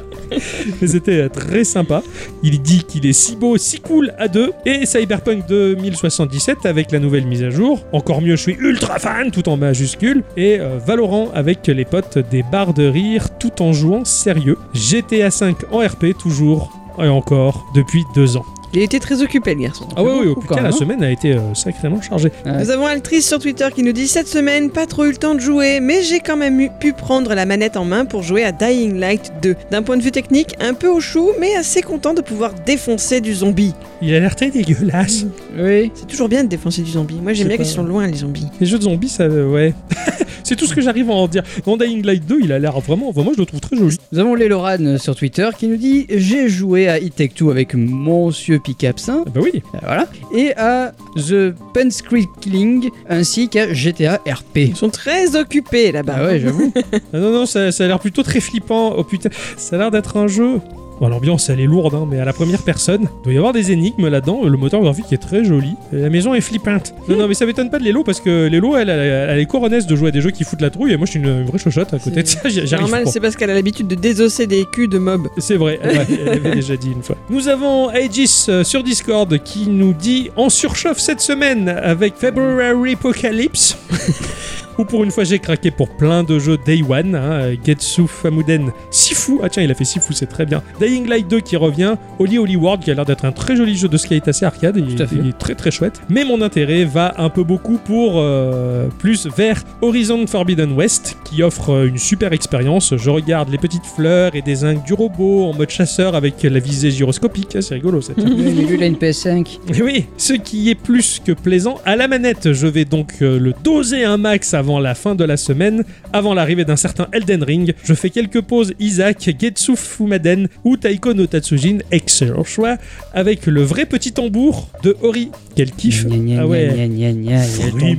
[0.80, 2.02] Mais c'était euh, très sympa.
[2.42, 4.52] Il dit qu'il est si beau, si cool à deux.
[4.66, 7.84] Et Cyberpunk 2077 avec la nouvelle mise à jour.
[7.92, 10.22] Encore mieux, je suis ultra fan, tout en majuscule.
[10.36, 14.56] Et euh, Valorant avec les potes des barres de rire tout en jouant sérieux.
[14.74, 18.44] GTA 5 en RP toujours et encore depuis deux ans.
[18.72, 19.86] Il était très occupé, le garçon.
[19.96, 20.72] Ah oui, oui, beaucoup, putain, quand la hein.
[20.72, 22.30] semaine a été euh, sacrément chargée.
[22.46, 22.58] Ouais.
[22.58, 25.34] Nous avons Altrice sur Twitter qui nous dit Cette semaine, pas trop eu le temps
[25.34, 28.44] de jouer, mais j'ai quand même eu- pu prendre la manette en main pour jouer
[28.44, 29.56] à Dying Light 2.
[29.72, 33.20] D'un point de vue technique, un peu au chou, mais assez content de pouvoir défoncer
[33.20, 33.74] du zombie.
[34.02, 35.26] Il a l'air très dégueulasse.
[35.58, 35.90] Oui.
[35.94, 37.18] C'est toujours bien de défoncer du zombie.
[37.20, 38.46] Moi, j'aime bien pas- qu'ils sont loin, les zombies.
[38.60, 39.74] Les jeux de zombies, ça, euh, ouais.
[40.44, 41.42] c'est tout ce que j'arrive à en dire.
[41.66, 43.96] Dans Dying Light 2, il a l'air vraiment, enfin, moi je le trouve très joli.
[44.12, 47.74] Nous avons Leloran sur Twitter qui nous dit J'ai joué à It Take Two avec
[47.74, 49.24] Monsieur Picapsin.
[49.26, 49.62] Ah bah oui.
[49.74, 50.06] Euh, Voilà.
[50.34, 54.56] Et à The Penscrickling ainsi qu'à GTA RP.
[54.56, 56.16] Ils sont très occupés là-bas.
[56.16, 56.72] Bah ouais, j'avoue.
[57.12, 58.94] Ah non, non, ça, ça a l'air plutôt très flippant.
[58.96, 60.60] Oh putain, ça a l'air d'être un jeu.
[61.00, 63.54] Bon, L'ambiance elle est lourde, hein, mais à la première personne, il doit y avoir
[63.54, 64.44] des énigmes là-dedans.
[64.44, 65.74] Le moteur graphique est très joli.
[65.92, 66.94] La maison est flippante.
[67.08, 69.46] Non, non, mais ça m'étonne pas de Lélo parce que Lélo, elle, elle, elle est
[69.46, 70.92] couronnaise de jouer à des jeux qui foutent la trouille.
[70.92, 72.40] Et moi, je suis une, une vraie chochotte à côté de ça.
[72.48, 75.28] J'arrive Normal, c'est parce qu'elle a l'habitude de désosser des culs de mobs.
[75.38, 77.16] C'est vrai, elle, elle avait déjà dit une fois.
[77.30, 82.92] Nous avons Aegis euh, sur Discord qui nous dit en surchauffe cette semaine avec February
[82.92, 83.78] Apocalypse.
[84.80, 88.72] Ou pour une fois j'ai craqué pour plein de jeux Day One, hein, Getsu Famuden
[88.90, 91.96] Sifu, ah tiens il a fait Sifu c'est très bien, Dying Light 2 qui revient,
[92.18, 94.76] Holy Holy World qui a l'air d'être un très joli jeu de skate assez arcade,
[94.78, 98.88] il, il est très très chouette, mais mon intérêt va un peu beaucoup pour euh,
[98.98, 103.84] plus vers Horizon Forbidden West qui offre euh, une super expérience, je regarde les petites
[103.84, 107.74] fleurs et des inques du robot en mode chasseur avec la visée gyroscopique, Ah, c'est
[107.74, 108.14] rigolo ça.
[108.16, 108.24] tiens.
[108.34, 109.58] Oui, lui, il a une PS5.
[109.76, 112.54] Et oui, ce qui est plus que plaisant à la manette.
[112.54, 115.82] Je vais donc euh, le doser un max avant avant la fin de la semaine,
[116.12, 117.74] avant l'arrivée d'un certain Elden Ring.
[117.82, 122.76] Je fais quelques pauses Isaac, Getsu Fumaden ou Taiko no Tatsujin, excellent choix,
[123.12, 125.32] avec le vrai petit tambour de Ori.
[125.56, 126.06] Quel kiff
[126.38, 126.88] Ah ouais.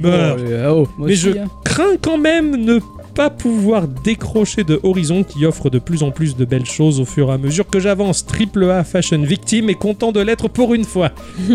[0.06, 1.48] euh, oh, Mais je hein.
[1.65, 2.80] crains quand même ne
[3.13, 7.05] pas pouvoir décrocher de Horizon qui offre de plus en plus de belles choses au
[7.05, 8.25] fur et à mesure que j'avance.
[8.25, 11.11] Triple A Fashion Victim est content de l'être pour une fois.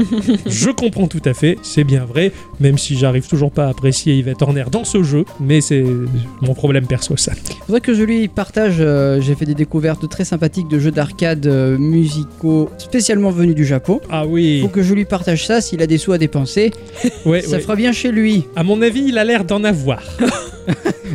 [0.47, 4.15] je comprends tout à fait, c'est bien vrai, même si j'arrive toujours pas à apprécier
[4.17, 5.85] Yvette Horner dans ce jeu, mais c'est
[6.43, 7.33] mon problème perso ça.
[7.67, 8.77] Faudrait que je lui partage.
[8.81, 13.65] euh, J'ai fait des découvertes très sympathiques de jeux d'arcade euh, musicaux spécialement venus du
[13.65, 14.01] Japon.
[14.11, 16.71] Ah oui, Faut que je lui partage ça s'il a des sous à dépenser.
[17.25, 17.61] ouais, ça ouais.
[17.61, 18.45] fera bien chez lui.
[18.57, 20.03] À mon avis, il a l'air d'en avoir.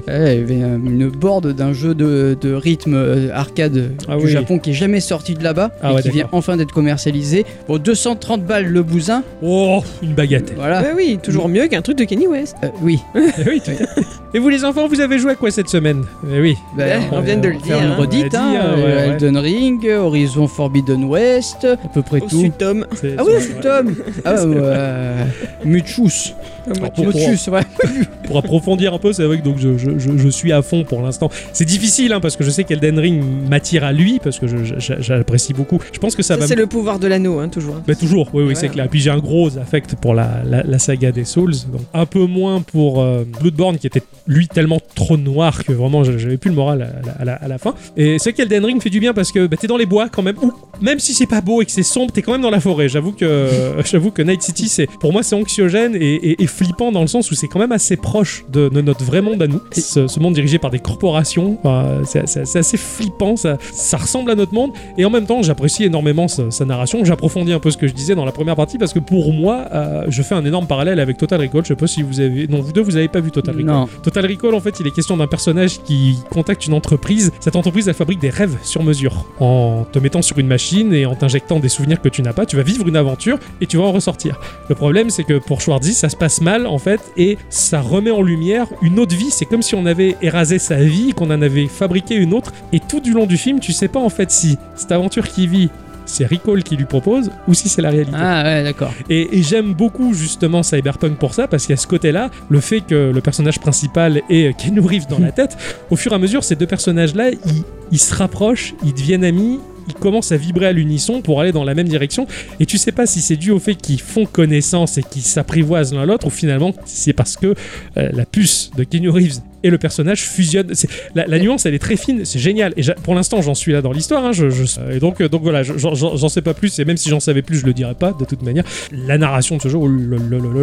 [0.07, 4.17] Ouais, il y avait euh, une board d'un jeu de, de rythme euh, arcade Ah
[4.17, 4.31] du oui.
[4.31, 7.45] Japon qui est jamais sorti de là-bas Ah et ouais, qui vient enfin d'être commercialisé
[7.67, 9.23] pour 230 balles le bousin.
[9.41, 10.55] Oh, une bagatelle.
[10.57, 10.81] Voilà.
[10.81, 12.55] Bah oui, toujours mieux qu'un truc de Kenny West.
[12.63, 12.99] Euh, oui.
[13.15, 14.01] Oui, tout à fait.
[14.33, 16.05] Et vous les enfants, vous avez joué à quoi cette semaine?
[16.33, 16.55] Eh oui.
[16.77, 17.95] Ben, on vient de le dire, une hein.
[17.97, 18.33] redite.
[18.33, 19.07] Hein, hein, ouais, ouais.
[19.09, 22.39] Elden Ring, Horizon Forbidden West, à peu près Au tout.
[22.39, 22.85] sud, Tom.
[22.93, 23.93] c'est- Ah oui, c'est- Tom
[24.25, 25.25] Ah euh,
[25.65, 26.33] Muchus.
[26.65, 27.61] Alors, pour- Muchus, ouais.
[28.27, 30.85] pour approfondir un peu, c'est vrai que donc je, je- je- je suis à fond
[30.85, 31.29] pour l'instant.
[31.51, 34.45] C'est difficile hein, parce que je sais qu'Elden Ring m'attire à lui parce que
[34.77, 35.79] j'apprécie beaucoup.
[35.91, 36.47] Je pense que ça, Ça, va.
[36.47, 37.75] c'est le pouvoir de l'anneau, hein, toujours.
[37.85, 38.85] Bah, toujours, oui, oui, c'est clair.
[38.85, 42.05] Et puis j'ai un gros affect pour la, la- la saga des Souls, donc un
[42.05, 46.49] peu moins pour euh, Bloodborne qui était lui tellement trop noir que vraiment j'avais plus
[46.49, 47.73] le moral à, la- à la, à la fin.
[47.97, 50.21] Et c'est qu'Elden Ring fait du bien parce que bah, t'es dans les bois quand
[50.21, 52.49] même, ou même si c'est pas beau et que c'est sombre, t'es quand même dans
[52.49, 52.89] la forêt.
[52.89, 53.49] J'avoue que
[53.85, 57.07] j'avoue que Night City, c'est pour moi c'est anxiogène et, et- et flippant dans le
[57.07, 59.61] sens où c'est quand même assez proche de, de notre vrai monde à nous.
[59.71, 63.97] Ce, ce monde dirigé par des corporations, Enfin, c'est c'est- c'est assez flippant, ça, ça
[63.97, 64.71] ressemble à notre monde.
[64.97, 67.03] Et en même temps, j'apprécie énormément sa, sa narration.
[67.05, 69.65] J'approfondis un peu ce que je disais dans la première partie parce que pour moi,
[69.73, 71.63] euh, je fais un énorme parallèle avec Total Recall.
[71.63, 72.47] Je sais pas si vous avez.
[72.47, 73.65] Non, vous deux, vous avez pas vu Total Recall.
[73.73, 73.87] Non.
[74.11, 77.31] Total Recall, en fait, il est question d'un personnage qui contacte une entreprise.
[77.39, 79.25] Cette entreprise, elle fabrique des rêves sur mesure.
[79.39, 82.45] En te mettant sur une machine et en t'injectant des souvenirs que tu n'as pas,
[82.45, 84.37] tu vas vivre une aventure et tu vas en ressortir.
[84.67, 88.11] Le problème, c'est que pour Schwarzy, ça se passe mal, en fait, et ça remet
[88.11, 89.31] en lumière une autre vie.
[89.31, 92.51] C'est comme si on avait érasé sa vie, qu'on en avait fabriqué une autre.
[92.73, 95.47] Et tout du long du film, tu sais pas, en fait, si cette aventure qu'il
[95.47, 95.69] vit,
[96.11, 98.17] c'est Recall qui lui propose ou si c'est la réalité.
[98.19, 98.93] Ah ouais, d'accord.
[99.09, 102.59] Et, et j'aime beaucoup justement Cyberpunk pour ça, parce qu'il y a ce côté-là, le
[102.59, 105.57] fait que le personnage principal ait Keanu Reeves dans la tête,
[105.89, 109.59] au fur et à mesure, ces deux personnages-là, ils, ils se rapprochent, ils deviennent amis,
[109.87, 112.27] ils commencent à vibrer à l'unisson pour aller dans la même direction,
[112.59, 115.93] et tu sais pas si c'est dû au fait qu'ils font connaissance et qu'ils s'apprivoisent
[115.93, 117.55] l'un l'autre, ou finalement c'est parce que
[117.97, 120.71] euh, la puce de Keanu Reeves et le personnage fusionnent.
[121.15, 122.73] La, la nuance, elle est très fine, c'est génial.
[122.77, 124.25] Et pour l'instant, j'en suis là dans l'histoire.
[124.25, 124.65] hein, je, je-
[124.95, 126.79] et donc, euh, donc voilà, je- j'en- sais pas plus.
[126.79, 128.63] Et même si j'en savais plus, je le dirais pas de toute manière.
[128.91, 129.79] La narration de ce jeu,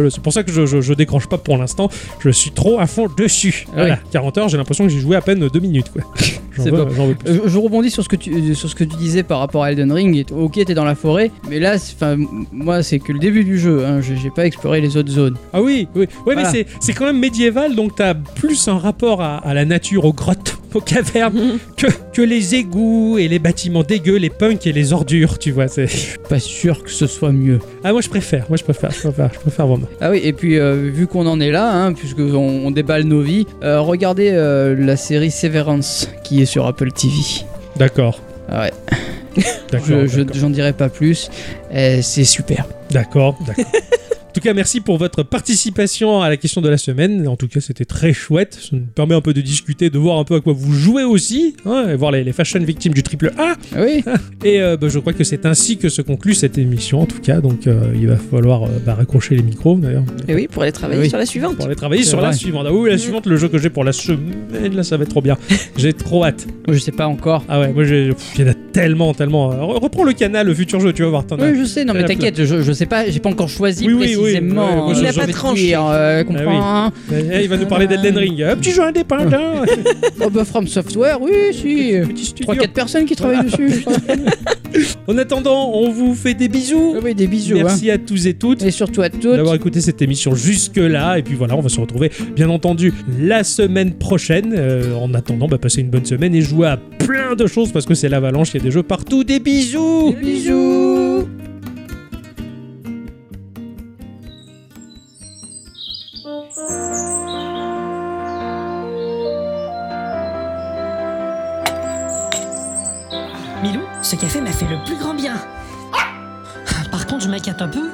[0.09, 1.89] c'est pour ça que je, je, je décroche pas pour l'instant.
[2.19, 3.65] Je suis trop à fond dessus.
[3.69, 3.99] Ah Voilà, ouais.
[4.11, 5.89] 40 heures, j'ai l'impression que j'ai joué à peine deux minutes.
[5.91, 6.03] quoi.
[6.57, 7.29] Veux, veux plus.
[7.31, 9.71] Euh, Je, rebondis sur ce que tu sur ce que tu disais par rapport à
[9.71, 10.25] Elden Ring.
[10.31, 11.77] Ok, t'es dans la forêt, mais là,
[12.51, 13.85] moi, c'est que le début du jeu.
[13.85, 15.37] Hein, j'ai pas exploré les autres zones.
[15.53, 16.01] Ah oui, oui.
[16.01, 16.43] Ouais, Voilà.
[16.43, 20.05] mais c'est- c'est quand même médiéval, donc t'as plus un rapport à, à la nature,
[20.05, 24.71] aux grottes, aux cavernes, que, que les égouts et les bâtiments dégueux, les punks et
[24.73, 25.67] les ordures, tu vois.
[25.67, 27.59] c'est- Pas sûr que ce soit mieux.
[27.83, 29.87] Ah, moi je préfère, moi je préfère, je préfère, je préfère vraiment.
[30.01, 33.03] Ah oui, et puis euh, vu qu'on en est là, hein, puisque on, on déballe
[33.03, 37.13] nos vies, euh, regardez euh, la série Severance qui est sur Apple TV.
[37.77, 38.19] D'accord.
[38.51, 38.73] Ah ouais,
[39.71, 39.87] D'accord.
[39.87, 41.29] je- je- j'en dirai pas plus.
[41.71, 42.65] C'est super.
[42.91, 43.65] D'accord, d'accord.
[44.29, 47.27] En tout cas, merci pour votre participation à la question de la semaine.
[47.27, 48.59] En tout cas, c'était très chouette.
[48.61, 51.03] Ça nous permet un peu de discuter, de voir un peu à quoi vous jouez
[51.03, 53.55] aussi, hein, et voir les, les fashion victimes du triple A.
[53.75, 54.03] Ah oui,
[54.45, 57.19] Et euh, bah, je crois que c'est ainsi que se conclut cette émission, en tout
[57.19, 57.41] cas.
[57.41, 60.71] Donc, euh, il va falloir euh, bah, raccrocher les micros, d'ailleurs, Et oui, pour aller
[60.73, 61.09] travailler Oui.
[61.09, 61.55] sur la suivante.
[61.55, 62.67] pour aller travailler sur la suivante.
[62.69, 65.09] Ah oui, la suivante, le jeu que j'ai pour la semaine, là, ça va être
[65.09, 65.39] trop bien.
[65.77, 66.45] J'ai trop hâte.
[66.67, 67.43] moi je sais pas encore.
[67.49, 69.47] Ah ouais, moi, il y en a tellement, tellement.
[69.79, 71.25] Reprends le canal, le futur jeu, tu vas voir.
[71.31, 73.93] Oui, je sais, non mais t'inquiète, je, je sais pas, j'ai pas encore choisi Oui,
[73.93, 75.61] oui, oui, ouais, moi, hein, Il n'a pas tranché.
[75.63, 76.91] dire, euh, comprends, hein.
[77.11, 78.41] Eh, il va nous parler d'Elden Ring.
[78.43, 79.63] Un petit jeu indépendant.
[80.21, 81.93] Oh bah From Software, oui, si.
[82.07, 82.53] petit studio.
[82.53, 83.85] 3-4 personnes qui travaillent dessus.
[85.07, 86.95] En attendant, on vous fait des bisous.
[87.03, 87.55] oui, des bisous.
[87.57, 87.63] hein.
[87.65, 89.23] Merci à tous et toutes Et surtout à toutes.
[89.35, 91.17] d'avoir écouté cette émission jusque-là.
[91.17, 94.53] Et puis voilà, on va se retrouver bien entendu la semaine prochaine.
[94.55, 97.87] Euh, en attendant, bah, passez une bonne semaine et jouez à plein de choses parce
[97.87, 99.23] que c'est l'avalanche, il y a des jeux partout.
[99.23, 100.88] Des bisous Des bisous.
[113.61, 115.35] Milou, ce café m'a fait le plus grand bien.
[116.91, 117.89] Par contre, je m'inquiète un peu.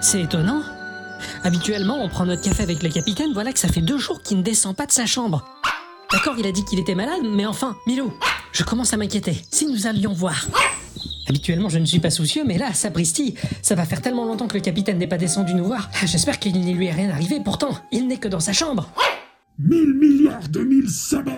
[0.00, 0.62] C'est étonnant.
[1.42, 4.38] Habituellement, on prend notre café avec le capitaine, voilà que ça fait deux jours qu'il
[4.38, 5.44] ne descend pas de sa chambre.
[6.12, 8.12] D'accord, il a dit qu'il était malade, mais enfin, Milou,
[8.52, 9.42] je commence à m'inquiéter.
[9.50, 10.46] Si nous allions voir.
[11.28, 14.54] Habituellement, je ne suis pas soucieux, mais là, sapristi, ça va faire tellement longtemps que
[14.54, 15.90] le capitaine n'est pas descendu nous voir.
[16.04, 18.88] J'espère qu'il ne lui est rien arrivé, pourtant, il n'est que dans sa chambre.
[19.58, 21.34] Mille milliards de mille sabords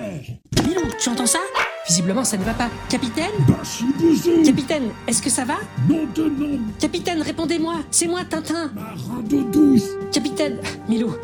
[0.66, 1.38] Milou, tu entends ça?
[1.86, 2.68] Visiblement, ça ne va pas.
[2.88, 5.54] Capitaine Bachibouzou Capitaine, est-ce que ça va
[5.88, 10.58] Nom de nom Capitaine, répondez-moi C'est moi, Tintin Marin d'eau douce Capitaine
[10.88, 11.14] Milou,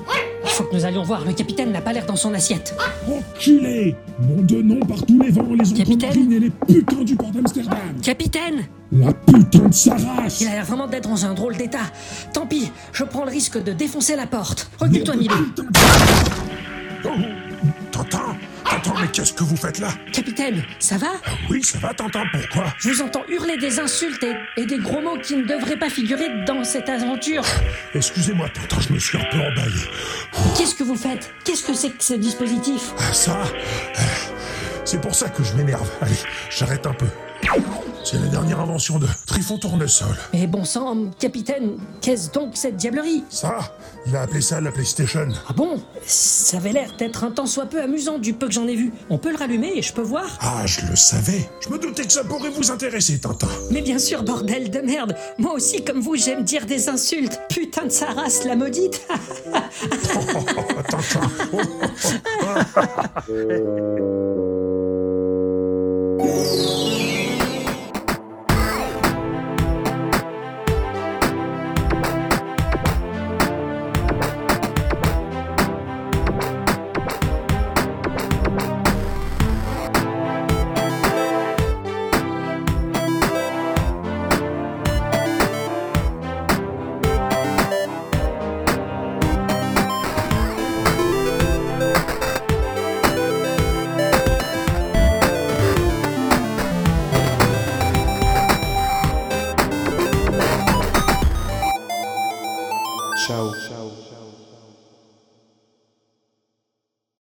[0.45, 1.25] il faut que nous allions voir.
[1.25, 2.75] Le capitaine n'a pas l'air dans son assiette.
[3.07, 7.31] Enculé Nom de nom par tous les vents, les Capitaine et les putains du port
[7.31, 11.57] d'Amsterdam Capitaine La putain de sa race Il a l'air vraiment d'être dans un drôle
[11.57, 11.91] d'état.
[12.33, 14.71] Tant pis, je prends le risque de défoncer la porte.
[14.81, 15.35] Recule-toi, Milou.
[17.05, 17.09] Oh,
[17.93, 18.37] Tintin
[18.69, 21.09] Tintin, mais qu'est-ce que vous faites là Capitaine, ça va
[21.51, 25.01] Oui, ça va, Tintin, pourquoi Je vous entends hurler des insultes et, et des gros
[25.01, 27.45] mots qui ne devraient pas figurer dans cette aventure.
[27.95, 29.81] Excusez-moi, Tintin, je me suis un peu emballé.
[30.57, 31.33] Qu'est-ce que vous faites?
[31.45, 32.93] Qu'est-ce que c'est que ce dispositif?
[32.99, 34.03] Ah, ça euh,
[34.87, 35.91] C'est pour ça que je m'énerve.
[36.01, 36.15] Allez,
[36.49, 37.07] j'arrête un peu.
[38.05, 40.17] C'est la dernière invention de Trifon Tournesol.
[40.33, 43.25] Mais bon sang, capitaine, qu'est-ce donc cette diablerie?
[43.29, 43.59] Ça,
[44.07, 45.27] il a appelé ça la PlayStation.
[45.49, 45.83] Ah bon?
[46.07, 48.93] Ça avait l'air d'être un tant soit peu amusant du peu que j'en ai vu.
[49.11, 50.39] On peut le rallumer et je peux voir?
[50.41, 51.51] Ah, je le savais.
[51.61, 53.49] Je me doutais que ça pourrait vous intéresser, Tintin.
[53.73, 57.41] Mais bien sûr, bordel de merde Moi aussi, comme vous, j'aime dire des insultes.
[57.49, 59.05] Putain de sa race, la maudite
[60.89, 61.03] Tintin.
[61.03, 61.23] Ciao.